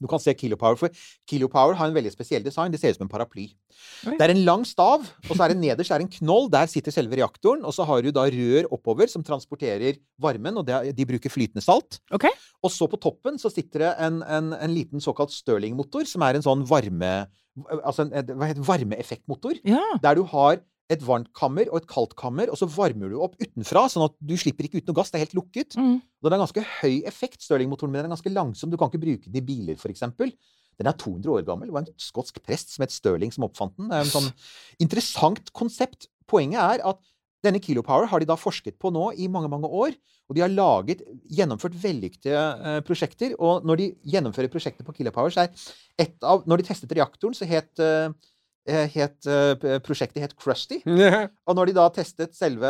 [0.00, 2.72] du kan se Kilopower, for Kilopower har en veldig spesiell design.
[2.72, 3.50] Det ser ut som en paraply.
[4.08, 4.14] Oi.
[4.16, 6.48] Det er en lang stav, og så er det nederst er en knoll.
[6.52, 7.66] Der sitter selve reaktoren.
[7.68, 12.00] Og så har du da rør oppover som transporterer varmen, og de bruker flytende salt.
[12.16, 12.32] Okay.
[12.64, 16.40] Og så på toppen så sitter det en, en, en liten såkalt Stirling-motor, som er
[16.40, 17.12] en sånn varme...
[17.80, 19.58] Altså en, hva heter varmeeffektmotor.
[19.66, 19.82] Ja.
[20.02, 23.36] Der du har et varmt kammer og et kaldt kammer, og så varmer du opp
[23.38, 25.12] utenfra, sånn at du slipper ikke ut noe gass.
[25.12, 25.76] Det er helt lukket.
[25.78, 26.00] Mm.
[26.02, 28.72] Den har ganske høy effekt, Stirling-motoren, men den er ganske langsom.
[28.72, 30.02] Du kan ikke bruke den i biler, f.eks.
[30.80, 31.68] Den er 200 år gammel.
[31.70, 33.90] Det var en skotsk prest som het Stirling som oppfant den.
[33.92, 34.30] Det er en sånn
[34.86, 36.08] interessant konsept.
[36.30, 37.02] Poenget er at
[37.44, 39.94] Denne kilopower har de da forsket på nå i mange, mange år.
[40.28, 41.00] Og de har laget,
[41.32, 43.32] gjennomført vellykkede eh, prosjekter.
[43.40, 45.64] Og når de gjennomfører prosjekter på kilopower, så er
[46.00, 48.12] et av Når de testet reaktoren, så het, eh,
[48.68, 50.80] het eh, prosjektet het Krusty.
[50.84, 52.68] Og når de da testet selve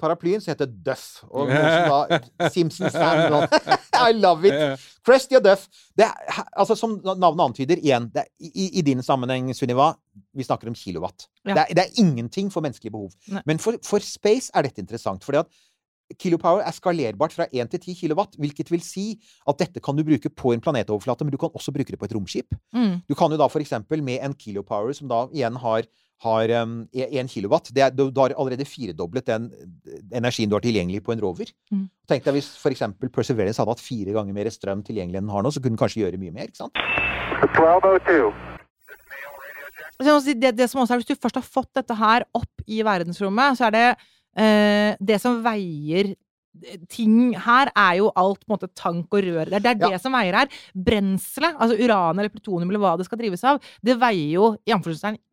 [0.00, 1.22] paraplyen, så het det Duff.
[1.30, 3.48] Og da Simpsons-fan.
[4.10, 4.80] I love it!
[5.06, 5.66] Krusty og Duff.
[5.96, 9.92] Det er, altså, som navnet antyder, igjen det er, i, I din sammenheng, Sunniva,
[10.36, 11.28] vi snakker om kilowatt.
[11.44, 11.54] Ja.
[11.54, 13.14] Det, er, det er ingenting for menneskelige behov.
[13.30, 13.42] Nei.
[13.46, 15.24] Men for, for space er dette interessant.
[15.24, 15.46] fordi at
[16.18, 19.06] kilopower er skalerbart fra 1 til 10 kilowatt, hvilket vil si
[19.48, 22.08] at dette kan du bruke på en planetoverflate, men du kan også bruke det på
[22.08, 22.54] et romskip.
[22.74, 23.02] Mm.
[23.06, 25.86] Du kan jo da for eksempel med en kilopower som da igjen har
[26.20, 27.70] har um, 1 kilowatt.
[27.72, 29.48] Det er, du, du har allerede firedoblet den
[30.12, 31.48] energien du har tilgjengelig på en rover.
[31.72, 31.86] Mm.
[32.10, 35.32] Tenk deg hvis for eksempel Perseverance hadde hatt fire ganger mer strøm tilgjengelig enn den
[35.32, 36.50] har nå, så kunne den kanskje gjøre mye mer.
[36.50, 36.76] ikke sant?
[37.56, 38.28] 1202.
[40.00, 41.96] Så jeg må si, det, det som også er, Hvis du først har fått dette
[41.96, 43.86] her opp i verdensrommet, så er det
[44.36, 46.14] Det som veier
[46.90, 49.46] ting her, er jo alt på en måte tank og rør.
[49.50, 49.98] Det er, det, Ja.
[49.98, 50.48] som veier her.
[50.74, 54.72] Brenselet, altså uran eller plutonium eller hva det skal drives av, det veier jo i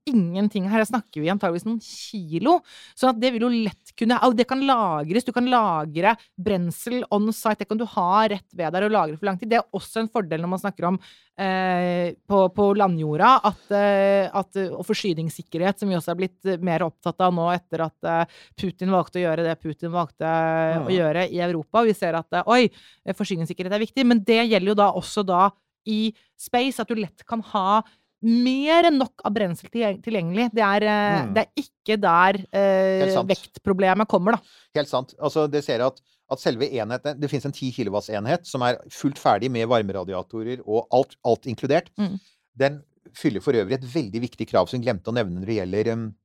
[0.10, 0.68] ingenting.
[0.72, 2.60] Her snakker vi antageligvis noen kilo.
[2.98, 5.26] Så det vil jo lett kunne Det kan lagres.
[5.26, 7.64] Du kan lagre brensel on site.
[7.64, 9.50] Det kan du ha rett ved deg og lagre for lang tid.
[9.52, 11.00] Det er også en fordel når man snakker om
[11.38, 16.62] eh, på, på landjorda at, eh, at, og forsyningssikkerhet, som vi også er blitt eh,
[16.64, 20.82] mer opptatt av nå etter at eh, Putin valgte å gjøre det Putin valgte ja.
[20.84, 21.86] å gjøre i Europa.
[21.88, 25.26] Vi ser at eh, oi, eh, forsyningssikkerhet er viktig, men det gjelder jo da også
[25.28, 25.48] da
[25.88, 27.82] i space, at du lett kan ha
[28.26, 30.50] mer enn nok av brensel tilgjengelig.
[30.54, 31.34] Det er, eh, Mm.
[31.36, 34.40] det er ikke der eh, vektproblemet kommer, da.
[34.76, 35.14] Helt sant.
[35.20, 39.18] Altså, det ser at, at selve enheten Det finnes en 10 kW-enhet som er fullt
[39.18, 41.90] ferdig med varmeradiatorer og alt, alt inkludert.
[41.98, 42.20] Mm.
[42.58, 42.82] Den
[43.14, 45.94] fyller for øvrig et veldig viktig krav som vi glemte å nevne når det gjelder
[45.94, 46.16] um,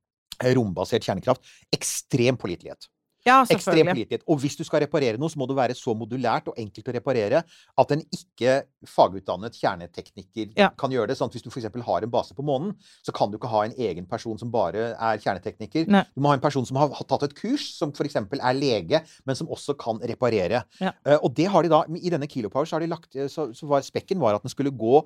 [0.43, 1.41] rombasert kjernekraft.
[1.73, 2.89] Ekstrem pålitelighet.
[3.27, 4.19] Ja, Ekstremt lite.
[4.27, 6.95] Og hvis du skal reparere noe, så må det være så modulært og enkelt å
[6.97, 7.43] reparere
[7.79, 8.57] at en ikke
[8.89, 10.71] fagutdannet kjernetekniker Ja.
[10.79, 11.17] kan gjøre det.
[11.19, 11.69] Sånn at hvis du f.eks.
[11.87, 12.75] har en base på månen,
[13.07, 15.87] så kan du ikke ha en egen person som bare er kjernetekniker.
[15.89, 16.05] Nei.
[16.15, 18.17] Du må ha en person som har tatt et kurs, som f.eks.
[18.17, 20.65] er lege, men som også kan reparere.
[20.83, 20.93] Ja.
[21.07, 23.53] Uh, og det har de da I denne Kilopower så har de lagt eh, så,
[23.55, 25.03] så var spekken var at den skulle gå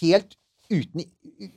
[0.00, 0.36] helt
[0.70, 1.02] uten,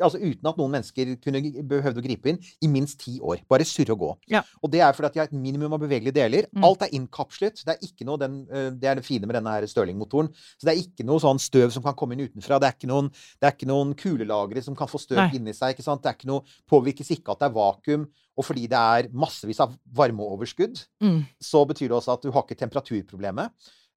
[0.01, 3.43] altså uten at noen mennesker kunne behøvde å gripe inn, i minst ti år.
[3.49, 4.11] Bare surre og gå.
[4.34, 4.41] Ja.
[4.64, 6.47] Og det er fordi at de har et minimum av bevegelige deler.
[6.51, 6.64] Mm.
[6.68, 7.64] Alt er innkapslet.
[7.66, 10.32] Det er ikke noe den, eh, det er det fine med denne Stirling-motoren.
[10.57, 12.59] Så det er ikke noe sånn støv som kan komme inn utenfra.
[12.59, 13.11] Det er ikke noen,
[13.41, 15.30] det ikke noen kulelagre som kan få støv Nei.
[15.38, 15.76] inni seg.
[15.76, 16.01] ikke sant?
[16.03, 18.07] Det er ikke noe, påvirkes ikke at det er vakuum.
[18.36, 21.26] Og fordi det er massevis av varmeoverskudd, Mm.
[21.39, 23.51] så betyr det også at du har ikke temperaturproblemet.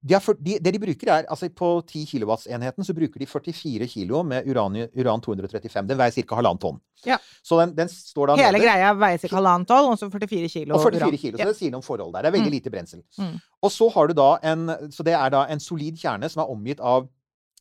[0.06, 3.88] De fyr- de, det de bruker er, altså På 10 kW-enheten så bruker de 44
[3.90, 5.86] kilo med uran, uran 235.
[5.88, 6.36] Den veier ca.
[6.38, 6.78] halvannet tonn.
[7.04, 7.16] Ja.
[7.42, 8.62] Så den, den står da Hele nede.
[8.68, 9.32] greia veier ca.
[9.34, 12.12] halvannet tonn, og så 44 kilo Og 44 kilo, så det sier noe om forhold
[12.14, 12.22] der.
[12.22, 12.56] Det er veldig Mm.
[12.58, 13.02] lite brensel.
[13.18, 13.40] Mm.
[13.62, 16.50] Og så har du da en Så det er da en solid kjerne som er
[16.54, 17.08] omgitt av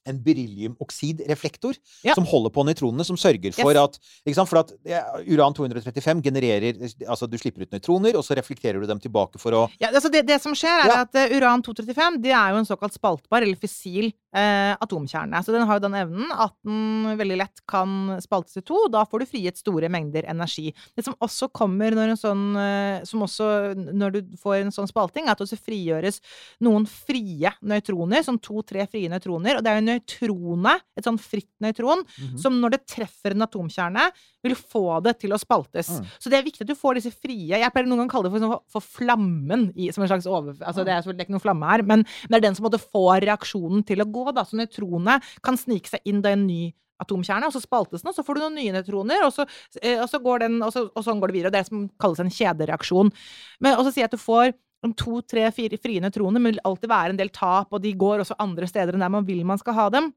[0.05, 2.13] en berylliumoksidreflektor Ja.
[2.15, 3.99] som holder på nøytronene, som sørger for Yes.
[4.35, 4.47] at?
[4.47, 6.75] For at ja, uran 235 genererer
[7.07, 10.11] Altså, du slipper ut nøytroner, og så reflekterer du dem tilbake for å Ja, altså
[10.11, 11.01] det, det som skjer, er Ja.
[11.01, 15.43] at uh, uran-235 det er jo en såkalt spaltbar, eller fissil, uh, atomkjerne.
[15.43, 18.87] Så den har jo den evnen at den veldig lett kan spaltes i to.
[18.91, 20.73] Da får du frigitt store mengder energi.
[20.95, 24.87] Det som også kommer når en sånn uh, Som også når du får en sånn
[24.87, 26.19] spalting, er at det også frigjøres
[26.61, 29.57] noen frie nøytroner, sånn to-tre frie nøytroner.
[29.57, 32.37] Og det er jo nøytronet, et sånn fritt nøytron, Mhm.
[32.39, 34.11] som når det treffer en atomkjerne,
[34.43, 35.89] vil få det til å spaltes.
[35.89, 36.05] Mm.
[36.19, 38.29] Så det er viktig at du får disse frie Jeg pleier noen ganger å kalle
[38.29, 40.53] det for, sånn- for flammen i, som en slags over...
[40.61, 43.19] Altså det er selvfølgelig ikke noen flamme her, men det er den som måtte få
[43.21, 44.43] reaksjonen til å gå, da.
[44.43, 48.15] Så nøytronet kan snike seg inn da en ny atomkjerne, og så spaltes den, og
[48.15, 49.45] så får du noen nye nøytroner, og så,
[49.81, 51.51] eh, og så går den, og, så, og sånn går det videre.
[51.51, 53.11] Det er det som kalles en kjedereaksjon.
[53.59, 54.53] Men også si at du får
[54.87, 57.81] om to, tre, fire friende troende, men det vil alltid være en del tap, og
[57.83, 60.11] de går også andre steder enn der man vil man skal ha dem.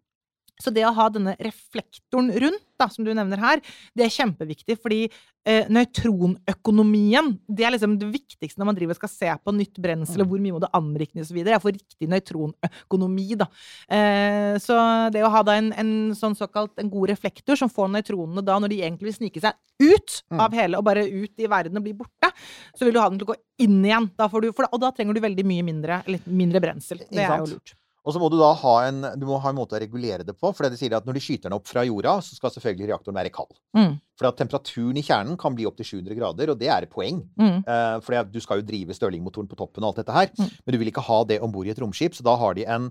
[0.63, 3.61] Så det å ha denne reflektoren rundt, da, som du nevner her,
[3.99, 5.01] det er kjempeviktig, fordi
[5.49, 9.81] eh, nøytronøkonomien det er liksom det viktigste når man driver og skal se på nytt
[9.83, 11.41] brensel, og hvor mye må det anrikne osv.
[11.43, 13.49] Jeg får riktig nøytronøkonomi, da.
[13.91, 14.77] Eh, så
[15.15, 18.59] det å ha da en, en sånn såkalt en god reflektor som får nøytronene da,
[18.63, 20.41] når de egentlig vil snike seg ut Mm.
[20.43, 22.29] av hele, og bare ut i verden og bli borte,
[22.77, 24.11] så vil du ha den til å gå inn igjen.
[24.19, 26.99] Da får du, da, og da trenger du veldig mye mindre, mindre brensel.
[27.09, 27.73] Det er jo lurt.
[28.07, 30.37] Og så må du da ha en, du må ha en måte å regulere det
[30.39, 30.53] på.
[30.57, 33.19] For det sier at når de skyter den opp fra jorda, så skal selvfølgelig reaktoren
[33.19, 33.53] være kald.
[33.77, 33.99] Mm.
[34.19, 37.21] For at temperaturen i kjernen kan bli opptil 700 grader, og det er et poeng.
[37.39, 37.61] Mm.
[37.67, 40.33] Eh, for du skal jo drive Stirling-motoren på toppen og alt dette her.
[40.39, 40.51] Mm.
[40.65, 42.65] Men du vil ikke ha det om bord i et romskip, så da har de
[42.71, 42.89] en,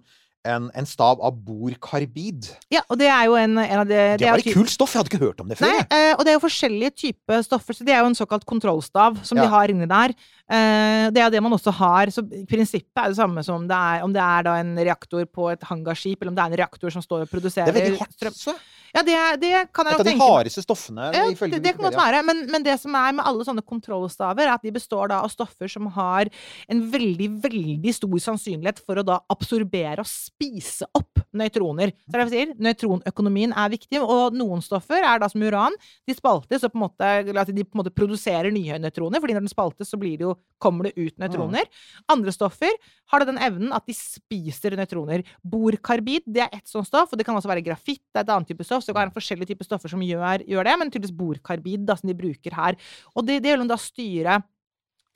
[0.48, 2.48] en, en stav av borkarbid.
[2.74, 4.94] Ja, og det er jo en, en av de Det er var et kult stoff!
[4.96, 5.72] Jeg hadde ikke hørt om det før.
[5.74, 8.46] Nei, eh, og det er jo forskjellige typer stoffer, så det er jo en såkalt
[8.48, 9.46] kontrollstav som Ja.
[9.48, 10.16] de har inni der.
[10.48, 13.76] Eh, det er det man også har, så prinsippet er det samme som om det
[13.76, 16.94] er, om det er en reaktor på et hangarskip, eller om det er en reaktor
[16.94, 18.38] som står og produserer Det er veldig hardt.
[18.38, 18.56] Så.
[18.96, 21.10] Ja, det, det kan jeg Et av de hardeste stoffene.
[21.12, 23.66] Ja, ifølge det, det kan godt være, men, men det som er med alle sånne
[23.68, 26.32] kontrollstaver, er at de består da av stoffer som har
[26.72, 31.94] en veldig, veldig stor sannsynlighet for å da absorbere og spise opp nøytroner.
[32.06, 35.44] Så det er det jeg sier, nøytronøkonomien er viktig, og noen stoffer er da som
[35.46, 35.76] uran.
[36.08, 37.12] De spaltes og på en måte,
[37.52, 40.90] de på en måte produserer nye nøytroner, fordi når den spaltes, så det jo, kommer
[40.90, 41.70] det ut nøytroner.
[42.12, 42.74] Andre stoffer
[43.12, 45.24] har da den evnen at de spiser nøytroner.
[45.46, 48.36] Borkarbid, det er ett sånt stoff, og det kan også være grafitt, det er et
[48.36, 50.92] annet type stoff, så det kan være forskjellige typer stoffer som gjør, gjør det, men
[50.92, 52.78] tydeligvis borkarbid, da, som de bruker her.
[53.16, 54.42] Og det, det vil de da styre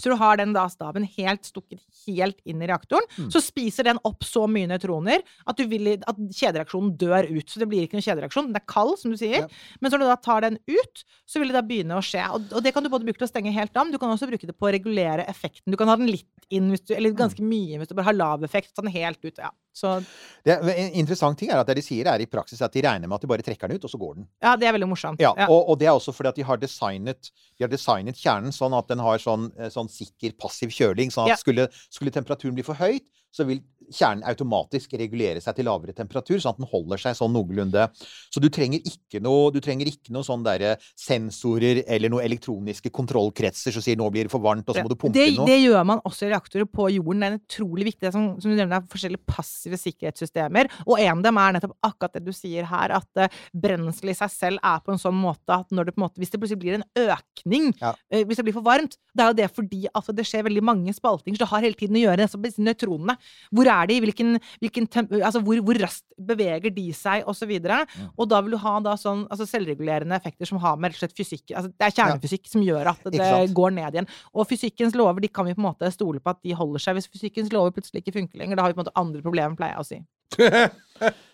[0.01, 3.05] så du har den da staven helt stukket helt inn i reaktoren.
[3.17, 3.29] Mm.
[3.33, 7.47] Så spiser den opp så mye nøytroner at, du vil, at kjedereaksjonen dør ut.
[7.49, 8.49] Så det blir ikke noen kjedereaksjon.
[8.49, 9.45] Den er kald, som du sier.
[9.45, 9.79] Ja.
[9.79, 12.25] Men når du da tar den ut, så vil det da begynne å skje.
[12.35, 14.13] Og, og det kan du både bruke til å stenge helt av, men du kan
[14.13, 15.69] også bruke det på å regulere effekten.
[15.71, 18.47] Du kan ha den litt inn, du, eller ganske mye hvis du bare har lav
[18.47, 18.73] effekt.
[18.77, 19.37] Sånn helt ut.
[19.37, 19.53] Ja.
[19.73, 20.03] Så
[20.43, 23.07] Det, en interessant ting er at det de sier, er i praksis at de regner
[23.07, 24.27] med at de bare trekker den ut, og så går den.
[24.43, 25.19] ja, det er veldig morsomt.
[25.21, 28.51] Ja, Og, og det er også fordi at de har designet, de har designet kjernen
[28.51, 31.11] sånn at den har sånn, eh, sånn sikker passiv kjøling.
[31.13, 31.35] Sånn at Ja.
[31.39, 33.61] skulle, skulle temperaturen bli for høyt, så vil
[33.91, 37.87] kjernen automatisk regulere seg til lavere temperatur, sånn at den holder seg sånn noenlunde.
[38.31, 43.97] Så du trenger ikke noe, noe sånn derre sensorer eller noen elektroniske kontrollkretser som sier
[43.97, 45.45] 'nå blir det for varmt', og så må du pumpe det, noe.
[45.45, 47.19] det gjør man også i reaktorer på jorden.
[47.21, 50.69] Det er en utrolig viktig det som, som du nevner, er forskjellige passive sikkerhetssystemer.
[50.87, 54.17] Og en av dem er nettopp akkurat det du sier her, at uh, brensel i
[54.17, 56.41] seg selv er på en sånn måte at når det på en måte, hvis det
[56.41, 57.93] plutselig blir en økning, Ja.
[58.11, 60.63] eh, hvis det blir for varmt, det er jo det fordi at det skjer veldig
[60.63, 63.17] mange spaltinger, så det har hele tiden å gjøre med nøytronene.
[63.51, 63.99] Hvor er de?
[64.03, 64.87] Hvilken, hvilken
[65.21, 67.51] altså hvor, hvor raskt beveger de seg, osv.
[67.57, 70.91] Og, så og da vil du ha da sånn altså selvregulerende effekter som har med
[70.91, 74.09] rett og slett fysikk altså Det er kjernefysikk som gjør at det går ned igjen.
[74.35, 76.97] Og fysikkens lover de kan vi på en måte stole på at de holder seg.
[76.99, 79.57] Hvis fysikkens lover plutselig ikke funker lenger, da har vi på en måte andre problemer,
[79.59, 80.01] pleier jeg å si.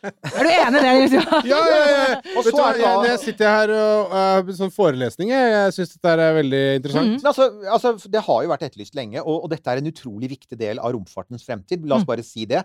[0.07, 0.91] er du enig i det?
[1.01, 1.25] Liksom?
[1.49, 2.03] Ja, ja, ja.
[2.37, 5.91] Og Vet du hva, jeg, jeg sitter her og uh, sånn forelesning, jeg, jeg syns
[5.95, 7.15] dette er veldig interessant.
[7.17, 7.25] Mm.
[7.31, 10.59] Altså, altså, det har jo vært etterlyst lenge, og, og dette er en utrolig viktig
[10.59, 11.83] del av romfartens fremtid.
[11.85, 12.11] La oss Mm.
[12.13, 12.61] bare si det.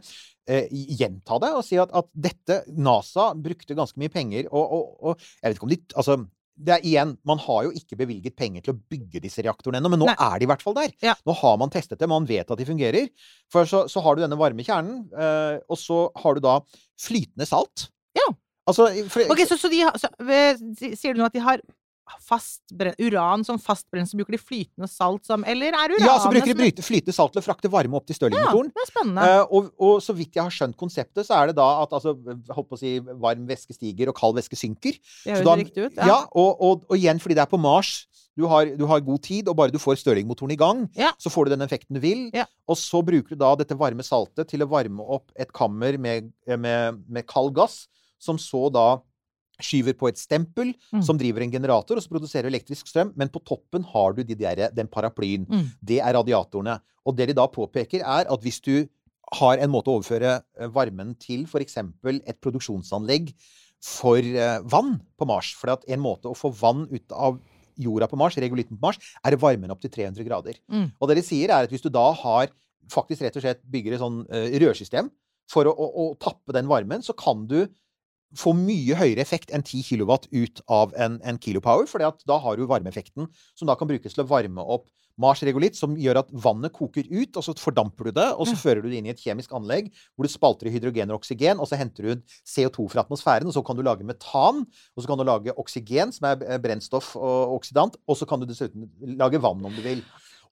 [0.46, 0.68] Eh,
[0.98, 5.26] gjenta det og si at, at dette NASA brukte ganske mye penger, og, og, og
[5.42, 6.16] jeg vet ikke om de Altså,
[6.56, 9.90] det er igjen, man har jo ikke bevilget penger til å bygge disse reaktorene ennå,
[9.94, 10.16] men nå Nei.
[10.20, 10.92] er de i hvert fall der.
[11.04, 11.14] Ja.
[11.28, 13.08] Nå har man testet dem, man vet at de fungerer.
[13.52, 16.58] For så, så har du denne varme kjernen, øh, og så har du da
[17.00, 17.88] flytende salt.
[18.18, 18.28] Ja.
[18.68, 20.60] Altså, for, Ok, så, så de så, eh,
[20.94, 21.62] Sier du nå at de har
[22.98, 24.18] uran som fast brensel?
[24.20, 27.42] Bruker de flytende salt som Eller er uranet ja, så bruker de flytende salt til
[27.42, 28.70] å frakte varme opp til Ja, Stirling-motoren.
[28.72, 29.26] det er spennende.
[29.28, 32.14] Eh, og, og så vidt jeg har skjønt konseptet, så er det da at altså,
[32.52, 34.98] holdt på å si, varm væske stiger og kald væske synker.
[35.24, 36.00] det høres riktig ut.
[36.00, 38.06] Ja, og, og, og igjen fordi det er på Mars.
[38.38, 41.10] Du har, du har god tid, og bare du får Stirling-motoren i gang, Ja.
[41.20, 42.30] så får du den effekten du vil.
[42.32, 42.46] Ja.
[42.66, 46.30] Og så bruker du da dette varme saltet til å varme opp et kammer med,
[46.48, 47.82] med, med kald gass,
[48.22, 48.86] som så da
[49.64, 51.02] skyver på et stempel Mm.
[51.02, 53.12] som driver en generator, og så produserer elektrisk strøm.
[53.16, 55.46] Men på toppen har du de der, den paraplyen.
[55.48, 55.70] Mm.
[55.82, 56.80] Det er radiatorene.
[57.06, 58.86] Og det de da påpeker, er at hvis du
[59.32, 61.78] har en måte å overføre eh, varmen til f.eks.
[61.78, 63.32] et produksjonsanlegg
[63.82, 67.40] for eh, vann på Mars For at en måte å få vann ut av
[67.80, 70.58] jorda på Mars, regolitten på Mars, er å varme den opp til 300 grader.
[70.70, 70.90] Mm.
[71.00, 72.52] Og det de sier, er at hvis du da har
[72.92, 75.08] faktisk rett og slett bygger et sånn eh, rørsystem
[75.50, 77.64] for å, å, å tappe den varmen, så kan du
[78.38, 82.58] få mye høyere effekt enn 10 kW ut av en, en kilopower, for da har
[82.58, 83.28] du varmeeffekten
[83.58, 84.88] som da kan brukes til å varme opp
[85.20, 88.56] Mars regolitt, som gjør at vannet koker ut, og så fordamper du det, og så
[88.56, 91.60] fører du det inn i et kjemisk anlegg hvor du spalter i hydrogen og oksygen,
[91.60, 95.04] og så henter du ut CO2 fra atmosfæren, og så kan du lage metan, og
[95.04, 98.88] så kan du lage oksygen, som er brennstoff og oksidant, og så kan du dessuten
[99.20, 100.00] lage vann om du vil.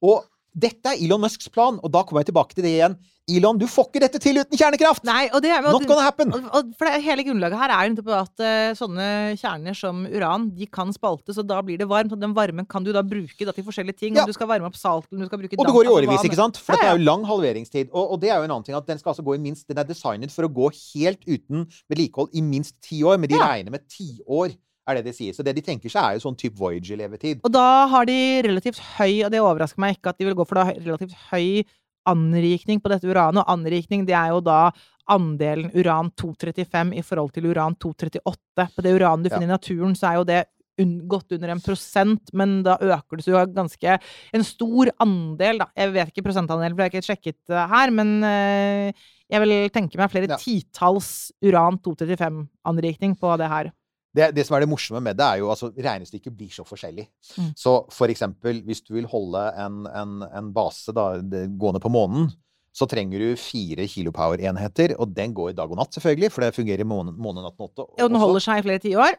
[0.05, 0.21] Og
[0.53, 2.99] dette er Elon Musks plan, og da kommer jeg tilbake til det igjen.
[3.31, 5.05] Elon, du får ikke dette til uten kjernekraft!
[5.07, 6.33] Nei, og det er Not gonna happen!
[6.75, 9.05] For det, hele grunnlaget her er jo nettopp at uh, sånne
[9.39, 12.11] kjerner som uran, de kan spaltes, og da blir det varmt.
[12.11, 14.17] Og den varmen kan du da bruke da, til forskjellige ting.
[14.17, 14.25] Ja.
[14.25, 16.25] Om du skal varme opp salt, eller du skal bruke Og det går i årevis,
[16.27, 16.59] ikke sant?
[16.59, 17.93] For Ja, dette er jo lang halveringstid.
[17.93, 19.69] Og, og det er jo en annen ting at den skal altså gå i minst
[19.69, 23.39] Den er designet for å gå helt uten vedlikehold i minst ti år, men de
[23.39, 23.47] Ja.
[23.53, 24.57] regner med tiår,
[24.91, 25.33] er det de sier.
[25.33, 27.41] Så det de tenker seg, er jo sånn type Voyager-levetid.
[27.47, 30.45] Og da har de relativt høy, og det overrasker meg ikke at de vil gå
[30.47, 31.63] for da, relativt høy
[32.09, 33.43] anrikning på dette uranet.
[33.43, 34.71] Og anrikning, det er jo da
[35.11, 38.69] andelen uran-235 i forhold til uran-238.
[38.75, 39.37] På det uranet du Ja.
[39.37, 40.41] finner i naturen, så er jo det
[40.81, 43.99] godt under en prosent, men da øker det så jo ganske
[44.33, 45.67] en stor andel, da.
[45.77, 48.91] Jeg vet ikke prosentandelen, for jeg har ikke sjekket det her, men eh,
[49.29, 50.37] jeg vil tenke meg flere Ja.
[50.37, 53.71] titalls uran-235-anrikning på det her.
[54.13, 57.05] Det, det som er det morsomme med det, er jo altså regnestykket blir så forskjellig.
[57.37, 57.51] Mm.
[57.55, 61.91] Så for eksempel, hvis du vil holde en, en, en base da, det- gående på
[61.93, 62.27] månen,
[62.75, 66.87] så trenger du fire kilopower-enheter, og den går dag og natt, selvfølgelig, for det fungerer
[66.87, 69.17] måne, måne, natt, natt Og den holder seg i flere tiår.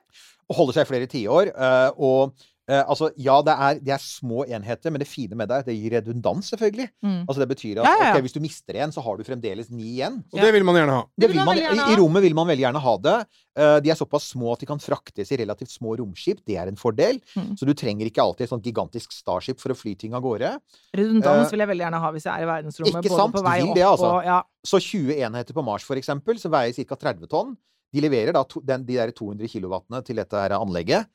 [0.49, 1.51] og holder seg i flere tiår.
[1.53, 2.33] eh, og
[2.71, 5.65] eh, altså, ja, det er, det er små enheter, men det fine med det er
[5.65, 6.89] at det gir redundans, selvfølgelig.
[7.03, 7.25] Mm.
[7.27, 8.11] Altså, det betyr at Ja, ja, ja.
[8.13, 10.21] Okay, hvis du mister en, så har du fremdeles ni igjen.
[10.33, 11.03] Og det vil man gjerne ha.
[11.19, 13.17] Det vil vil man man, I rommet vil man veldig gjerne ha det.
[13.59, 16.45] Eh, De er såpass små at de kan fraktes i relativt små romskip.
[16.47, 17.19] Det er en fordel.
[17.37, 17.57] Mm.
[17.59, 20.55] Så du trenger ikke alltid et sånt gigantisk Starship for å fly ting av gårde.
[20.95, 23.03] Redundans Eh, vil jeg veldig gjerne ha hvis jeg er i verdensrommet.
[23.05, 24.13] ikke både på vei vil opp det, altså.
[24.17, 24.39] og ja.
[24.65, 26.95] Så 20 enheter på Mars, for eksempel, som veier ca.
[26.97, 27.57] 30 tonn,
[27.93, 31.11] de leverer da to, den, de der 200 kilowattene til dette her anlegget.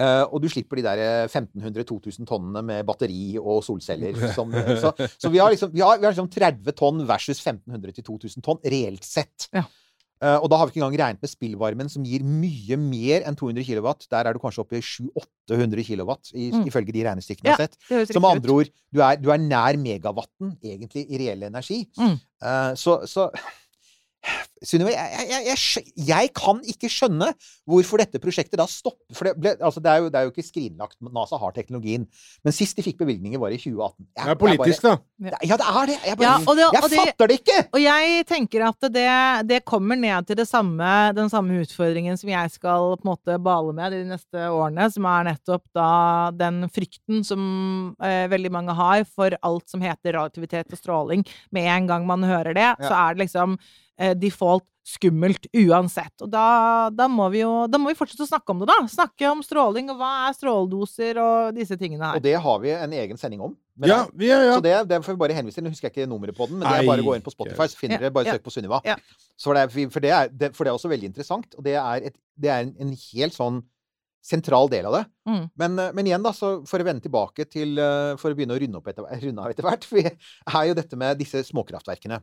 [0.00, 4.16] Eh, og du slipper de der 1500-2000 tonnene med batteri og solceller.
[4.36, 8.40] Som, så så vi, har liksom, vi, har, vi har liksom 30 tonn versus 1500-2000
[8.46, 9.50] tonn, reelt sett.
[9.52, 9.66] Ja.
[10.20, 13.36] Eh, og da har vi ikke engang regnet med spillvarmen, som gir mye mer enn
[13.40, 13.86] 200 kW.
[14.12, 16.66] Der er du kanskje oppe i 700-800 kW, Mm.
[16.68, 17.78] ifølge de regnestykkene jeg Ja, har sett.
[17.88, 21.82] Det Så med andre ord, du er, du er nær megawatten, egentlig, i reell energi.
[21.98, 22.18] Mm.
[22.44, 23.30] Eh, så så
[24.60, 27.30] Synnøve, jeg, jeg, jeg, jeg, kan ikke skjønne
[27.70, 29.14] hvorfor dette prosjektet da stopper.
[29.16, 30.98] For det, ble, altså det, er jo, det er jo ikke skrinlagt.
[31.00, 32.04] NASA har teknologien.
[32.44, 34.04] Men sist de fikk bevilgninger, var i 2018.
[34.04, 34.92] Jeg- Det er politisk, da.
[35.24, 35.96] jeg ja, det er det!
[36.10, 37.58] Jeg, bare, Ja, og det- fatter det ikke!
[37.72, 39.08] Og jeg tenker at det,
[39.48, 43.40] det kommer ned til det samme, den samme utfordringen som jeg skal på en måte
[43.42, 45.90] bale med de neste årene, som er nettopp da
[46.36, 51.24] den frykten som eh, veldig mange har for alt som heter radioaktivitet og stråling.
[51.50, 53.56] Med en gang man hører det, så er det liksom
[54.20, 56.14] default skummelt uansett.
[56.24, 58.78] Og da, da må vi jo da må vi fortsette å snakke om det, da.
[58.90, 62.18] Snakke om stråling, og hva er stråledoser, og disse tingene her.
[62.18, 63.52] Og det har vi en egen sending om.
[63.86, 64.54] Ja, vi, ja, ja.
[64.58, 65.64] Så det, det får vi bare henvise til.
[65.66, 67.32] Nå husker jeg ikke nummeret på den, men det er bare å gå inn på
[67.34, 68.38] Spotify, så finner Ja, dere bare ja.
[68.38, 68.80] søk på Sunniva.
[68.88, 68.96] Ja.
[69.36, 71.64] Så for det, er- for, det er, det, for det er også veldig interessant, og
[71.68, 73.62] det er, et, det er en, en helt sånn
[74.24, 75.04] sentral del av det.
[75.28, 75.44] Mm.
[75.62, 78.56] Men, eh, men igjen, da, så for å vende tilbake til eh, For å begynne
[78.56, 82.20] å runde, opp etter, runde av etter hvert, for er jo dette med disse småkraftverkene.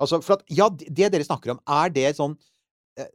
[0.00, 2.36] Altså, for at, ja, det dere snakker om, er det sånn
[2.98, 3.10] eh,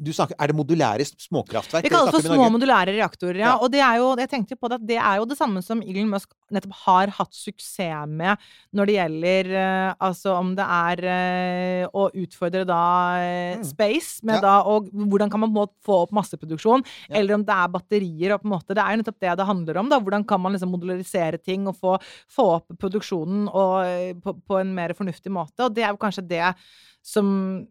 [0.00, 1.84] du snakker, Er det modulære småkraftverk?
[1.84, 3.46] Vi kaller det for små modulære reaktorer, ja.
[3.50, 3.56] Ja.
[3.60, 5.82] Og det er jo, jeg tenkte på det, at det er jo det samme som
[5.82, 8.38] Elon Musk nettopp har hatt suksess med
[8.74, 12.80] når det gjelder eh, Altså om det er eh, å utfordre da
[13.20, 13.64] eh, Mm.
[13.64, 14.40] space, med Ja.
[14.40, 17.16] da og hvordan kan man på en måte få opp masseproduksjon, Ja.
[17.20, 19.46] eller om det er batterier og på en måte Det er jo nettopp det det
[19.46, 19.98] handler om, da.
[20.00, 21.98] Hvordan kan man liksom modularisere ting og få,
[22.28, 25.60] få opp produksjonen og, på, på en mer fornuftig måte.
[25.66, 26.54] Og det er jo kanskje det
[27.02, 27.66] som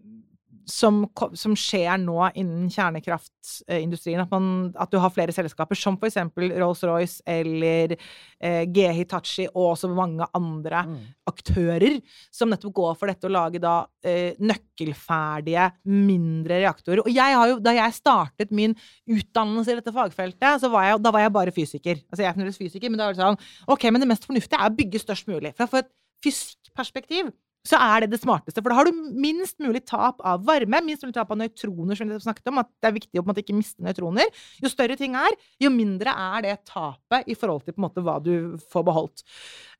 [0.69, 1.01] som,
[1.33, 4.21] som skjer nå innen kjernekraftindustrien.
[4.23, 9.73] At, man, at du har flere selskaper, som eksempel Rolls-Royce eller eh, GE Hitachi og
[9.73, 10.99] også mange andre Mm.
[11.27, 11.97] aktører,
[12.33, 13.73] som nettopp går for dette å lage da
[14.05, 17.01] eh, nøkkelferdige, mindre reaktorer.
[17.03, 18.75] Og jeg har jo, da jeg startet min
[19.09, 22.01] utdannelse i dette fagfeltet, så var jeg, da var jeg bare fysiker.
[22.09, 23.39] Altså jeg er fremdeles fysiker, men da var det sånn
[23.75, 25.53] OK, men det mest fornuftige er å bygge størst mulig.
[25.57, 25.91] For for et
[26.25, 27.31] fysikkperspektiv
[27.69, 28.63] så er det det smarteste.
[28.63, 32.09] For da har du minst mulig tap av varme, minst mulig tap av nøytroner, som
[32.09, 32.63] vi snakket om.
[32.63, 34.31] At det er viktig å måte ikke miste nøytroner.
[34.63, 38.57] Jo større ting er, jo mindre er det tapet i forhold til måte hva du
[38.73, 39.23] får beholdt.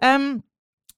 [0.03, 0.38] Um,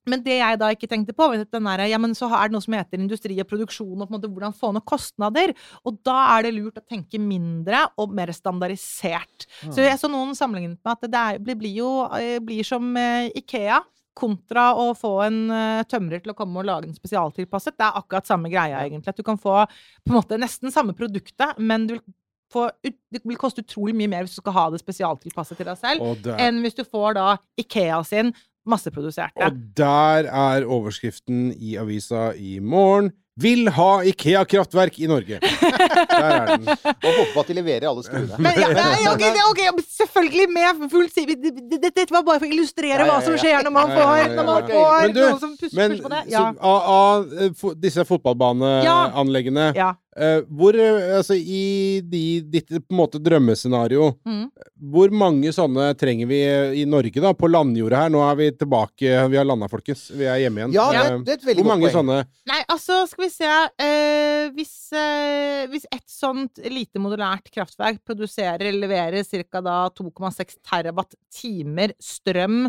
[0.09, 2.49] men det jeg da ikke tenkte på, var at den der, ja, men så er
[2.49, 5.53] det noe som heter industri og produksjon, og på en måte hvordan få ned kostnader.
[5.85, 9.45] Og da er det lurt å tenke mindre og mer standardisert.
[9.67, 12.89] Så jeg så noen sammenlignet med at det er, blir, blir jo eh, blir som
[12.97, 13.81] eh, Ikea.
[14.21, 17.77] Kontra å få en eh, tømrer til å komme og lage en spesialtilpasset.
[17.79, 19.13] Det er akkurat samme greia, egentlig.
[19.13, 22.03] At du kan få på en måte nesten samme produktet, men du vil
[22.51, 25.79] få, det vil koste utrolig mye mer hvis du skal ha det spesialtilpasset til deg
[25.79, 27.27] selv, enn hvis du får da
[27.61, 28.33] Ikea sin
[28.67, 29.41] masseproduserte.
[29.41, 33.11] og der er overskriften i avisa i morgen.
[33.41, 35.39] Vil ha Ikea-kraftverk i Norge.
[36.11, 36.67] Der er den.
[36.67, 38.37] Og håpe at de leverer alle skruene.
[38.37, 42.39] Men, ja, okay, ok, det, ok, ja, men selvfølgelig med full det- Dette var bare
[42.41, 45.15] for å illustrere Ja, ja, hva som skjer når man får, når man får Men
[45.15, 46.21] du, noen som pusser, Men på det.
[46.27, 46.43] så, Ja.
[46.59, 49.71] av, av eh, disse fotballbaneanleggene
[50.17, 54.49] eh, Hvor, eh, altså i de, ditt på en måte drømmescenario Mm.
[54.91, 57.31] Hvor mange sånne trenger vi eh, i Norge, da?
[57.37, 58.09] På landjordet her.
[58.13, 59.11] Nå er vi tilbake.
[59.29, 60.07] Vi har landa, folkens.
[60.17, 60.73] Vi er hjemme igjen.
[60.75, 62.07] Ja, det, er- det er et veldig Hvor mange godt poeng.
[62.07, 68.01] sånne Nei, altså, skal vi se uh, hvis, uh, hvis et sånt lite modulært kraftverk
[68.07, 69.61] produserer eller leverer ca.
[70.01, 72.65] 2,6 terawatt timer strøm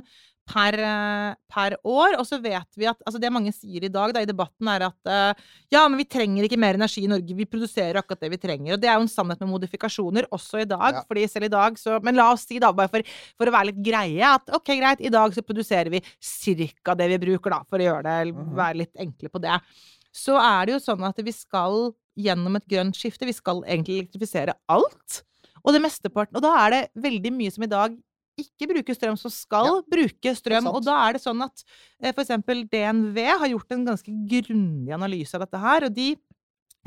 [0.53, 2.19] per, eh, per år.
[2.21, 4.85] Og så vet vi at altså Det mange sier i dag da, i debatten, er
[4.91, 7.37] at uh, ja, men vi trenger ikke mer energi i Norge.
[7.39, 8.75] Vi produserer akkurat det vi trenger.
[8.77, 10.99] Og det er jo en sannhet med modifikasjoner også i dag.
[10.99, 11.05] Ja.
[11.09, 13.03] fordi selv i dag så Men la oss si, da, bare for,
[13.39, 17.09] for å være litt greie, at ok, greit, i dag så produserer vi cirka det
[17.15, 18.55] vi bruker, da, for å gjøre det, Mhm.
[18.59, 19.59] være litt enkle på det.
[20.13, 23.25] Så er det jo sånn at vi skal gjennom et grønt skifte.
[23.25, 25.23] Vi skal egentlig elektrifisere alt.
[25.65, 27.97] Og det mesteparten Og da er det veldig mye som i dag
[28.39, 30.67] ikke bruke strøm, som skal bruke strøm.
[30.73, 31.65] Og da er det sånn at
[32.03, 36.15] eh, for eksempel DNV har gjort en ganske grundig analyse av dette her, og de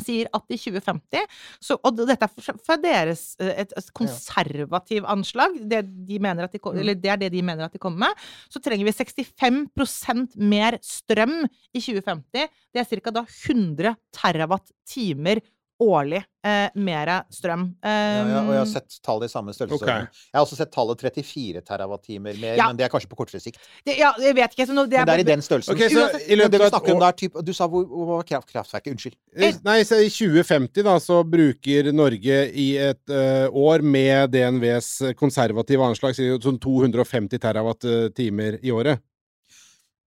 [0.04, 1.22] sier at i 2050
[1.64, 6.20] så, Og dette er fra- fra deres eh, et, et konservativ anslag, det, de de,
[6.20, 6.80] Mm.
[6.82, 8.16] eller det er det de mener at de kommer med,
[8.52, 12.50] så trenger vi 65% mer strøm i 2050.
[12.74, 13.12] Det er ca.
[13.12, 15.40] da 100 terawatt-timer
[15.82, 17.66] årlig eh, mer strøm.
[17.84, 20.06] Ja, ja, og jeg har Um, sett tallet i samme størrelsesorden.
[20.08, 20.26] Okay.
[20.32, 22.68] Jeg har også sett tallet 34 terawattimer mer, Ja.
[22.68, 23.60] men det er kanskje på kortere sikt.
[23.86, 24.68] det, ja, jeg vet ikke.
[24.68, 25.76] Så nå, det Men det er i den størrelsen.
[25.76, 28.06] Okay, så i løpet, det vi snakker om år- er typ, Du sa hvor, hvor
[28.16, 28.92] var kraft, kraftverket?
[28.96, 29.16] Unnskyld.
[29.36, 35.14] Eh, Nei, så i 2050 da, så bruker Norge i et uh, år med DNVs
[35.18, 39.00] konservative anslag sånn 250 terawatt-timer i året.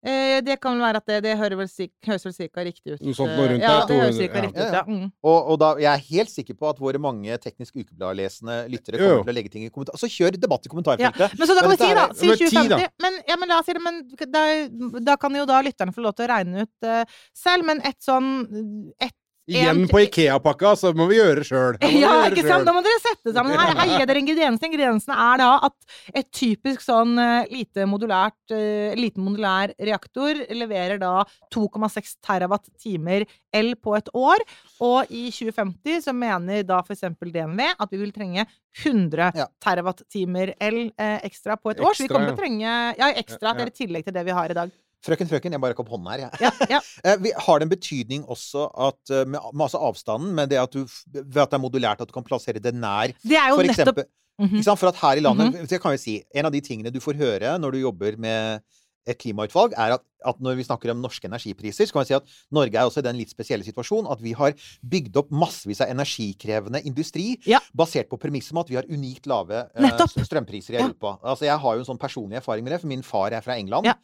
[0.07, 2.93] Eh, det kan vel være at det, det hører vel sik- høres vel cirka riktig
[2.95, 3.01] ut.
[3.03, 4.43] Noe sånt eh, noe rundt ja, det høres 200, cirka ja.
[4.45, 4.83] riktig ut, ja.
[4.87, 5.09] Mm.
[5.27, 9.11] Og, og da, jeg er helt sikker på at våre mange Teknisk Ukeblad-lesende lyttere kommer
[9.11, 9.17] jo.
[9.19, 9.99] kommer til å legge ting i kommentar.
[9.99, 10.75] Så kjør debatt i Ja.
[10.77, 11.35] kommentarfeltet.
[11.39, 12.79] Men så da kan Men vi si, da, si men ti, da.
[12.79, 12.95] 2050.
[13.03, 14.03] Men, ja, men la oss si det, men
[14.39, 14.45] da,
[15.11, 17.67] da kan jo da lytterne få lov til å regne ut uh, selv.
[17.67, 18.31] Men et sånn
[19.03, 19.17] et,
[19.49, 21.79] Igjen En- på Ikea-pakka, så må vi gjøre sjøl.
[21.99, 22.67] Ja, ikke sant?
[22.69, 23.57] Da må dere sette sammen.
[23.57, 24.69] Her, her gir dere ingrediensene.
[24.69, 25.77] Ingrediensene er da at
[26.21, 33.25] et typisk sånn eh, lite modulært, uh, liten modulær reaktor leverer da 2,6 terawatt-timer
[33.57, 34.45] el på et år.
[34.85, 38.45] Og i 2050 så mener da eksempel DNV at vi vil trenge
[38.85, 39.47] 100 Ja.
[39.65, 41.97] terawatt-timer el eh, ekstra på et år.
[41.97, 43.55] Så vi kommer til å trenge ja, ekstra.
[43.55, 44.71] Ja, Det er i tillegg til det vi har i dag.
[45.07, 46.41] Frøken, frøken, jeg bare rakk opp hånden her, jeg.
[46.43, 46.81] Ja, ja.
[47.07, 50.75] Eh, Har det en betydning også at eh, med, med altså avstanden, men det at
[50.75, 50.81] du
[51.15, 53.69] ved at det er modulært, at du kan plassere det nær Det er jo For
[53.69, 54.09] nettopp eksempel,
[54.49, 54.81] ikke sant?
[54.83, 56.17] For at her i landet Det kan vi si.
[56.35, 58.63] En av de tingene du får høre når du jobber med
[59.07, 62.17] et klimautvalg, er at, at når vi snakker om norske energipriser, så kan vi si
[62.17, 64.53] at Norge er også i den litt spesielle situasjonen at vi har
[64.83, 67.61] bygd opp massevis av energikrevende industri Ja.
[67.73, 70.87] basert på premisset om at vi har unikt lave uh, strømpriser i Ja.
[70.89, 71.15] Europa.
[71.23, 73.57] Altså, jeg har jo en sånn personlig erfaring med det, for min far er fra
[73.57, 73.87] England.
[73.87, 73.95] Ja.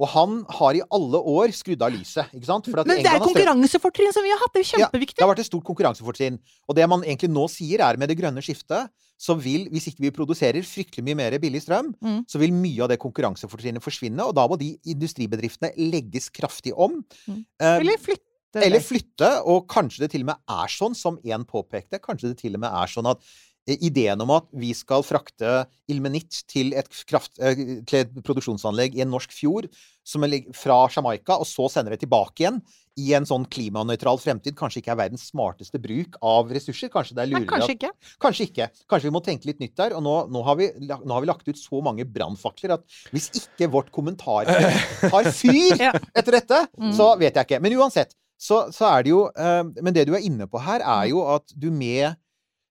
[0.00, 2.28] Og han har i alle år skrudd av lyset.
[2.34, 2.66] ikke sant?
[2.72, 4.52] Men det er England konkurransefortrinn som vi har hatt.
[4.54, 4.80] Det er kjempeviktig.
[4.80, 5.16] ja, kjempeviktig.
[5.20, 6.38] det har vært et stort konkurransefortrinn.
[6.68, 8.88] Og det man egentlig nå sier, er med det grønne skiftet,
[9.20, 12.22] så vil, hvis ikke vi produserer fryktelig mye mer billig strøm, Mm.
[12.26, 17.02] så vil mye av det konkurransefortrinnet forsvinne, og da må de industribedriftene legges kraftig om.
[17.28, 17.44] Mm.
[17.60, 18.24] Eh, Eller flytte.
[18.64, 22.38] eller flytte, og kanskje det til og med er sånn, som én påpekte, kanskje det
[22.40, 23.20] til og med er sånn at
[23.68, 28.96] eh, ideen om at vi skal frakte ilmenitt til et, kraft, eh, til et produksjonsanlegg
[28.96, 29.68] i en norsk fjord
[30.02, 32.62] som er fra Jamaica, og så sender det tilbake igjen
[33.00, 36.90] i en sånn klimanøytral fremtid, kanskje ikke er verdens smarteste bruk av ressurser.
[36.92, 37.90] Kanskje det er Nei, lurere kanskje at ikke.
[38.26, 38.68] Kanskje ikke.
[38.92, 39.96] Kanskje vi må tenke litt nytt der.
[39.98, 43.30] Og nå, nå, har, vi, nå har vi lagt ut så mange brannfakler at hvis
[43.40, 44.50] ikke vårt kommentar
[45.14, 46.92] har fyr etter dette, Mm.
[46.96, 47.58] så vet jeg ikke.
[47.64, 50.80] Men uansett, så, så er det jo eh, Men det du er inne på her,
[50.80, 52.14] er jo at du med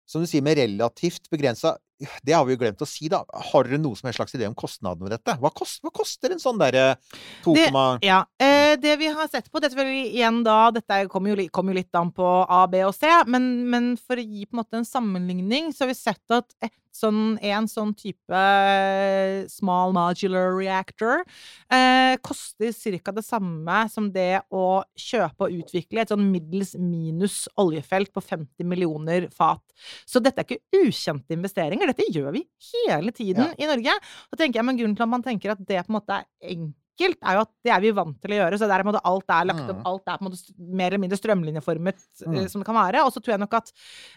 [0.09, 1.75] som du sier, med relativt begrensa
[2.23, 3.23] Det har vi jo glemt å si, da.
[3.51, 5.35] Har dere noe som helst slags idé om kostnadene ved dette?
[5.41, 6.95] Hva, kost, hva koster en sånn derre
[7.43, 7.71] 2, Det-
[8.07, 8.21] Ja.
[8.39, 11.73] Eh, det vi har sett på, det selvfølgelig igjen da Dette kommer jo, kom jo
[11.75, 14.77] litt an på A, B og C, men, men for å gi på en måte
[14.79, 20.51] en sammenligning, så har vi sett at et sånn, en sånn type eh, small modular
[20.57, 21.23] reactor
[21.71, 23.13] eh, koster ca.
[23.15, 28.67] det samme som det å kjøpe og utvikle et sånn middels minus oljefelt på 50
[28.67, 29.63] millioner fat.
[30.07, 31.91] Så dette er ikke ukjente investeringer.
[31.91, 32.43] Dette gjør vi
[32.73, 33.95] hele tiden i Norge.
[34.29, 36.53] Så tenker jeg, men Grunnen til at man tenker at det på en måte er
[36.55, 36.75] enkelt,
[37.07, 38.57] er jo at det er vi vant til å gjøre.
[38.59, 39.85] Så der er alt er lagt opp, Mm.
[39.85, 41.95] alt er på en måte mer eller mindre strømlinjeformet
[42.25, 42.49] eh, Mm.
[42.49, 43.05] som det kan være.
[43.05, 43.71] Og så tror jeg nok at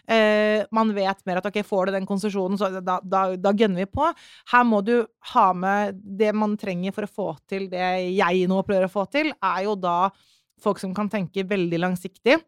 [0.07, 3.85] eh, man vet mer at ok, får du den konsesjonen, så da, da, da gønner
[3.85, 4.13] vi på.
[4.51, 8.61] Her må du ha med det man trenger for å få til det jeg nå
[8.65, 10.09] prøver å få til, er jo da
[10.59, 12.41] folk som kan tenke veldig langsiktig.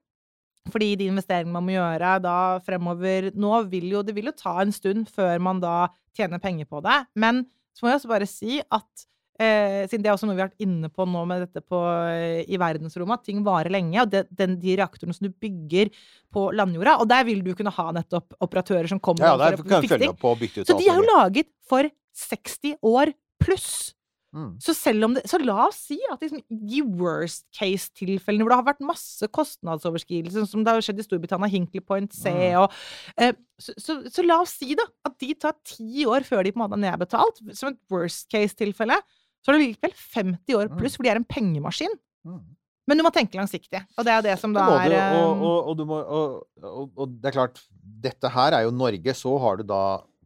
[0.71, 4.61] Fordi de investeringene man må gjøre da fremover nå, vil jo, det vil jo ta
[4.63, 5.87] en stund før man da
[6.17, 7.05] tjener penger på det.
[7.15, 7.43] Men
[7.75, 9.05] så må jeg også bare si at
[9.39, 11.81] eh, siden det er også noe vi har vært inne på nå med dette på,
[12.11, 13.97] eh, i verdensrommet, at ting varer lenge.
[14.03, 15.91] Og det, den, de reaktorene som du bygger
[16.35, 19.59] på landjorda, og der vil du kunne ha nettopp operatører som kommer Ja, for der
[19.59, 20.65] å kan fikse ting.
[20.65, 23.13] Så de er jo laget for 60 år
[23.43, 23.95] pluss.
[24.35, 24.57] Mm.
[24.59, 28.57] Så selv om det, så la oss si at liksom, de worst case-tilfellene hvor det
[28.59, 32.65] har vært masse kostnadsoverskridelser, som det har skjedd i Storbritannia, Hinkley Point C Mm.
[32.65, 32.73] og
[33.21, 33.31] eh,
[33.61, 36.59] så, så, så la oss si da at de tar ti år før de på
[36.59, 38.97] en måte er nedbetalt, som et worst case-tilfelle.
[39.45, 41.91] Så er det likevel 50 år pluss, for de er en pengemaskin.
[42.25, 42.41] Mm.
[42.89, 45.39] Men du må tenke langsiktig, og det er det som da er du, eh, og,
[45.41, 49.15] og, og, du må, og, og, og det er klart, dette her er jo Norge.
[49.17, 49.81] Så har du da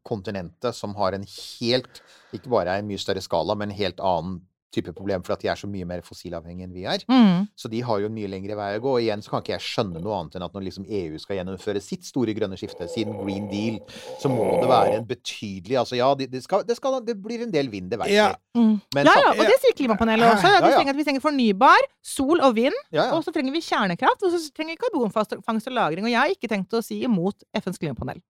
[0.08, 2.00] kontinentet som har en helt
[2.36, 4.40] Ikke bare en mye større skala, men en helt annen
[4.74, 7.04] type problem, for at de er så mye mer fossilavhengige enn vi er.
[7.10, 7.48] mm.
[7.58, 8.94] Så de har jo en mye lengre vei å gå.
[8.98, 11.40] Og igjen så kan ikke jeg skjønne noe annet enn at når liksom EU skal
[11.40, 13.80] gjennomføre sitt store grønne skifte, siden Green Deal,
[14.22, 17.46] så må det være en betydelig Altså ja, det, det, skal, det, skal, det blir
[17.46, 18.18] en del vind, det vet vi.
[18.18, 18.32] Ja.
[18.58, 18.78] Mm.
[18.98, 20.54] Ja, ja, og det sier klimapanelet også.
[20.54, 23.12] Ja, Vi trenger, at vi trenger fornybar, sol og vind, ja, ja.
[23.16, 26.06] og så trenger vi kjernekraft, og så trenger vi karbonfangst og lagring.
[26.06, 28.22] Og jeg har ikke tenkt å si imot FNs klimapanel.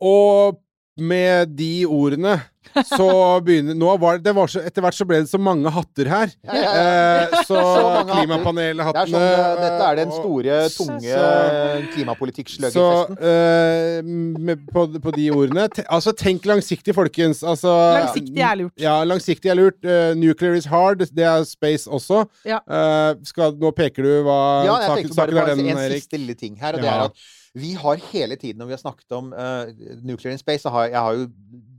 [0.00, 0.58] Og
[1.00, 2.40] med de ordene
[2.86, 3.06] så
[3.42, 6.06] begynner Nå var det, det var så, Etter hvert så ble det så mange hatter
[6.06, 6.30] her.
[6.46, 6.82] Ja, ja, ja.
[7.24, 9.06] Eh, så, Så klimapanelhattene.
[9.08, 13.16] Det sånn, det- dette er den og- store, tunge Så- klimapolitikk-sløgerfesten.
[13.16, 17.42] Så eh, på, på de ordene Altså, tenk langsiktig, folkens.
[17.42, 18.72] Altså, Langsiktig er lurt.
[18.80, 19.80] Ja, langsiktig er lurt.
[19.84, 20.98] Eh, nuclear is hard.
[21.10, 22.22] Det er space også.
[22.46, 22.60] Ja.
[22.68, 26.04] Eh, skal, nå peker du hva Ja, jeg saken, saken bare, er den, en Erik.
[26.04, 26.96] siste lille ting her, og det Ja.
[27.00, 27.28] er at
[27.58, 29.70] vi har hele tiden når vi har snakket om uh,
[30.06, 31.28] nuclear in space, har jeg har jo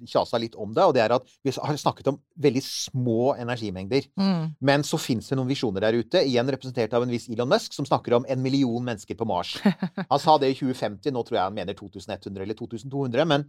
[0.09, 4.07] kjasa litt om det, og det er at vi har snakket om veldig små energimengder.
[4.19, 4.53] Mm.
[4.59, 7.75] Men så fins det noen visjoner der ute, igjen representert av en viss Elon Musk,
[7.77, 9.55] som snakker om en million mennesker på Mars.
[10.11, 13.47] Han sa det i 2050, nå tror jeg han mener 2100 eller 2200, men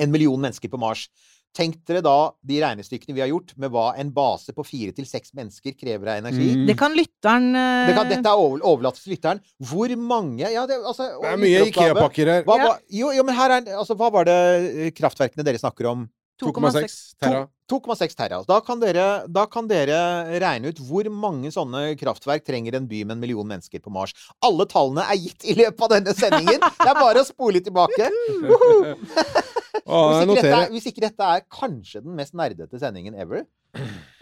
[0.00, 1.06] en million mennesker på Mars.
[1.52, 2.16] Tenk dere da
[2.48, 6.14] de regnestykkene vi har gjort med hva en base på fire til seks mennesker krever
[6.14, 6.48] av energi.
[6.56, 6.64] Mm.
[6.70, 7.84] Det kan lytteren uh...
[7.90, 9.42] Det kan, dette er over, overlatt til lytteren.
[9.60, 11.66] Hvor mange ja, det, altså, Det er mye.
[11.68, 12.48] Ikea-pakker her.
[12.48, 12.70] Hva, Ja.
[12.70, 14.40] hva, jo, jo, men her er altså, Hva var det
[14.72, 16.08] eh, kraftverkene dere snakker om?
[16.42, 17.44] 2,6 terra.
[17.70, 18.40] 2,6 terra.
[18.48, 20.00] Da kan, dere, da kan dere
[20.42, 24.16] regne ut hvor mange sånne kraftverk trenger en by med en million mennesker på Mars.
[24.44, 26.60] Alle tallene er gitt i løpet av denne sendingen.
[26.60, 28.10] Det er bare å spole tilbake.
[29.86, 33.44] Hvis ikke, dette er, hvis ikke dette er kanskje den mest nerdete sendingen ever.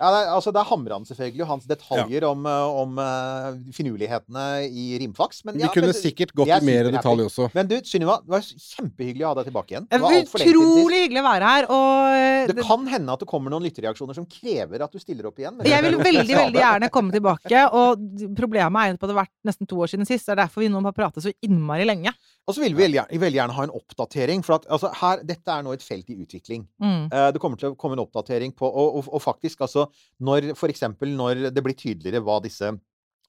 [0.00, 4.44] Ja, det altså, det er Hamran, selvfølgelig, og hans detaljer om, eh, om uh, finurlighetene
[4.64, 5.42] i rimfaks.
[5.44, 7.48] Men, Vi kunne men, sikkert gått i mer detaljer detalj også.
[7.56, 9.88] Men du, Sunniva, det var kjempehyggelig å ha deg tilbake igjen.
[9.90, 13.24] Det Det var er utrolig hyggelig å være her, og eh, Det kan hende at
[13.24, 15.60] det kommer noen lytterreaksjoner som krever at du stiller opp igjen.
[15.68, 19.36] jeg vil veldig veldig gjerne komme tilbake, og problemet er jo at det har vært
[19.52, 20.30] nesten to år siden sist.
[20.30, 22.14] Det er derfor vi nå har pratet så innmari lenge.
[22.48, 24.40] Og så vil vi veldig gjerne, veldig gjerne ha en oppdatering.
[24.46, 26.64] For at altså, her, dette er nå et felt i utvikling.
[26.80, 27.04] Mm.
[27.12, 29.89] Eh, det kommer til å komme en oppdatering på Og, og, og faktisk, altså
[30.20, 32.72] når, eksempel når det blir tydeligere hva disse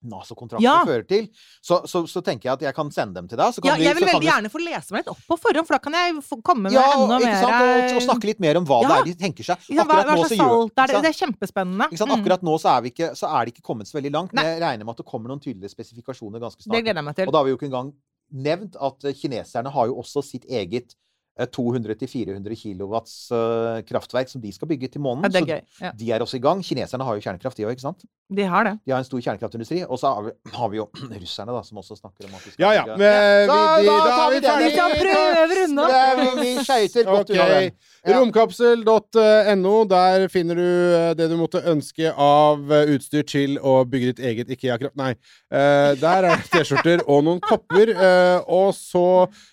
[0.02, 0.80] NASA-kontraktene Ja.
[0.82, 1.28] fører til,
[1.62, 3.54] så, så, så tenker jeg at jeg kan sende dem til deg.
[3.54, 5.38] Så kan Ja, vi, jeg vil veldig vi- gjerne få lese meg litt opp på
[5.38, 7.54] forhånd, for da kan jeg komme med ja, enda mer sant?
[7.62, 8.88] Og, og snakke litt mer om hva Ja.
[8.90, 9.58] det er de tenker seg.
[9.62, 11.02] Akkurat Hva, hva nå så gjør- salt er det?
[11.06, 11.86] Det er kjempespennende.
[11.94, 12.16] Mm.
[12.18, 14.34] Akkurat nå så er, vi ikke, så er det ikke kommet så veldig langt.
[14.34, 16.82] Men jeg regner med at det kommer noen tydelige spesifikasjoner ganske Det snart.
[16.82, 17.28] gleder jeg meg til.
[17.28, 17.94] Og da har vi jo ikke engang
[18.34, 20.98] nevnt at eh, kineserne har jo også sitt eget eh,
[21.40, 25.24] 200-400 kilowatts eh, kraftverk som de skal bygge til månen.
[25.24, 25.86] Ja, det er så gøy.
[25.88, 26.62] Ja, de er også i gang.
[26.66, 28.04] Kineserne har jo kjernekraft, de òg, ikke sant?
[28.32, 28.72] de har det.
[28.88, 29.82] De har en stor kjernekraftindustri.
[29.92, 30.86] Og så har vi, har vi jo
[31.24, 32.84] russerne, da, som også snakker om at de skal Ja ja.
[32.84, 34.66] bygge- Men, Så, vi, de, da da tar vi ferdig.
[34.66, 36.40] Vi skal prøve opp.
[36.42, 37.72] Vi skøyter godt unna den.
[38.02, 38.20] Ja.
[38.20, 39.74] Romkapsel.no.
[39.92, 40.64] Der finner du
[40.96, 44.96] eh, det du måtte ønske av eh, utstyr til å bygge ditt eget Ikea-kraft...
[45.00, 45.12] Nei.
[45.52, 47.92] Eh, der er det T-skjorter og noen kopper.
[47.94, 49.04] eh, og så,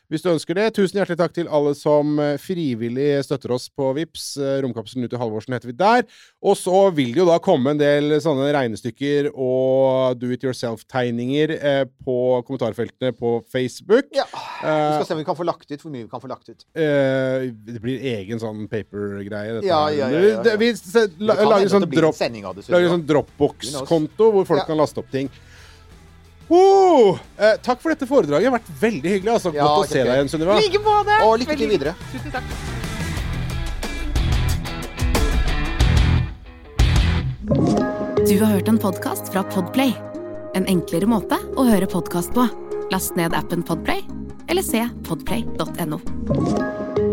[0.08, 3.90] hvis du ønsker det, tusen hjertelig takk til alle som eh, frivillig støtter oss på
[3.96, 4.36] Vips.
[4.36, 6.04] Eh, Romkapselen ut i Halvorsen heter vi der.
[6.44, 11.54] Og så vil det jo da komme en del sånne regnestykker og do it yourself-tegninger
[11.56, 12.18] eh, på
[12.48, 14.10] kommentarfeltene på Facebook.
[14.16, 14.28] Ja.
[14.28, 16.48] Vi skal se om vi kan få lagt ut hvor mye vi kan få lagt
[16.50, 16.64] ut.
[16.74, 19.60] Det blir egen sånn paper-greie.
[19.66, 20.56] Ja, ja, ja, ja.
[20.58, 20.72] Vi
[21.22, 25.30] lager sånn en sånn Dropbox-konto hvor folk kan laste opp ting.
[26.48, 28.46] Oh, eh, takk for dette foredraget.
[28.46, 29.32] Det har vært veldig hyggelig.
[29.34, 29.52] Altså.
[29.54, 30.56] Ja, Godt å se deg igjen, Sunniva.
[30.56, 31.18] Like måte.
[31.26, 31.94] Og lykke til videre.
[32.12, 32.44] Tusen takk.
[38.28, 39.92] Du har hørt en podkast fra Podplay.
[40.56, 42.48] En enklere måte å høre podkast på.
[42.92, 44.02] Last ned appen Podplay,
[44.48, 47.07] eller se podplay.no.